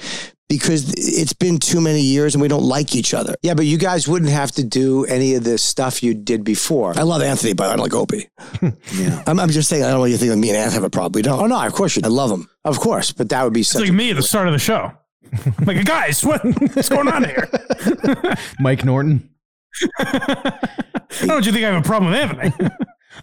[0.59, 3.35] because it's been too many years and we don't like each other.
[3.43, 6.93] Yeah, but you guys wouldn't have to do any of the stuff you did before.
[6.99, 8.29] I love Anthony, but I don't like Opie.
[8.93, 9.23] Yeah.
[9.27, 10.85] I'm, I'm just saying I don't know what you think of me and Anthony have
[10.85, 11.13] a problem.
[11.15, 11.41] We don't.
[11.41, 12.49] Oh no, of course you I love him.
[12.65, 13.81] Of course, but that would be It's such.
[13.81, 14.93] like a- me at the start of the show.
[15.33, 16.45] I'm like, guys, what,
[16.75, 17.49] what's going on here?
[18.61, 19.31] Mike Norton.
[21.23, 22.69] Don't you think I have a problem with Anthony?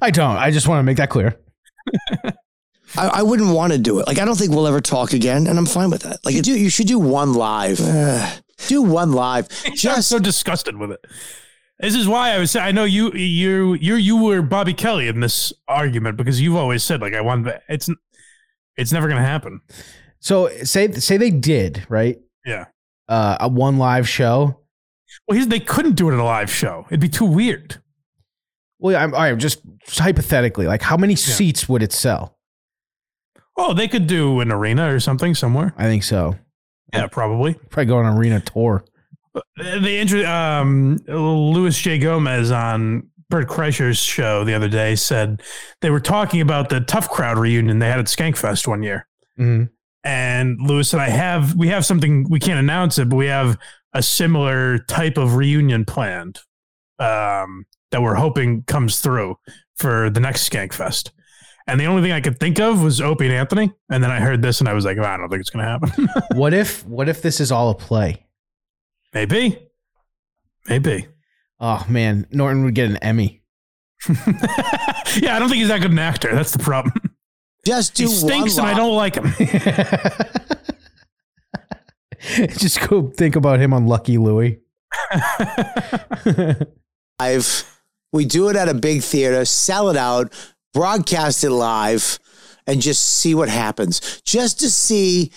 [0.02, 0.36] I don't.
[0.38, 1.38] I just want to make that clear.
[2.98, 4.08] I, I wouldn't want to do it.
[4.08, 6.24] Like I don't think we'll ever talk again, and I'm fine with that.
[6.26, 6.58] Like you it, do.
[6.60, 7.80] You should do one live.
[7.80, 8.30] uh,
[8.68, 9.48] Do one live.
[9.66, 11.00] I'm Just so disgusted with it.
[11.80, 12.58] This is why I was.
[12.58, 16.84] I know you, you, you, you were Bobby Kelly in this argument because you've always
[16.84, 17.46] said like I want.
[17.46, 17.90] the- It's,
[18.76, 19.62] it's never going to happen.
[20.20, 22.20] So say say they did right.
[22.46, 22.66] Yeah.
[23.08, 24.60] Uh, a one live show.
[25.26, 26.86] Well, here's, they couldn't do it in a live show.
[26.90, 27.82] It'd be too weird.
[28.80, 29.38] Well, I'm all right.
[29.38, 32.38] Just hypothetically, like how many seats would it sell?
[33.62, 35.74] Oh, they could do an arena or something somewhere.
[35.78, 36.36] I think so.
[36.94, 37.54] Yeah, probably.
[37.54, 38.86] Probably go on an arena tour.
[39.58, 42.00] The intro, um, Luis J.
[42.00, 45.44] Gomez on Bert Kreischer's show the other day said
[45.82, 49.08] they were talking about the Tough Crowd reunion they had at Skankfest one year.
[49.38, 49.66] hmm
[50.04, 53.58] And Luis said, I have, we have something, we can't announce it, but we have
[53.94, 56.40] a similar type of reunion planned
[56.98, 59.36] um, that we're hoping comes through
[59.78, 61.12] for the next Skankfest.
[61.70, 63.72] And the only thing I could think of was Opie and Anthony.
[63.90, 65.64] And then I heard this and I was like, oh, I don't think it's going
[65.64, 66.10] to happen.
[66.38, 68.26] What if what if this is all a play?
[69.14, 69.60] Maybe.
[70.68, 71.08] Maybe.
[71.60, 73.42] Oh man, Norton would get an Emmy.
[74.08, 76.34] yeah, I don't think he's that good an actor.
[76.34, 76.94] That's the problem.
[77.66, 79.34] just do He stinks one and I don't like him.
[82.58, 84.60] Just go think about him on Lucky Louie.
[87.20, 87.80] live.
[88.12, 90.34] We do it at a big theater, sell it out,
[90.74, 92.20] broadcast it live,
[92.68, 94.22] and just see what happens.
[94.24, 95.32] Just to see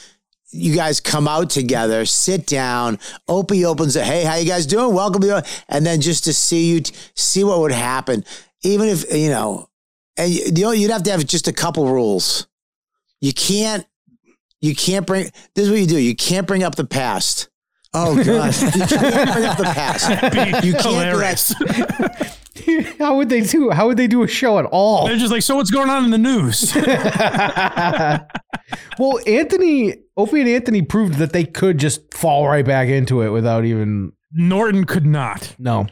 [0.53, 2.99] you guys come out together, sit down.
[3.27, 4.05] Opie opens it.
[4.05, 4.95] Hey, how you guys doing?
[4.95, 6.83] Welcome to and then just to see you,
[7.15, 8.25] see what would happen.
[8.63, 9.69] Even if you know,
[10.17, 12.47] and you, know, you'd have to have just a couple rules.
[13.21, 13.87] You can't,
[14.61, 15.31] you can't bring.
[15.55, 15.99] This is what you do.
[15.99, 17.49] You can't bring up the past.
[17.95, 20.11] oh god, You can't bring up the past.
[20.65, 21.55] You can't do Hilarious.
[22.99, 23.71] how would they do?
[23.71, 25.07] How would they do a show at all?
[25.07, 26.75] They're just like, so what's going on in the news?
[28.99, 33.31] well, Anthony, Opie and Anthony proved that they could just fall right back into it
[33.31, 35.55] without even Norton could not.
[35.59, 35.87] no.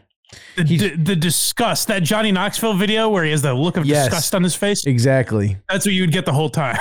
[0.57, 4.05] The, He's- the, disgust, that Johnny Knoxville video where he has the look of Yes.
[4.07, 5.57] disgust on his face, Exactly.
[5.69, 6.79] that's what you would get the whole time.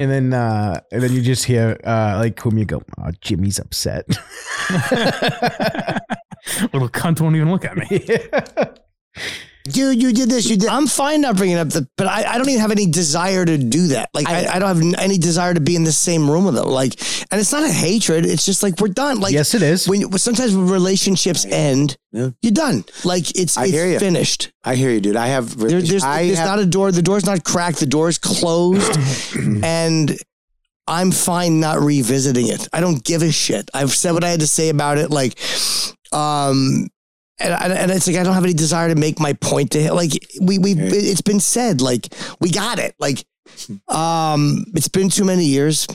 [0.00, 4.06] And then uh and then you just hear uh like Cumia go, oh, Jimmy's upset.
[6.72, 8.04] Little cunt won't even look at me.
[9.64, 10.48] Dude, you did this.
[10.48, 10.68] You did.
[10.68, 13.58] I'm fine not bringing up the, but I, I don't even have any desire to
[13.58, 14.10] do that.
[14.14, 16.66] Like I, I don't have any desire to be in the same room with them.
[16.68, 16.94] Like,
[17.30, 18.26] and it's not a hatred.
[18.26, 19.20] It's just like we're done.
[19.20, 19.88] Like yes, it is.
[19.88, 22.30] when when sometimes when relationships end, Yeah.
[22.42, 22.84] you're done.
[23.04, 23.98] Like it's I it's hear ya.
[23.98, 24.50] finished.
[24.64, 25.16] I hear you, dude.
[25.16, 25.56] I have.
[25.56, 26.90] There, there's I there's have- not a door.
[26.92, 27.80] The door's not cracked.
[27.80, 28.98] The door's closed,
[29.62, 30.16] and
[30.86, 32.66] I'm fine not revisiting it.
[32.72, 33.70] I don't give a shit.
[33.72, 35.10] I've said what I had to say about it.
[35.10, 35.38] Like,
[36.12, 36.88] um,
[37.40, 39.82] and, and and it's like I don't have any desire to make my point to
[39.82, 39.94] him.
[39.94, 41.80] Like we we it's been said.
[41.80, 42.94] Like we got it.
[42.98, 43.24] Like,
[43.88, 45.86] um, it's been too many years,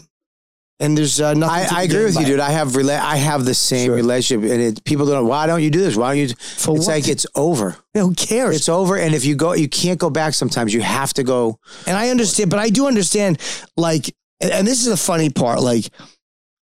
[0.80, 1.66] and there's uh, nothing.
[1.66, 2.26] I, to I agree with you, it.
[2.26, 2.40] dude.
[2.40, 3.96] I have rela- I have the same Sure.
[3.96, 5.28] relationship, and it, people don't.
[5.28, 5.96] Why don't you do this?
[5.96, 6.28] Why don't you?
[6.36, 6.94] For it's what?
[6.96, 7.78] like it's over.
[7.94, 8.56] Who cares?
[8.58, 10.34] It's over, and if you go, you can't go back.
[10.34, 11.60] Sometimes you have to go.
[11.88, 13.40] And I understand, but I do understand,
[13.78, 15.62] like, and, and this is the funny part.
[15.62, 15.86] Like,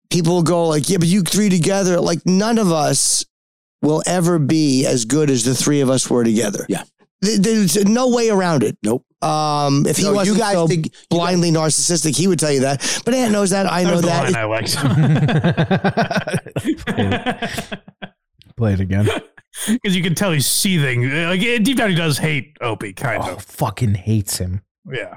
[0.10, 3.26] people go like, "Yeah, but you three together." Like, none of us
[3.82, 6.66] will ever be as good as the three of us were together.
[6.70, 6.84] Yeah.
[7.22, 8.78] There's no way around it.
[8.82, 9.06] Nope.
[9.22, 12.52] Um, if he No, you wasn't guys so think- you blindly narcissistic, he would tell
[12.52, 13.02] you that.
[13.04, 13.70] But Ant knows that.
[13.70, 14.24] I know was the that.
[14.24, 14.78] line I liked.
[18.58, 19.08] Play it again.
[19.68, 21.10] Because you can tell he's seething.
[21.10, 23.44] Like deep down, he does hate Opie, kind Oh, of.
[23.44, 24.62] fucking hates him.
[24.90, 25.16] Yeah.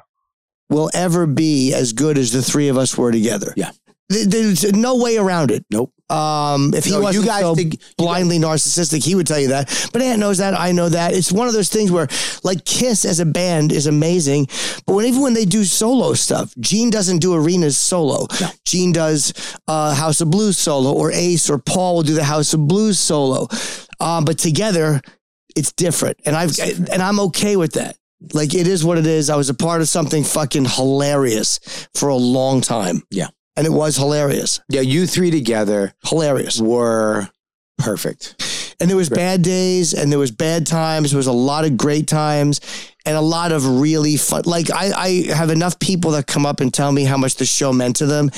[0.70, 3.52] will ever be as good as the three of us were together.
[3.56, 3.70] Yeah.
[4.12, 5.64] Th- There's no way around it.
[5.70, 5.92] Nope.
[6.10, 9.38] Um, if he No, you wasn't guys so think- you blindly narcissistic, he would tell
[9.40, 9.88] you that.
[9.94, 10.52] But Ant knows that.
[10.58, 11.14] I know that.
[11.14, 12.06] It's one of those things where,
[12.44, 14.46] like, Kiss as a band is amazing,
[14.86, 18.26] but when even when they do solo stuff, Gene doesn't do arenas solo.
[18.66, 19.32] Gene does
[19.68, 22.98] uh, House of Blues solo, or Ace or Paul will do the House of Blues
[23.00, 23.48] solo.
[23.98, 25.00] Um, but together,
[25.56, 27.96] it's different, and I've and I'm okay with that.
[28.34, 29.30] Like it is what it is.
[29.30, 31.58] I was a part of something fucking hilarious
[31.94, 33.02] for a long time.
[33.10, 33.28] Yeah.
[33.56, 34.60] And it was hilarious.
[34.68, 36.60] Yeah, you three together Hilarious.
[36.60, 37.28] were
[37.78, 38.74] perfect.
[38.80, 41.10] And there was bad days and there was bad times.
[41.10, 42.60] There was a lot of great times
[43.04, 44.42] and a lot of really fun.
[44.44, 47.46] Like I, I have enough people that come up and tell me how much the
[47.46, 48.30] show meant to them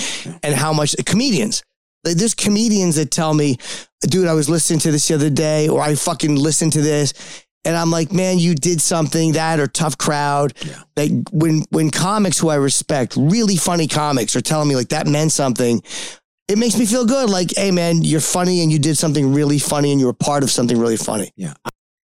[0.42, 1.62] and how much comedians.
[2.04, 3.56] Like, There's comedians that tell me,
[4.02, 7.14] dude, I was listening to this the other day or I fucking listened to this.
[7.64, 10.52] And I'm like, man, you did something that or tough crowd.
[10.96, 15.06] Like when when comics who I respect, really funny comics, are telling me like that
[15.06, 15.82] meant something,
[16.48, 17.30] it makes me feel good.
[17.30, 20.42] Like, hey man, you're funny and you did something really funny and you were part
[20.42, 21.32] of something really funny.
[21.36, 21.54] Yeah,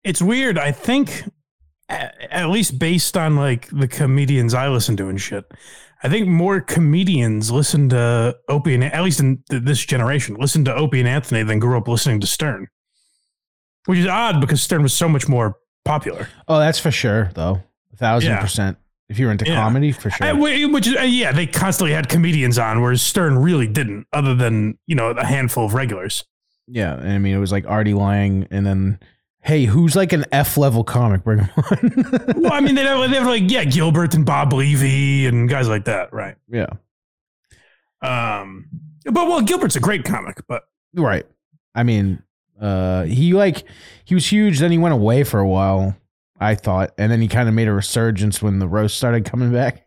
[0.03, 0.57] it's weird.
[0.57, 1.23] I think,
[1.89, 5.45] at least based on like the comedians I listen to and shit,
[6.03, 10.65] I think more comedians listen to Opie and at least in th- this generation listen
[10.65, 12.67] to Opie and Anthony than grew up listening to Stern,
[13.85, 16.27] which is odd because Stern was so much more popular.
[16.47, 17.61] Oh, that's for sure, though.
[17.93, 18.41] A thousand Yeah.
[18.41, 18.77] percent.
[19.07, 19.55] If you're into Yeah.
[19.61, 20.35] comedy, for sure.
[20.35, 24.33] Wh- Which is uh, yeah, they constantly had comedians on, whereas Stern really didn't, other
[24.33, 26.23] than you know a handful of regulars.
[26.67, 28.99] yeah, I mean, it was like Artie Lange, and then,
[29.41, 31.23] hey, who's like an F level comic?
[31.23, 32.33] Bring him on.
[32.41, 35.69] well, I mean, they have, they have like yeah, Gilbert and Bob Levy and guys
[35.69, 36.35] like that, right?
[36.49, 36.65] yeah,
[38.01, 38.65] Um,
[39.05, 40.63] but well, Gilbert's a great comic, but
[40.95, 41.25] right.
[41.75, 42.23] I mean,
[42.61, 43.63] uh, he like
[44.05, 44.59] he was huge.
[44.59, 45.95] Then he went away for a while.
[46.39, 49.53] I thought, and then he kind of made a resurgence when the roast started coming
[49.53, 49.85] back.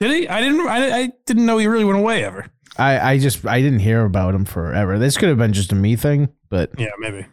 [0.00, 0.28] did he?
[0.28, 0.60] I didn't.
[0.68, 2.46] I, I didn't know he really went away ever.
[2.76, 4.98] I, I just I didn't hear about him forever.
[4.98, 7.26] This could have been just a me thing, but Yeah, maybe.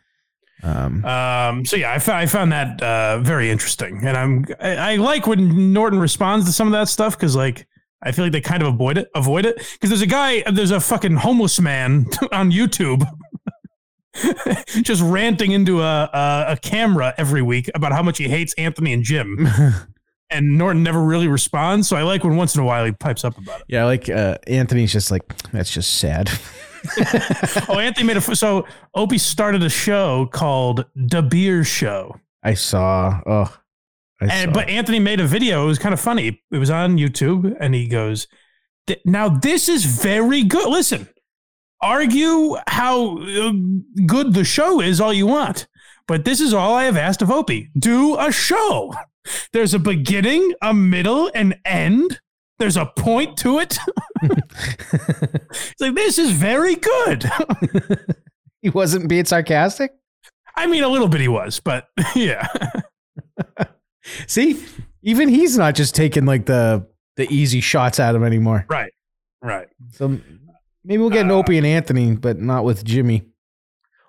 [0.64, 4.94] um, Um, so yeah, I, fo- I found that uh, very interesting, and I'm I,
[4.94, 7.68] I like when Norton responds to some of that stuff because like
[8.02, 10.72] I feel like they kind of avoid it, avoid it because there's a guy, there's
[10.72, 13.06] a fucking homeless man on YouTube.
[14.82, 18.94] just ranting into a, a a camera every week about how much he hates Anthony
[18.94, 19.48] and Jim,
[20.30, 21.88] and Norton never really responds.
[21.88, 23.66] So I like when once in a while he pipes up about it.
[23.70, 26.30] yeah, like uh, Anthony's just like that's just sad.
[27.68, 32.20] Oh, Anthony made a f- so Opie started a show called The Beer Show.
[32.44, 33.22] I saw.
[33.26, 33.58] Oh,
[34.22, 34.54] I And, saw.
[34.54, 35.64] but Anthony made a video.
[35.64, 36.44] It was kind of funny.
[36.52, 38.28] It was on YouTube, and he goes,
[39.04, 40.70] "Now this is very good.
[40.70, 41.10] Listen,
[41.82, 43.54] argue how uh,
[44.06, 45.68] good the show is all you want,
[46.08, 48.94] but this is all I have asked of Opie: do a show.
[49.54, 52.20] There's a beginning, a middle, an end.
[52.60, 53.78] There's a point to it.
[54.22, 57.30] it's like this is very good.
[58.62, 59.92] he wasn't being sarcastic.
[60.56, 62.48] I mean, a little bit he was, but yeah."
[64.28, 64.64] See,
[65.02, 68.66] even he's not just taking like the the easy shots at him anymore.
[68.70, 68.92] Right.
[69.42, 69.68] Right.
[69.92, 70.20] So
[70.86, 73.26] maybe we'll get an Uh, Opie and Anthony, but not with Jimmy.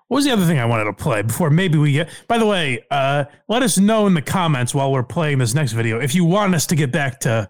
[0.07, 2.09] What was the other thing I wanted to play before maybe we get?
[2.29, 5.73] By the way, uh, let us know in the comments while we're playing this next
[5.73, 7.49] video if you want us to get back to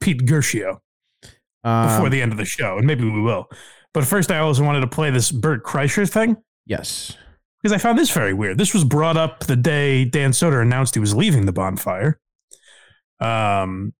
[0.00, 0.82] Pete Guercio
[1.62, 3.48] before Um, the end of the show, and maybe we will.
[3.94, 7.16] But first, I also wanted to play this Bert Kreischer thing yes.
[7.62, 8.58] because I found this very weird.
[8.58, 12.20] This was brought up the day Dan Soder announced he was leaving the bonfire.
[13.20, 13.94] Um,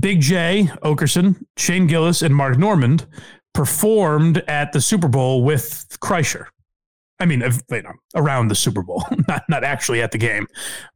[0.00, 3.06] Big Jay, Oakerson, Shane Gillis, and Mark Normand
[3.54, 6.46] performed at the Super Bowl with Kreischer.
[7.20, 10.46] I mean, you know, around the Super Bowl, not not actually at the game,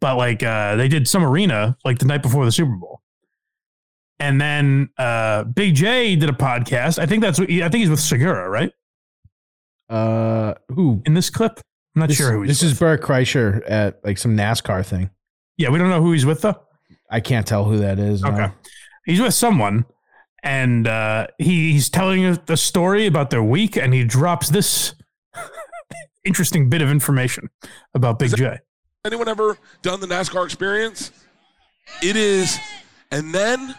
[0.01, 3.01] but like uh, they did some arena like the night before the Super Bowl.
[4.21, 6.99] And then uh, Big Jay did a podcast.
[6.99, 8.73] I think that's what he, I think he's with Segura, right?
[9.89, 11.01] Uh, who?
[11.07, 11.61] In this clip,
[11.95, 12.73] I'm not This, sure who he's this with.
[12.73, 15.11] is Bert Kreischer at like some NASCAR thing.
[15.57, 16.61] Yeah, we don't know who he's with though.
[17.11, 18.23] I can't tell who that is.
[18.23, 18.31] no.
[18.31, 18.53] Okay.
[19.07, 19.87] He's with someone
[20.43, 24.95] and uh, he, he's telling us the story about their week and he drops this
[26.25, 27.51] interesting bit of information
[27.95, 28.59] about Big J.
[29.05, 31.11] anyone ever done the NASCAR experience?
[32.03, 32.59] It is,
[33.11, 33.75] and then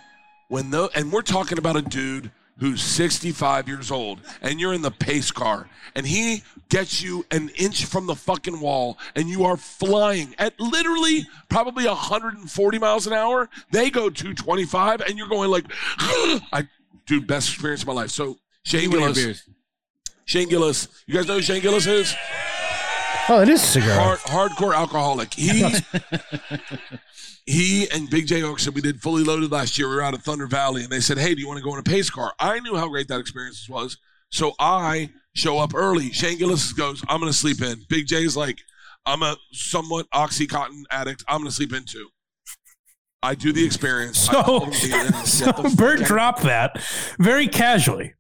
[0.48, 4.82] when the and we're talking about a dude who's 65 years old, and you're in
[4.82, 9.44] the pace car, and he gets you an inch from the fucking wall, and you
[9.46, 13.50] are flying at literally probably 140 miles an hour.
[13.72, 15.66] They go 225, and you're going like,
[15.98, 16.68] I,
[17.06, 18.12] dude, best experience of my life.
[18.12, 19.44] So Shane Gillis,
[20.26, 22.16] Shane Gillis, you guys know who Shane Gillis is?
[23.32, 23.94] Oh, it is Segura.
[23.94, 25.36] hard, hardcore alcoholic.
[25.36, 25.64] He
[27.46, 29.88] he and Big Jay Oakerson we did fully loaded last year.
[29.88, 31.72] We were out of Thunder Valley, and they said, "Hey, do you want to go
[31.74, 33.98] in a pace car?" I knew how great that experience was,
[34.30, 36.12] so I show up early.
[36.12, 38.58] Shane Gillis goes, "I'm going to sleep in." Big Jay's like,
[39.06, 41.24] "I'm a somewhat oxycontin addict.
[41.28, 42.10] I'm going to sleep in too."
[43.22, 44.18] I do the experience.
[44.20, 46.82] So, told him to get in and so Bert dropped that
[47.20, 48.14] very casually.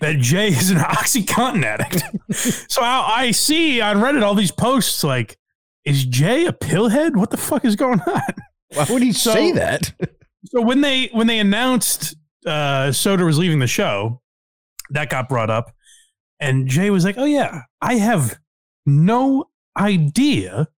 [0.00, 2.02] That Jay is an OxyContin addict.
[2.70, 5.38] so I, I see on Reddit all these posts like,
[5.84, 7.16] is Jay a pillhead?
[7.16, 8.20] What the fuck is going on?
[8.74, 9.92] Why would he So- say that?
[10.46, 12.14] So when they when they announced
[12.46, 14.20] uh, Soder was leaving the show,
[14.90, 15.72] that got brought up,
[16.38, 18.38] and Jay was like, "Oh yeah, I have
[18.84, 20.68] no idea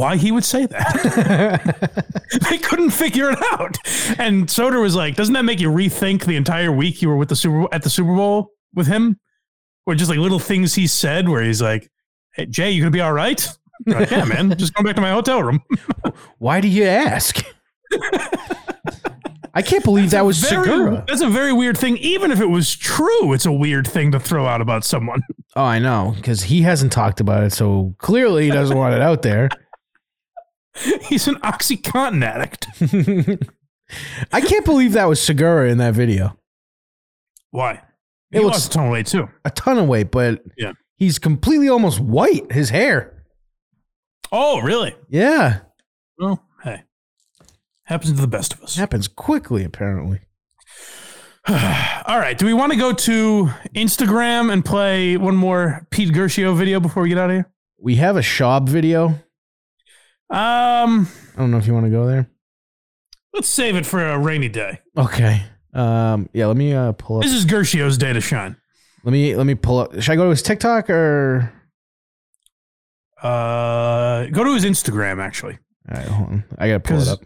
[0.00, 2.20] why he would say that."
[2.50, 3.76] they couldn't figure it out,
[4.18, 7.28] and Soder was like, "Doesn't that make you rethink the entire week you were with
[7.28, 9.20] the Super at the Super Bowl with him,
[9.86, 11.90] or just like little things he said where he's like,
[12.34, 13.46] hey, Jay, you gonna be all right?"
[13.86, 15.62] Like, yeah, man, just going back to my hotel room.
[16.38, 17.44] Why do you ask?
[19.52, 21.04] I can't believe that was very, Segura.
[21.08, 21.96] That's a very weird thing.
[21.96, 25.22] Even if it was true, it's a weird thing to throw out about someone.
[25.56, 29.00] Oh, I know, because he hasn't talked about it, so clearly he doesn't want it
[29.00, 29.48] out there.
[31.02, 32.66] He's an OxyContin addict.
[34.32, 36.36] I can't believe that was Segura in that video.
[37.50, 37.72] Why?
[38.32, 39.28] It He looks- lost a ton of weight too.
[39.44, 40.72] A ton of weight, but Yeah.
[40.96, 42.52] he's completely almost white.
[42.52, 43.24] His hair.
[44.32, 44.94] Oh, really?
[45.08, 45.60] Yeah.
[46.18, 46.84] Well, hey,
[47.84, 48.76] happens to the best of us.
[48.76, 50.20] Happens quickly, apparently.
[51.48, 52.36] All right.
[52.38, 57.02] Do we want to go to Instagram and play one more Peet Guercio video before
[57.02, 57.50] we get out of here?
[57.78, 59.18] We have a Schaub video.
[60.30, 62.30] Um, I don't know if you want to go there.
[63.34, 64.80] let's save it for a rainy day.
[64.96, 65.42] Okay.
[65.74, 66.28] Um.
[66.32, 66.46] Yeah.
[66.46, 67.22] Let me uh pull up.
[67.22, 68.56] This is Guercio's day to shine.
[69.04, 69.94] Let me let me pull up.
[70.00, 71.52] Should I go to his TikTok or?
[73.22, 75.20] Uh, go to his Instagram.
[75.22, 75.58] Actually,
[75.90, 76.44] All right, hold on.
[76.58, 77.20] I gotta pull it up.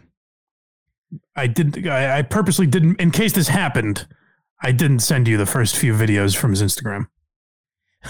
[1.35, 1.87] I did.
[1.87, 2.99] I, I purposely didn't.
[2.99, 4.07] In case this happened,
[4.61, 7.07] I didn't send you the first few videos from his Instagram.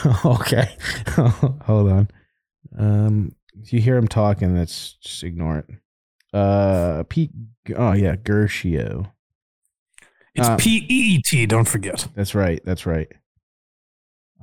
[0.26, 0.76] okay.
[1.66, 2.08] hold on.
[2.78, 3.36] Um.
[3.66, 5.70] If you hear him talking, that's just ignore it.
[6.32, 7.04] Uh.
[7.10, 7.32] Peet.
[7.76, 9.12] Oh yeah, Guercio.
[10.36, 11.48] It's Uh, P E E T.
[11.48, 12.08] Don't forget.
[12.16, 12.62] That's right.
[12.64, 13.08] That's right.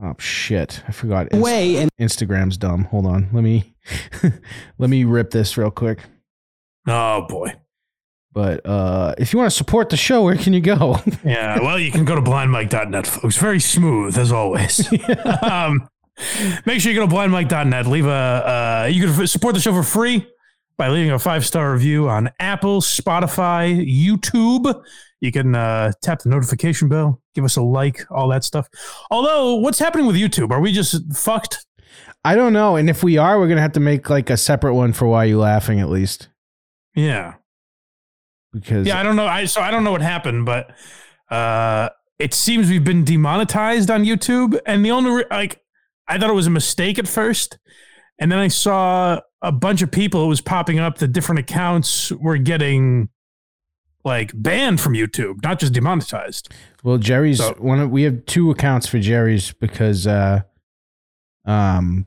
[0.03, 0.83] Oh shit!
[0.89, 1.29] I forgot.
[1.29, 2.85] Inst- Way and Instagram's dumb.
[2.85, 3.29] Hold on.
[3.33, 3.77] Let me
[4.79, 6.01] let me rip this real quick.
[6.89, 7.55] Oh boy.
[8.33, 10.99] But uh, if you want to support the show, where can you go?
[11.25, 11.61] Yeah.
[11.61, 13.37] Well, you can go to blindmike.net, folks.
[13.37, 14.89] Very smooth as always.
[15.43, 15.87] um,
[16.67, 17.87] make sure you go to blindmike.net.
[17.87, 18.11] Leave a.
[18.11, 20.27] Uh, you can support the show for free
[20.77, 24.83] by leaving a five star review on Apple, Spotify, YouTube.
[25.21, 28.69] You can uh, tap the notification bell, give us a like, all that stuff.
[29.11, 30.51] Although, what's happening with YouTube?
[30.51, 31.65] Are we just fucked?
[32.25, 32.77] I don't know.
[32.77, 35.25] And if we are, we're gonna have to make like a separate one for why
[35.25, 36.29] you laughing at least
[36.95, 37.35] Yeah.
[38.53, 39.27] because Yeah, I don't know.
[39.27, 40.71] I so I don't know what happened, but
[41.31, 41.89] uh,
[42.19, 45.62] it seems we've been demonetized on YouTube, and the only re- like
[46.13, 47.59] I thought it was a mistake at first,
[48.19, 50.23] and then I saw a bunch of people.
[50.25, 53.09] It was popping up that different accounts were getting
[54.05, 56.53] like banned from YouTube, not just demonetized.
[56.83, 57.81] well, Jerry's So- one.
[57.81, 60.41] Of, we have two accounts for Jerry's because uh,
[61.47, 62.07] um,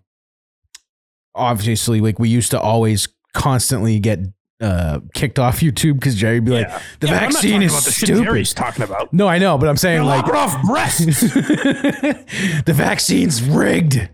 [1.34, 4.20] obviously, like we used to always constantly get
[4.62, 6.82] uh kicked off YouTube because Jerry'd be like, Yeah.
[7.00, 8.46] the Yeah, but I'm not vaccine is the stupid.
[8.56, 9.12] Talking about.
[9.14, 11.06] No, I know, but I'm saying They're like off breasts.
[11.06, 14.10] the vaccine's rigged.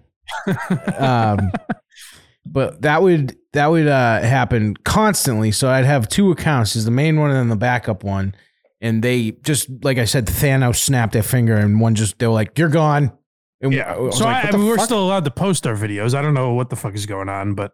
[0.97, 1.51] um,
[2.45, 5.51] but that would that would uh, happen constantly.
[5.51, 8.35] So I'd have two accounts: is the main one and then the backup one.
[8.83, 12.33] And they just like I said, Thanos snapped their finger, and one just they were
[12.33, 13.11] like, "You're gone."
[13.61, 13.95] And Yeah.
[13.95, 16.15] was So like, I, "What the we we're still allowed to post our videos.
[16.15, 17.73] I don't know what the fuck is going on, but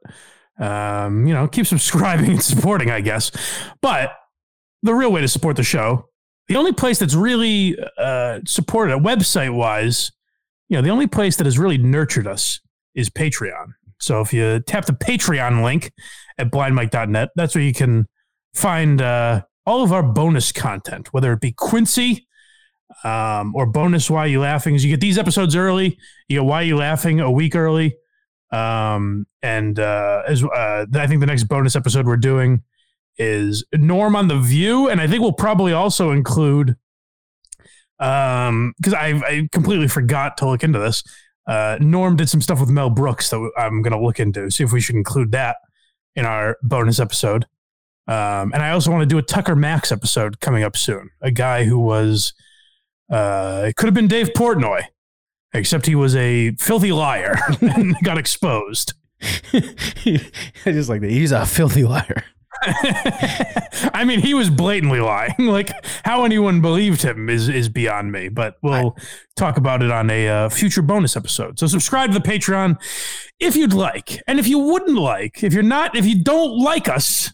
[0.59, 3.31] um, you know, keep subscribing and supporting, I guess.
[3.81, 4.11] But
[4.83, 6.09] the real way to support the show,
[6.47, 10.11] the only place that's really uh, supported it website wise,
[10.69, 12.61] you know, the only place that has really nurtured us
[12.95, 13.73] is Patreon.
[13.99, 15.91] So if you tap the Patreon link
[16.37, 18.07] at blindmike.net, that's where you can
[18.53, 22.27] find uh, all of our bonus content, whether it be Quincy
[23.03, 24.75] um, or bonus Why You Laughing.
[24.77, 25.97] You get these episodes early.
[26.27, 27.97] You get Why You Laughing a week early.
[28.51, 32.63] Um, and uh, as uh, I think the next bonus episode we're doing
[33.17, 36.75] is Norm on the View, and I think we'll probably also include
[37.99, 41.03] um because I I completely forgot to look into this.
[41.47, 44.71] Uh, Norm did some stuff with Mel Brooks that I'm gonna look into, see if
[44.71, 45.57] we should include that
[46.15, 47.45] in our bonus episode.
[48.07, 51.09] Um, and I also want to do a Tucker Max episode coming up soon.
[51.21, 52.33] A guy who was
[53.11, 54.83] uh, it could have been Dave Portnoy,
[55.53, 58.93] except he was a filthy liar and got exposed.
[59.53, 60.19] I
[60.65, 61.09] just like that.
[61.09, 62.23] He's a filthy liar.
[63.93, 65.35] I mean, he was blatantly lying.
[65.39, 65.71] Like
[66.03, 68.29] how anyone believed him is is beyond me.
[68.29, 68.95] But we'll
[69.35, 71.59] talk about it on a uh, future bonus episode.
[71.59, 72.81] So subscribe to the Patreon
[73.39, 76.87] if you'd like, and if you wouldn't like, if you're not, if you don't like
[76.87, 77.31] us,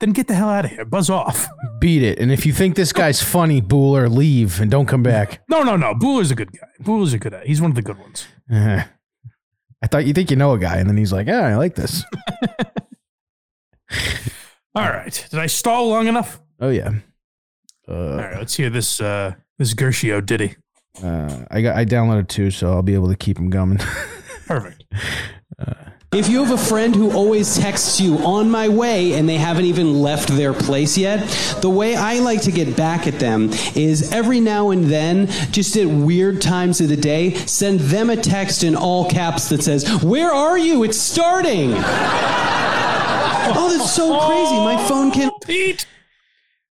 [0.00, 0.84] then get the hell out of here.
[0.84, 1.46] Buzz off.
[1.80, 2.18] Beat it.
[2.18, 5.42] And if you think this guy's funny, Booler, leave and don't come back.
[5.48, 5.94] No, no, no.
[5.94, 6.66] Booler's a good guy.
[6.80, 7.44] Booler's a good guy.
[7.46, 8.26] He's one of the good ones.
[8.52, 8.82] Uh,
[9.82, 11.74] I thought you think you know a guy, and then he's like, "Yeah, I like
[11.74, 12.04] this."
[14.74, 15.26] All right.
[15.30, 16.40] Did I stall long enough?
[16.60, 16.90] Oh yeah.
[17.88, 18.38] All Uh, right.
[18.38, 19.00] Let's hear this.
[19.00, 20.56] Uh, this Guercio ditty.
[21.02, 23.78] uh, I got I downloaded two, so I'll be able to keep them going.
[24.46, 24.84] Perfect.
[26.14, 29.64] If you have a friend who always texts you on my way and they haven't
[29.64, 31.26] even left their place yet,
[31.60, 35.76] the way I like to get back at them is every now and then, just
[35.76, 40.04] at weird times of the day, send them a text in all caps that says,
[40.04, 40.84] Where are you?
[40.84, 41.72] It's starting.
[43.56, 44.56] oh, that's so crazy.
[44.56, 45.32] My phone can.
[45.44, 45.84] Peet.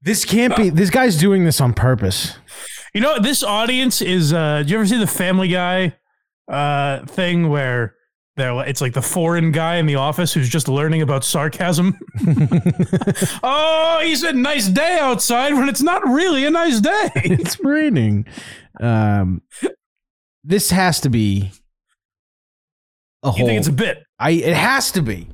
[0.02, 0.70] this can't be.
[0.70, 2.36] This guy's doing this on purpose.
[2.94, 4.32] You know, this audience is.
[4.32, 5.96] Uh, did you ever see the Family Guy
[6.46, 7.96] uh, thing where
[8.36, 11.98] they're like- it's like the foreign guy in the office who's just learning about sarcasm?
[13.42, 17.10] oh, he said "nice day outside" when it's not really a nice day.
[17.16, 18.26] it's raining.
[18.80, 19.42] Um,
[20.44, 21.50] this has to be
[23.22, 23.46] a You whole.
[23.46, 24.02] think it's a bit?
[24.18, 25.28] I it has to be.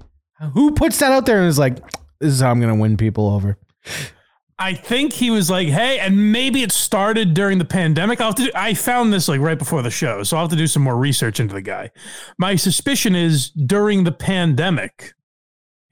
[0.55, 1.77] Who puts that out there and is like,
[2.21, 3.59] this is how I'm gonna win people over?
[4.61, 8.21] I think he was like, "Hey," and maybe it started during the pandemic.
[8.21, 10.51] I'll have to do, I found this like right before the show, so I'll have
[10.51, 11.91] to do some more research into the guy.
[12.39, 15.15] My suspicion is during the pandemic,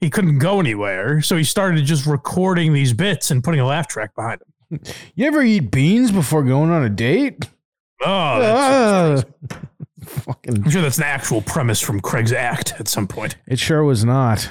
[0.01, 3.87] he couldn't go anywhere, so he started just recording these bits and putting a laugh
[3.87, 4.79] track behind him.
[5.15, 7.47] You ever eat beans before going on a date?
[8.03, 9.57] Oh, that's, Ah.
[10.05, 10.63] fucking.
[10.65, 13.37] I'm sure that's an actual premise from Craig's act at some point.
[13.47, 14.49] It sure was not.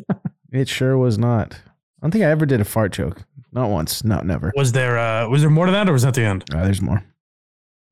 [0.52, 1.54] it sure was not.
[1.54, 3.22] I don't think I ever did a fart joke.
[3.52, 4.04] Not once.
[4.04, 4.52] No, never.
[4.54, 6.44] Was there uh, was there more to that, or was that the end?
[6.52, 7.04] Uh, there's more.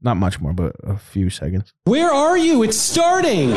[0.01, 1.73] Not much more, but a few seconds.
[1.85, 2.63] Where are you?
[2.63, 3.53] It's starting.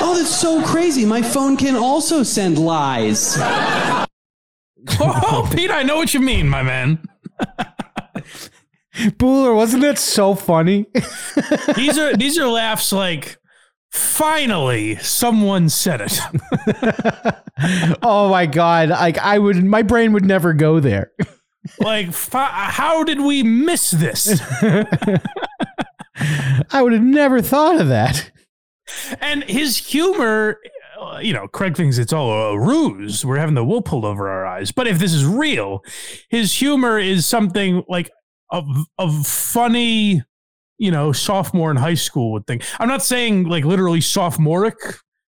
[0.00, 1.04] oh, that's so crazy.
[1.04, 3.36] My phone can also send lies.
[5.00, 7.06] oh, Peet, I know what you mean, my man.
[9.18, 10.86] Booler, wasn't that so funny?
[11.74, 13.38] These are these are laughs like
[13.94, 16.20] finally someone said it.
[18.02, 18.88] oh my god!
[18.88, 21.12] Like I would, my brain would never go there.
[21.78, 24.40] like fi- how did we miss this?
[26.70, 28.30] I would have never thought of that.
[29.20, 30.58] And his humor,
[31.20, 33.24] you know, Craig thinks it's all a ruse.
[33.24, 34.72] We're having the wool pulled over our eyes.
[34.72, 35.82] But if this is real,
[36.28, 38.10] his humor is something like
[38.50, 38.66] of
[38.98, 40.22] of funny,
[40.78, 42.62] you know, sophomore in high school would think.
[42.78, 44.76] I'm not saying like literally sophomoric.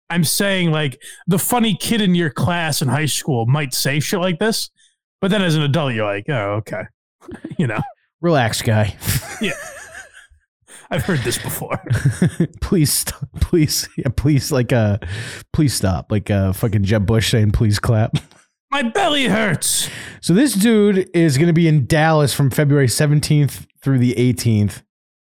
[0.09, 4.19] I'm saying like the funny kid in your class in high school might say shit
[4.19, 4.69] like this.
[5.19, 6.83] But then as an adult, you're like, oh, okay.
[7.57, 7.81] you know,
[8.21, 8.95] Relax, guy.
[9.41, 9.53] yeah.
[10.89, 11.81] I've heard this before.
[12.61, 14.97] please, stop, please, yeah, please, like, uh,
[15.53, 16.11] please stop.
[16.11, 18.15] Like, uh, fucking Jeb Bush saying, "Please clap."
[18.71, 19.89] My belly hurts.
[20.21, 24.81] So this dude is going to be in Dallas from February 17th through the 18th.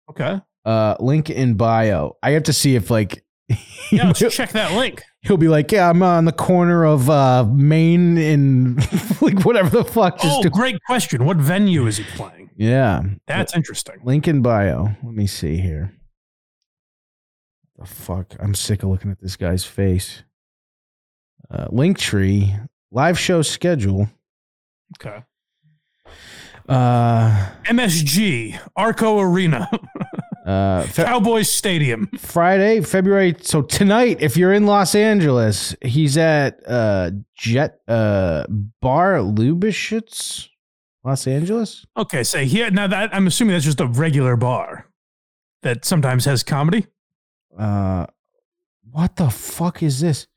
[0.09, 0.39] Okay.
[0.65, 2.17] Uh, link in bio.
[2.23, 3.23] I have to see if like
[3.91, 5.03] Yeah, let's check that link.
[5.21, 8.77] he'll be like, yeah, I'm on the corner of uh Maine and
[9.21, 10.19] like whatever the fuck.
[10.19, 11.25] Just Oh, do- great question.
[11.25, 12.49] What venue is he playing?
[12.55, 13.95] yeah, That's interesting.
[14.03, 14.89] link in bio.
[15.03, 15.93] Let me see here.
[17.77, 20.23] The fuck, I'm sick of looking at this guy's face.
[21.49, 24.09] Uh, Linktree live show schedule.
[24.99, 25.23] Okay.
[26.69, 29.67] Uh, MSG, Arco Arena,
[30.45, 32.07] uh, Fe- Cowboys Stadium.
[32.19, 33.35] Friday, February.
[33.41, 38.45] So tonight, if you're in Los Angeles, he's at uh Jet uh
[38.81, 40.47] Bar Lubitschitz,
[41.03, 41.87] Los Angeles.
[41.97, 44.85] Okay, say here now that I'm assuming that's just a regular bar
[45.63, 46.85] that sometimes has comedy.
[47.57, 48.05] Uh,
[48.91, 50.27] what the fuck is this?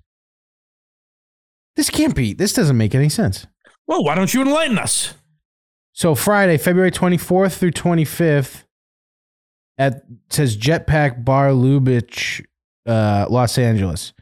[1.76, 2.32] This can't be.
[2.32, 3.46] This doesn't make any sense.
[3.86, 5.12] Well, why don't you enlighten us?
[5.92, 8.64] So Friday, February 24th through 25th,
[9.78, 12.44] at says Jetpack Bar Lubitsch,
[12.86, 14.12] uh, Los Angeles.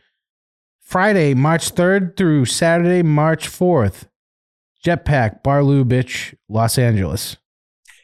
[0.81, 4.09] Friday, March 3rd through Saturday, March 4th,
[4.85, 7.37] Jetpack Bar Lubitsch, Los Angeles.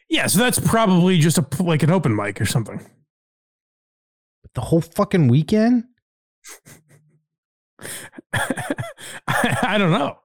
[0.08, 2.80] Yeah, so that's probably just a like an open mic or something.
[4.54, 5.84] The whole fucking weekend?
[8.32, 10.18] I, I don't know.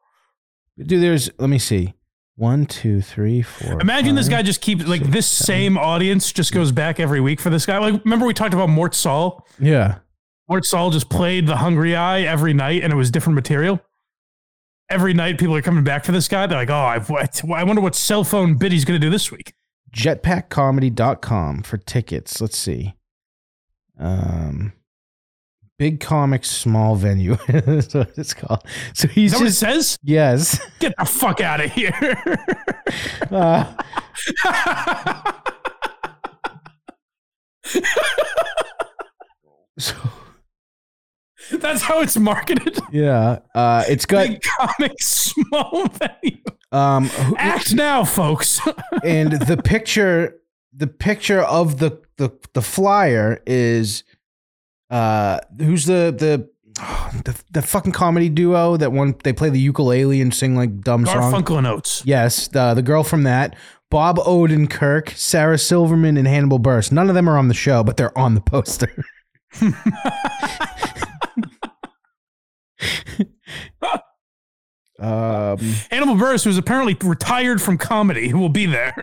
[0.77, 1.95] Dude, there's, let me see.
[2.41, 3.79] One, two, three, four.
[3.81, 7.51] Imagine this guy just keeps like this same audience just goes back every week for
[7.51, 7.77] this guy.
[7.77, 9.47] Like, remember we talked about Mort Sahl?
[9.59, 9.99] Yeah.
[10.49, 13.79] Mort Sahl just played the hungry i every night, and it was different material.
[14.89, 16.47] Every night, people are coming back for this guy.
[16.47, 19.11] They're like, "Oh, I've, what, I wonder what cell phone bit he's going to do
[19.11, 19.53] this week."
[19.95, 22.41] jetpackcomedy.com for tickets.
[22.41, 22.95] Let's see.
[23.99, 24.73] Um
[25.81, 27.37] Big comics, small venue.
[27.47, 28.63] That's what it's called.
[28.93, 29.97] So he's that what it just says?
[30.03, 30.59] yes.
[30.77, 31.97] Get the fuck out of here!
[33.31, 33.65] Uh,
[39.79, 39.95] so
[41.51, 42.79] That's how it's marketed.
[42.91, 43.39] Yeah.
[43.55, 46.41] Uh, it's got Big comic, small venue.
[46.71, 48.61] um, who- Act now, folks.
[49.03, 50.37] and the picture,
[50.73, 54.03] the picture of the the the flyer is,
[54.91, 56.49] uh, who's the the.
[57.25, 61.05] The, the fucking comedy duo that one they play the ukulele and sing like dumb
[61.05, 61.33] songs.
[61.33, 62.01] Garfunkel and Oates.
[62.05, 63.57] Yes, the the girl from that,
[63.91, 66.91] Bob Odenkirk, Sarah Silverman, and Hannibal Buress.
[66.91, 68.89] None of them are on the show, but they're on the poster.
[74.99, 75.57] um.
[75.91, 78.95] Hannibal Buress, who's apparently retired from comedy, will be there.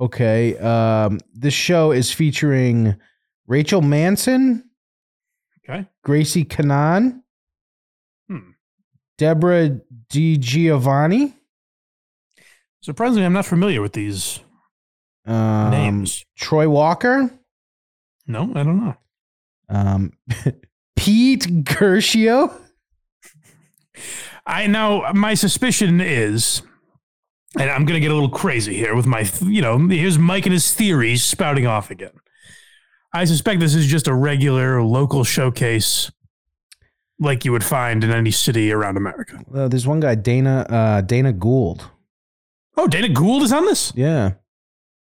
[0.00, 0.56] Okay.
[0.56, 1.20] Um.
[1.34, 2.96] This show is featuring
[3.46, 4.64] Rachel Manson,
[5.68, 5.86] okay.
[6.02, 7.22] Gracie Kanan,
[8.28, 8.50] Hmm.
[9.18, 9.68] Deborah
[10.08, 11.34] Di Giovanni,
[12.80, 14.40] Surprisingly, I'm not familiar with these
[15.26, 16.22] um, names.
[16.36, 17.30] Troy Walker,
[18.26, 18.94] No, I don't know.
[19.70, 20.12] um,
[20.96, 22.54] Peet Guercio.
[24.46, 26.60] I now my suspicion is,
[27.58, 30.44] and I'm going to get a little crazy here with my, you know, here's Mike
[30.44, 32.10] and his theories spouting off again.
[33.14, 36.10] I suspect this is just a regular local showcase,
[37.20, 39.40] like you would find in any city around America.
[39.54, 41.88] Uh, there's one guy, Dana uh, Dana Gould.
[42.76, 44.32] Oh, Dana Gould is on this, Yeah,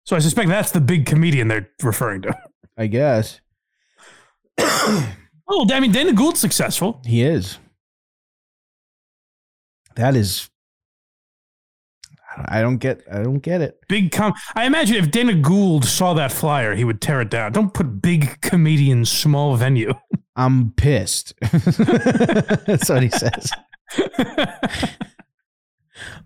[0.04, 2.38] so I suspect that's the big comedian they're referring to.
[2.76, 3.40] I guess
[4.60, 7.00] Oh, I mean, Dana Gould's successful.
[7.04, 7.58] he is.
[9.96, 10.48] That is.
[12.46, 13.02] I don't get.
[13.10, 13.78] I don't get it.
[13.88, 14.34] Big com.
[14.54, 17.52] I imagine if Dana Gould saw that flyer, he would tear it down.
[17.52, 19.92] Don't put big comedian, small venue.
[20.36, 21.34] I'm pissed.
[21.40, 23.50] that's what he says.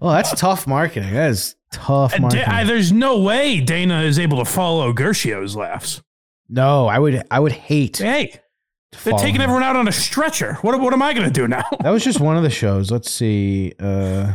[0.03, 1.15] Oh, that's tough marketing.
[1.15, 5.57] That is tough And Da- I- there's no way Dana is able to follow Guercio's
[5.57, 6.03] laughs.
[6.49, 7.23] no, I would.
[7.31, 7.97] I would hate.
[7.99, 8.39] Hey,
[9.05, 9.43] they're taking him.
[9.43, 10.55] everyone out on a stretcher.
[10.61, 11.65] What, what am I going to do now?
[11.81, 12.91] That was just one of the shows.
[12.91, 13.73] Let's see.
[13.81, 14.35] Uh,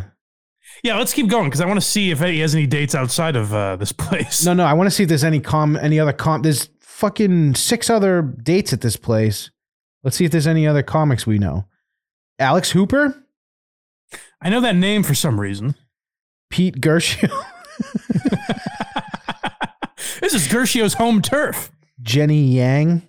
[0.83, 3.35] yeah, let's keep going because I want to see if he has any dates outside
[3.35, 4.45] of uh, this place.
[4.45, 4.65] no, no.
[4.65, 5.75] I want to see if there's any com.
[5.75, 6.41] Any other com.
[6.41, 9.51] There's fucking six other dates at this place.
[10.03, 11.65] Let's see if there's any other comics we know.
[12.39, 13.23] Alex Hooper,
[14.41, 15.75] I know that name for some reason.
[16.49, 17.29] Peet Guercio,
[20.21, 21.71] This is Guercio's home turf.
[22.01, 23.07] Jenny Yang.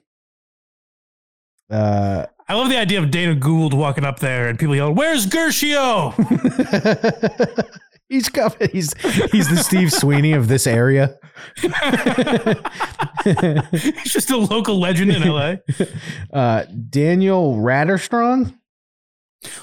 [1.71, 5.27] Uh, I love the idea of Dana Gould walking up there and people yelling, "Where's
[5.27, 6.11] Guercio?"
[8.09, 8.71] he's coming.
[8.73, 8.95] He's
[9.31, 11.19] he's the Steve Sweeney of this area.
[13.73, 15.57] He's just a local legend in LA.
[16.33, 18.55] Uh, Daniel Ratterstrong.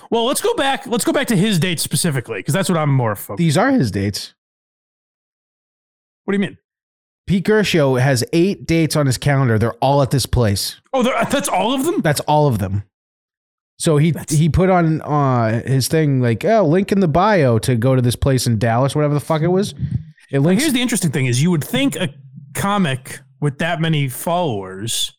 [0.09, 0.87] Well, let's go back.
[0.87, 3.37] Let's go back to his dates specifically because that's what I'm more focused.
[3.37, 4.33] These are his dates.
[6.23, 6.57] What do you mean?
[7.27, 9.57] Peet Guercio has eight dates on his calendar.
[9.57, 10.79] They're all at this place.
[10.93, 12.01] Oh, that's all of them.
[12.01, 12.83] That's all of them.
[13.77, 17.75] So he he put on uh, his thing like, oh, link in the bio to
[17.75, 19.73] go to this place in Dallas, whatever the fuck it was.
[20.31, 20.63] It Now, links.
[20.63, 22.09] here's the interesting thing: is you would think a
[22.53, 25.17] comic with that many followers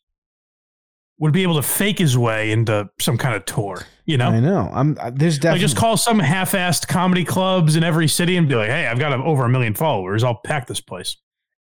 [1.18, 3.82] would be able to fake his way into some kind of tour.
[4.06, 4.70] You know, I know.
[4.72, 4.94] I'm.
[4.94, 5.58] There's like definitely.
[5.60, 9.12] just call some half-assed comedy clubs in every city and be like, "Hey, I've got
[9.12, 10.24] over a million followers.
[10.24, 11.16] I'll pack this place."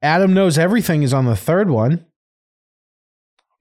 [0.03, 2.05] Adam knows everything is on the third one,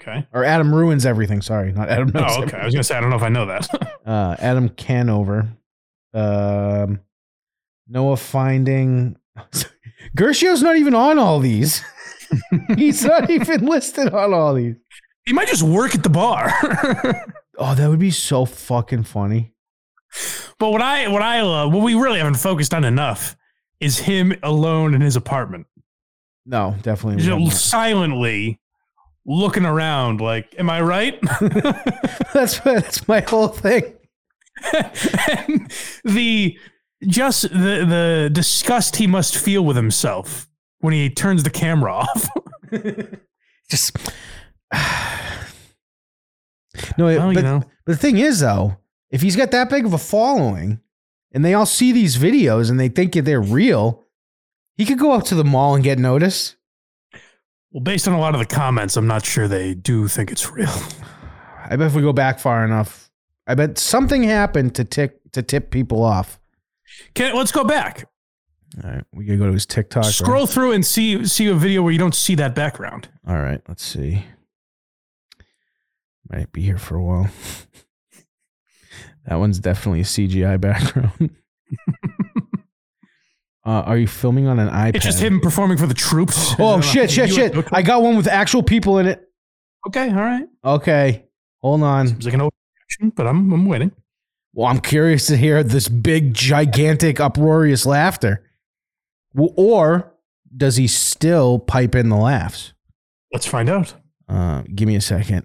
[0.03, 0.27] Okay.
[0.33, 1.41] or Adam ruins everything.
[1.41, 2.25] Sorry, not Adam knows.
[2.37, 2.59] Oh, okay.
[2.59, 3.69] I was gonna say I don't know if I know that.
[4.05, 5.49] Uh, Adam Conover.
[6.13, 6.99] Um,
[7.87, 9.17] Noah Finding.
[10.17, 11.85] Guercio's not even on all these.
[12.77, 14.75] He's not even listed on all these.
[15.25, 16.51] he might just work at the bar.
[17.59, 19.53] Oh, that would be so fucking funny.
[20.59, 23.37] but what I what I love, what we really haven't focused on enough,
[23.79, 25.67] is him alone in his apartment.
[26.45, 27.23] No, definitely.
[27.23, 28.59] just silently
[29.25, 31.17] looking around like am i right
[32.35, 33.85] that's that's my whole thing.
[34.73, 35.73] and
[36.05, 36.59] the
[37.07, 40.49] just the the disgust he must feel with himself
[40.81, 42.29] when he turns the camera off
[43.71, 43.97] Just
[46.99, 47.63] no, it- Well, you but, know.
[47.87, 48.77] but the thing is though,
[49.11, 50.81] if he's got that big of a following,
[51.33, 54.02] and they all see these videos and they think they're real,
[54.77, 56.57] he could go up to the mall and get noticed.
[57.71, 60.51] well based on a lot of the comments i'm not sure they do think it's
[60.51, 60.73] real
[61.65, 63.09] I bet if we go back far enough,
[63.47, 66.39] I bet something happened to tick to tip people off.
[67.15, 68.07] Can, let's go back
[68.85, 70.03] All right, we gotta go to his TikTok.
[70.05, 70.13] right?
[70.13, 73.61] scroll through and see see a video where you don't see that background All right,
[73.69, 74.25] let's see.
[76.29, 77.31] Might be here for a while.
[79.27, 81.31] that one's definitely a CGI background.
[83.65, 84.97] uh, are you filming on an iPad?
[84.97, 87.55] it's just him performing for the troops Oh shit, shit, shit!
[87.73, 89.23] I got one with actual people in it.
[89.87, 91.25] okay all right Okay,
[91.61, 92.09] Hold on.
[92.09, 93.93] Seems like an overreaction, but I'm I'm waiting.
[94.55, 98.45] Well, I'm curious to hear this big, gigantic, uproarious laughter.
[99.35, 100.13] W- Or
[100.55, 102.75] does he still pipe in the laughs?
[103.33, 103.95] Let's find out.
[104.29, 105.45] Uh, give me a second.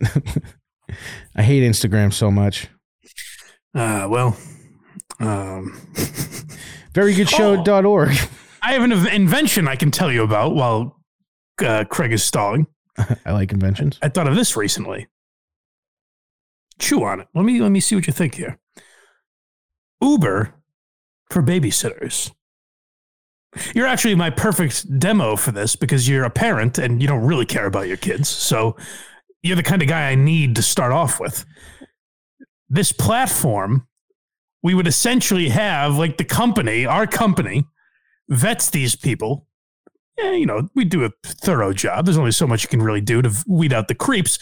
[1.35, 2.68] I hate Instagram so much.
[3.73, 4.35] Uh, well,
[5.19, 5.80] um,
[6.97, 8.09] Verygoodshow.org.
[8.63, 10.99] I have an invention I can tell you about while
[11.63, 12.65] uh, Craig is stalling.
[13.25, 13.99] I like conventions.
[14.01, 15.07] I thought of this recently.
[16.79, 17.27] Chew on it.
[17.35, 18.57] Let me let me see what you think here.
[20.01, 20.55] Uber
[21.29, 22.31] for babysitters.
[23.75, 27.45] You're actually my perfect demo for this because you're a parent and you don't really
[27.45, 28.27] care about your kids.
[28.27, 28.75] So
[29.43, 31.45] you're the kind of guy I need to start off with.
[32.69, 33.87] This platform,
[34.63, 37.65] we would essentially have like the company, our company,
[38.29, 39.47] vets these people
[40.17, 42.05] yeah, you know, we do a thorough job.
[42.05, 44.39] There's only so much you can really do to weed out the creeps,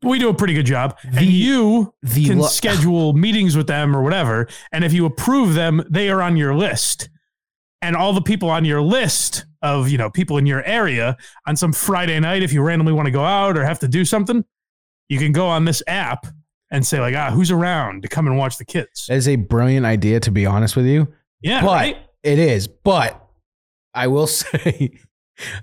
[0.00, 0.96] but we do a pretty good job.
[1.04, 4.48] and you the can lo- schedule meetings with them or whatever.
[4.72, 7.10] And if you approve them, they are on your list.
[7.82, 11.16] And all the people on your list of, you know, people in your area
[11.46, 14.04] on some Friday night, if you randomly want to go out or have to do
[14.04, 14.44] something,
[15.08, 16.26] you can go on this app
[16.70, 19.06] and say, like, ah, who's around to come and watch the kids?
[19.08, 21.08] That is a brilliant idea, to be honest with you.
[21.40, 21.96] Yeah, but right?
[22.22, 22.68] it is.
[22.68, 23.24] But
[23.94, 24.98] I will say,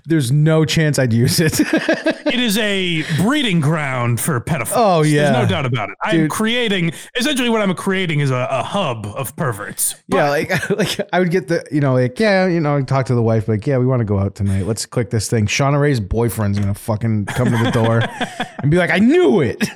[0.04, 1.60] there's no chance I'd use it.
[1.60, 4.72] it is a breeding ground for pedophiles.
[4.74, 5.32] Oh, yeah.
[5.32, 5.96] There's no doubt about it.
[6.02, 9.94] I'm creating essentially what I'm creating is a, a hub of perverts.
[10.08, 13.14] yeah, like like I would get the you know like yeah you know talk to
[13.14, 14.66] the wife like yeah we want to go out tonight.
[14.66, 15.46] Let's click this thing.
[15.46, 18.02] Shauna Ray's boyfriend's gonna fucking come to the door
[18.58, 19.68] and be like I knew it.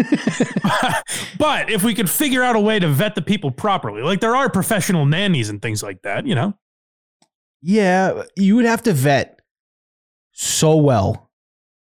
[1.39, 4.37] But if we could figure out a way to vet the people properly, like there
[4.37, 6.55] are professional nannies and things like that, you know?
[7.63, 9.40] yeah, you would have to vet
[10.41, 11.31] so well.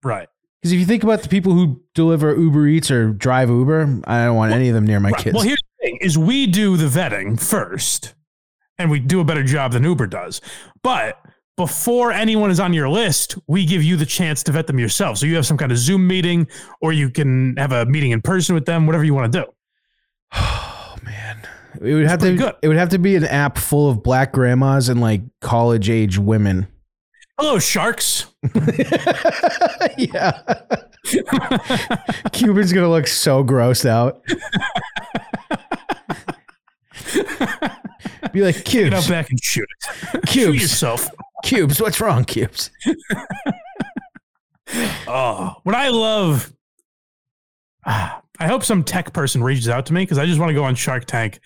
[0.03, 0.27] Right.
[0.61, 4.25] Because if you think about the people who deliver Uber Eats or drive Uber, I
[4.25, 5.23] don't want any of them near my Right.
[5.23, 5.33] kids.
[5.33, 8.13] Well, here's the thing: is we do the vetting first,
[8.77, 10.41] and we do a better job than Uber does.
[10.83, 11.19] But
[11.57, 15.17] before anyone is on your list, we give you the chance to vet them yourself.
[15.17, 16.47] So you have some kind of Zoom meeting,
[16.81, 19.45] or you can have a meeting in person with them, whatever you want to do.
[20.33, 21.47] oh man,
[21.81, 22.55] it would have to good.
[22.61, 26.17] it would have to be an app full of black grandmas and like college age
[26.17, 26.67] women.
[27.37, 28.27] Hello, sharks.
[29.97, 30.41] yeah.
[32.31, 34.23] Cuban's gonna look so grossed out.
[38.31, 38.89] Be like Cubes.
[38.89, 40.29] Get out back and shoot it.
[40.29, 41.09] shoot cubes, yourself.
[41.43, 41.81] cubes.
[41.81, 42.69] What's wrong, cubes?
[45.07, 46.51] Oh, what I love.
[47.85, 50.63] I hope some tech person reaches out to me because I just want to go
[50.63, 51.39] on Shark Tank.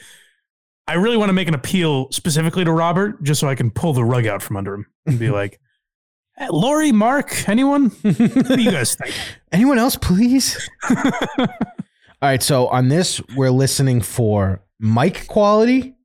[0.88, 3.94] I really want to make an appeal specifically to Robert just so I can pull
[3.94, 5.60] the rug out from under him and be like,
[6.50, 7.90] Lori, Mark, anyone?
[8.02, 8.18] What
[8.48, 9.14] do you guys think?
[9.52, 10.70] Anyone else, please?
[10.90, 11.48] All
[12.22, 12.42] right.
[12.44, 15.96] So on this, we're listening for mic quality.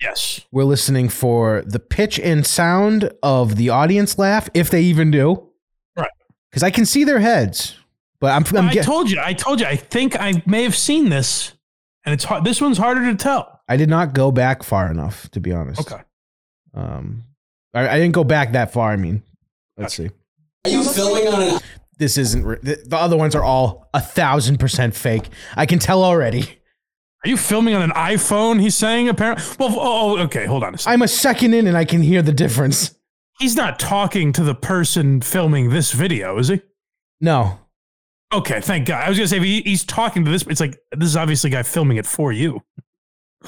[0.00, 0.40] Yes.
[0.50, 5.48] We're listening for the pitch and sound of the audience laugh, if they even do.
[5.96, 6.08] Right.
[6.50, 7.76] Because I can see their heads,
[8.20, 9.20] but I'm, I'm I get- told you.
[9.22, 9.66] I told you.
[9.66, 11.52] I think I may have seen this,
[12.04, 12.44] and it's hard.
[12.44, 13.60] This one's harder to tell.
[13.68, 15.80] I did not go back far enough, to be honest.
[15.80, 16.02] Okay.
[16.74, 17.24] Um,
[17.74, 18.90] I, I didn't go back that far.
[18.90, 19.22] I mean,
[19.80, 20.10] let's see.
[20.64, 21.60] Are you filming on an
[21.98, 22.44] This isn't.
[22.44, 25.28] Re- the, the other ones are all a thousand percent fake.
[25.56, 26.42] I can tell already.
[27.24, 28.60] Are you filming on an iPhone?
[28.60, 29.44] He's saying apparently.
[29.58, 30.46] Well, oh, oh, okay.
[30.46, 30.92] Hold on a second.
[30.92, 32.94] I'm a second in, and I can hear the difference.
[33.38, 36.60] He's not talking to the person filming this video, is he?
[37.20, 37.58] No,
[38.32, 39.04] Okay, thank God.
[39.04, 40.46] I was gonna say if he, he's talking to this.
[40.46, 42.62] It's like this is obviously a guy filming it for you.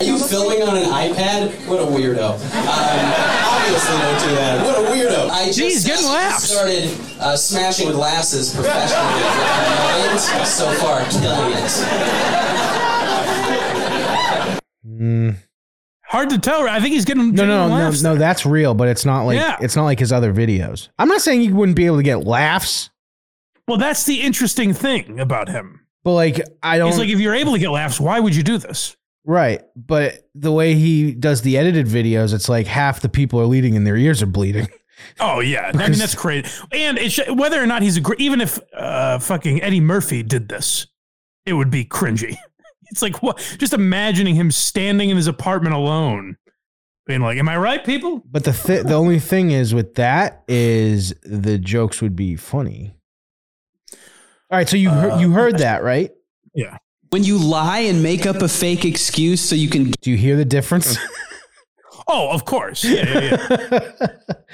[0.00, 1.68] Are you filming on an iPad?
[1.68, 2.32] What a weirdo.
[2.32, 4.64] Um, obviously don't do that.
[4.66, 5.30] What a weirdo.
[5.30, 6.44] I just He's getting laughs.
[6.50, 6.90] started
[7.20, 9.22] uh, smashing glasses professionally
[10.12, 11.72] with so far, killing it.
[14.86, 15.36] Mm,
[16.04, 16.68] Hard to tell.
[16.68, 18.10] I think he's getting no, no, no, no, laughs no.
[18.10, 18.18] there.
[18.18, 19.56] That's real, but it's not like Yeah.
[19.60, 20.88] it's not like his other videos.
[20.98, 22.90] I'm not saying you wouldn't be able to get laughs,
[23.66, 25.86] Well, that's the interesting thing about him.
[26.04, 26.88] but like I don't.
[26.90, 28.96] It's like if you're able to get laughs, why would you do this?
[29.24, 33.46] Right, but the way he does the edited videos, it's like half the people are
[33.46, 34.68] leading and their ears are bleeding.
[35.18, 36.48] Oh yeah, I mean that's crazy.
[36.70, 40.22] And it sh- whether or not he's a gr- even if uh, fucking Eddie Murphy
[40.22, 40.86] did this,
[41.44, 42.36] it would be cringy.
[42.92, 43.38] It's like what?
[43.58, 46.36] Just imagining him standing in his apartment alone,
[47.06, 50.44] being like, "Am I right, people?" But the th- the only thing is with that
[50.46, 52.94] is the jokes would be funny.
[54.50, 56.10] All right, so you heard, you heard that right?
[56.54, 56.76] Yeah.
[57.12, 60.34] When you lie and make up a fake excuse so you can Do you hear
[60.36, 60.96] the difference?
[62.08, 62.82] Oh, of course.
[62.84, 64.06] Yeah, yeah, yeah.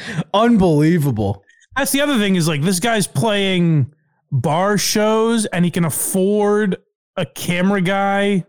[0.34, 1.42] Unbelievable.
[1.76, 3.92] That's the other thing is like this guy's playing
[4.30, 6.76] bar shows and he can afford
[7.16, 8.44] a camera guy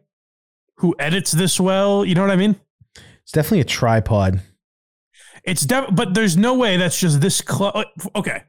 [0.75, 2.03] who edits this well.
[2.03, 2.59] You know what I mean?
[3.23, 4.41] It's definitely a tripod.
[5.43, 7.71] It's def- but there's no way that's just this close.
[7.73, 8.43] Uh, okay,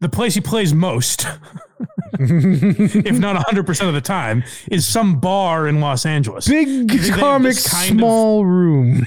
[0.00, 1.26] the place he plays most,
[2.18, 6.48] if not 100 percent of the time, is some bar in Los Angeles.
[6.48, 8.98] Big think they have comic, kind of- small room.
[9.00, 9.06] Do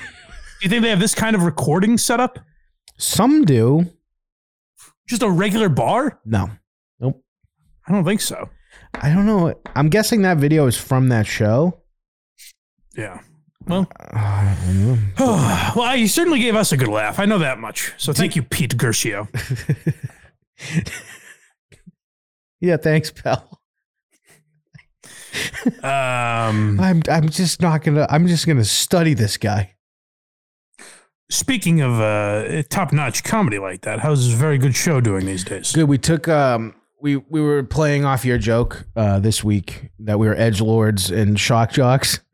[0.62, 2.40] you think they have this kind of recording setup?
[2.98, 3.86] Some do.
[5.10, 6.20] Just a regular bar?
[6.26, 6.50] No.
[7.00, 7.22] Nope.
[7.88, 8.50] I don't think so.
[8.94, 9.54] I don't know.
[9.76, 11.82] I'm guessing that video is from that show.
[12.96, 13.20] Yeah.
[13.68, 14.86] Well, I don't
[15.20, 15.72] know.
[15.76, 17.20] well, you certainly gave us a good laugh.
[17.20, 17.92] I know that much.
[17.98, 19.28] So thank you, Peet Guercio.
[22.62, 23.62] yeah, thanks, pal.
[25.82, 28.06] Um, I'm I'm just not gonna.
[28.10, 29.76] I'm just gonna study this guy.
[31.30, 35.72] speaking of uh, top-notch comedy like that, how's this very good show doing these days?
[35.72, 35.88] Good.
[35.90, 40.28] We took um we we were playing off your joke uh this week that we
[40.28, 42.20] were edge lords and shock jocks.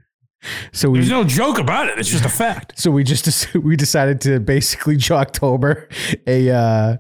[0.72, 2.00] So we There's no joke about it.
[2.00, 2.80] It's just a fact.
[2.80, 5.92] so we just we decided to basically Jocktober
[6.26, 6.98] a uh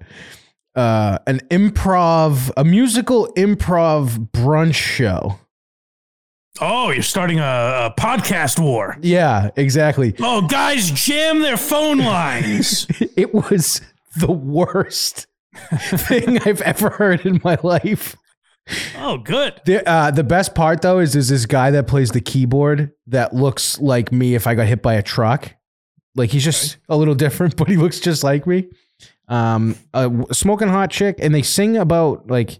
[0.80, 5.40] uh an improv a musical improv brunch show.
[6.62, 8.98] Oh, you're starting a, a podcast war.
[9.02, 10.14] Yeah, exactly.
[10.20, 12.88] Oh, guys, jam their phone lines.
[13.16, 13.82] It was
[14.16, 15.28] the worst
[15.74, 18.16] thing I've ever heard in my life.
[18.98, 19.60] Oh, good.
[19.66, 23.34] The, uh, the best part though is is this guy that plays the keyboard that
[23.34, 25.54] looks like me if I got hit by a truck.
[26.16, 28.70] Like he's just a little different, but he looks just like me.
[29.30, 32.60] Um, a smoking hot chick, and they sing about like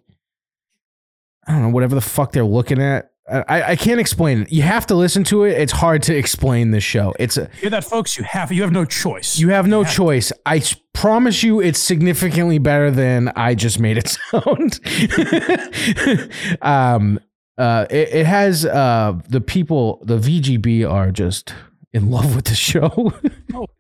[1.48, 3.12] I don't know whatever the fuck they're looking at.
[3.32, 4.52] I, I can't explain it.
[4.52, 5.52] You have to listen to it.
[5.52, 7.14] It's hard to explain this show.
[7.20, 8.18] It's a, You Hear that, folks?
[8.18, 9.38] You have you have no choice.
[9.38, 10.32] you have no choice.
[10.48, 10.64] I
[10.94, 14.80] promise you, it's significantly better than I just made it sound.
[16.62, 17.20] um,
[17.58, 21.54] uh, it, it has uh, the people, the VGB are just
[21.94, 23.14] in love with the show.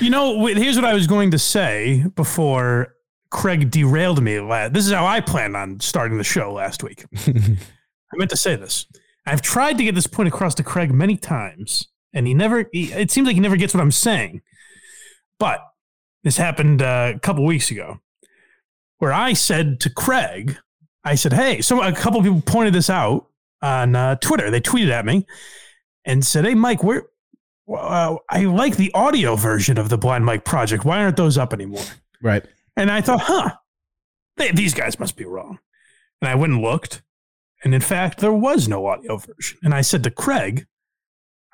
[0.00, 2.94] You know, here's what I was going to say before
[3.30, 4.38] Craig derailed me.
[4.70, 7.04] This is how I planned on starting the show last week.
[7.26, 8.86] I meant to say this.
[9.26, 12.92] I've tried to get this point across to Craig many times, and he never, he,
[12.92, 14.42] it seems like he never gets what I'm saying.
[15.38, 15.60] But
[16.22, 18.00] this happened uh, a couple weeks ago
[18.98, 20.56] where I said to Craig,
[21.04, 23.26] I said, hey, so a couple people pointed this out
[23.60, 24.50] on uh, Twitter.
[24.50, 25.26] They tweeted at me
[26.04, 27.04] and said, hey, Mike, where,
[27.72, 30.84] uh, I like the audio version of the Blind Mike Project.
[30.84, 31.84] Why aren't those up anymore?
[32.22, 32.44] right.
[32.76, 33.50] And I thought, huh,
[34.36, 35.58] they, these guys must be wrong.
[36.20, 37.02] And I went and looked.
[37.62, 39.58] And in fact, there was no audio version.
[39.62, 40.66] And I said to Craig,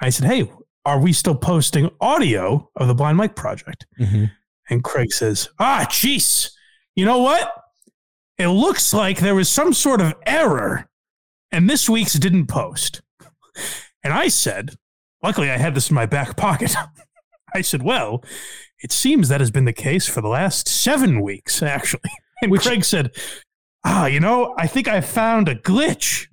[0.01, 0.51] I said, hey,
[0.87, 3.87] are we still posting audio of the Blind Mike Project?
[4.01, 4.31] Mhm.
[4.70, 6.51] And Craig says, ah, jeez,
[6.97, 7.53] you know what?
[8.39, 10.89] It looks like there was some sort of error
[11.53, 13.03] and this week's didn't post.
[14.03, 14.77] And I said,
[15.23, 16.75] luckily I had this in my back pocket.
[17.55, 18.23] I said, well,
[18.83, 22.03] it seems that has been the case for the last seven weeks, actually.
[22.43, 23.11] And Which, Craig said,
[23.85, 26.27] ah, you know, I think I found a glitch.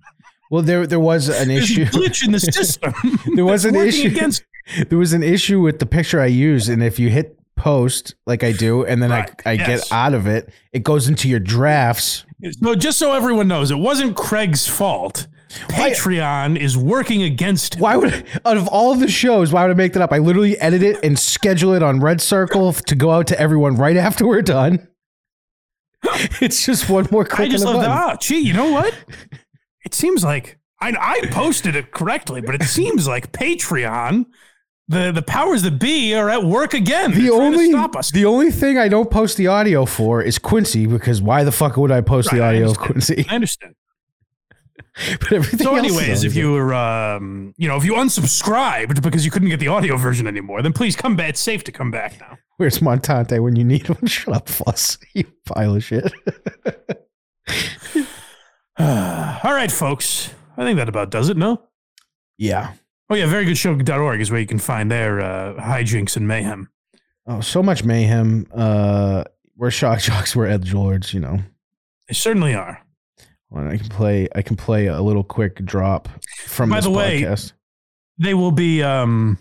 [0.50, 1.82] Well, there there was an There's issue.
[1.82, 2.94] a glitch in the system.
[3.36, 4.08] There was an issue.
[4.08, 4.46] Against,
[4.88, 8.42] There was an issue with the picture I use, and if you hit post like
[8.46, 9.68] I do, and then Right, I I yes.
[9.90, 12.26] get out of it, it goes into your drafts.
[12.62, 15.28] no, just so everyone knows, it wasn't Craig's fault.
[15.50, 17.82] Patreon is working against him.
[17.82, 20.12] Why would out of all the shows, why would I make that up?
[20.12, 23.76] I literally edit it and schedule it on Red Circle to go out to everyone
[23.76, 24.88] right after we're done.
[26.42, 28.14] It's just one more click I just love that.
[28.14, 28.94] Oh, gee, you know what?
[29.86, 34.26] It seems like I, I posted it correctly, but it seems like Patreon,
[34.90, 37.14] the, the powers that be, are at work again.
[37.14, 38.12] The only stop us.
[38.12, 41.78] the only thing I don't post the audio for is Quincy because why the fuck
[41.78, 42.80] would I post the Right, I audio of.
[42.80, 43.26] Quincy?
[43.30, 43.76] I understand.
[45.20, 49.32] But everything So, anyways, if you were, um, you know, if you unsubscribed because you
[49.32, 51.30] couldn't get the audio version anymore, then please come back.
[51.30, 52.38] It's safe to come back now.
[52.58, 53.98] where's Montante when you need him?
[54.08, 54.98] Shut up, Fuss.
[55.14, 56.12] You pile of shit.
[58.80, 60.34] All right, folks.
[60.58, 61.38] I think that about does it.
[61.38, 61.62] No.
[62.38, 62.74] yeah.
[63.10, 66.70] Oh yeah, verygoodShow.org is where you can find their uh, hijinks and mayhem.
[67.26, 68.48] Oh, so much mayhem.
[68.54, 69.24] Uh,
[69.56, 70.36] we're shock jocks.
[70.36, 71.14] We're edge lords.
[71.14, 71.40] You know.
[72.08, 72.82] They certainly are.
[73.50, 74.28] Well, I can play.
[74.36, 76.10] I can play a little quick drop
[76.46, 77.54] from By the way, podcast.
[78.18, 79.38] they will be um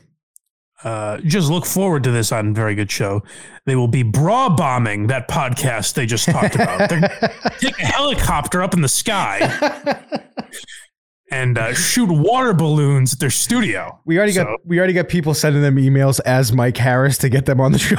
[0.84, 3.22] uh just look forward to this on very good show
[3.64, 7.00] they will be bra bombing that podcast they just talked about they're
[7.58, 9.40] take a helicopter up in the sky
[11.32, 14.60] and uh, shoot water balloons at their studio we already So- got.
[14.66, 17.78] We already got people sending them emails as Mike Harris to get them on the
[17.78, 17.96] show,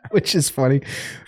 [0.10, 0.82] which is funny.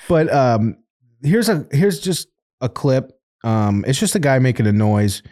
[0.08, 0.76] But um,
[1.22, 2.28] here's a here's just
[2.60, 3.12] a clip
[3.44, 5.22] Um, it's just a guy making a noise.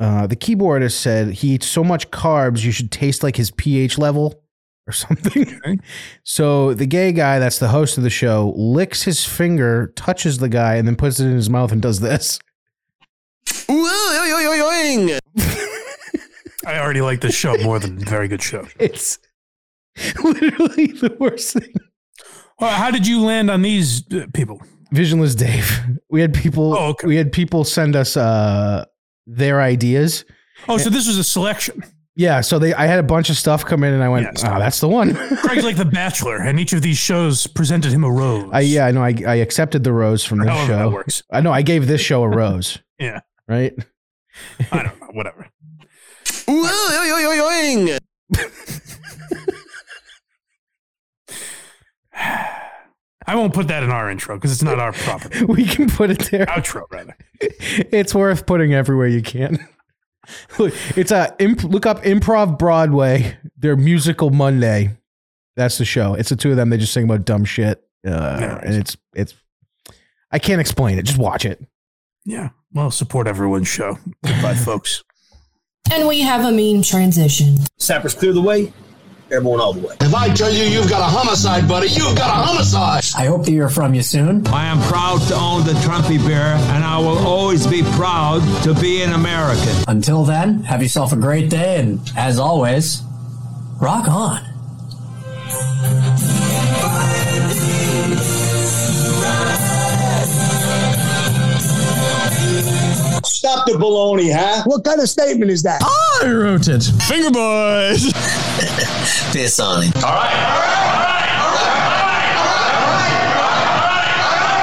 [0.00, 3.98] Uh, the keyboardist said he eats so much carbs you should taste like his pH
[3.98, 4.42] level
[4.88, 5.80] or something.
[6.24, 10.48] so the gay guy that's the host of the show licks his finger, touches the
[10.48, 12.38] guy, and then puts it in his mouth and does this.
[16.66, 18.66] I already like this show more than very good show.
[18.78, 19.18] It's
[20.22, 21.74] literally the worst thing.
[22.60, 24.62] Well, how did you land on these uh, people?
[24.92, 25.80] Visionless Dave.
[26.10, 26.74] We had people.
[26.76, 27.06] Oh, okay.
[27.06, 28.84] We had people send us uh,
[29.26, 30.24] their ideas.
[30.68, 31.82] Oh, so this was a selection.
[32.14, 32.74] Yeah, so they.
[32.74, 34.44] I had a bunch of stuff come in, and I went, Yes.
[34.44, 38.04] "Oh, that's the one." Craig's like the Bachelor, and each of these shows presented him
[38.04, 38.50] a rose.
[38.52, 39.02] I yeah, I know.
[39.02, 40.76] I, I accepted the rose from this show.
[40.76, 41.22] that works.
[41.32, 41.52] I know.
[41.52, 42.78] I gave this show a rose.
[42.98, 43.72] Yeah, right.
[44.70, 45.06] I don't know.
[45.12, 45.48] Whatever.
[53.32, 55.42] I won't put that in our intro because it's not our property.
[55.46, 56.44] We can put it there.
[56.44, 57.16] Outro, rather.
[57.40, 59.66] It's worth putting everywhere you can.
[60.58, 63.38] Look, it's a imp, look up Improv Broadway.
[63.56, 64.90] Their musical Monday.
[65.56, 66.12] That's the show.
[66.14, 66.68] It's the two of them.
[66.68, 69.34] They just sing about dumb shit, uh, and it's it's.
[70.30, 71.04] I can't explain it.
[71.04, 71.64] Just watch it.
[72.24, 72.50] Yeah.
[72.72, 73.98] Well, support everyone's show.
[74.24, 75.02] Goodbye, folks.
[75.90, 77.56] And we have a mean transition.
[77.78, 78.72] Sappers clear the way.
[79.32, 79.96] Everyone all the way.
[80.00, 83.04] If I tell you you've got a homicide, buddy, you've got a homicide.
[83.16, 84.46] I hope to hear from you soon.
[84.48, 88.74] I am proud to own the Trumpy Bear, and I will always be proud to
[88.74, 89.74] be an American.
[89.88, 93.00] Until then, have yourself a great day, and as always,
[93.80, 94.42] rock on.
[103.42, 104.62] Stop the baloney, huh?
[104.66, 105.82] What kind of statement is that?
[105.82, 106.84] I wrote it.
[107.08, 108.12] Finger boys.
[109.32, 109.92] Piss on him.
[109.96, 110.30] All right.
[110.30, 113.42] Alright, alright, alright, alright, alright, alright, alright,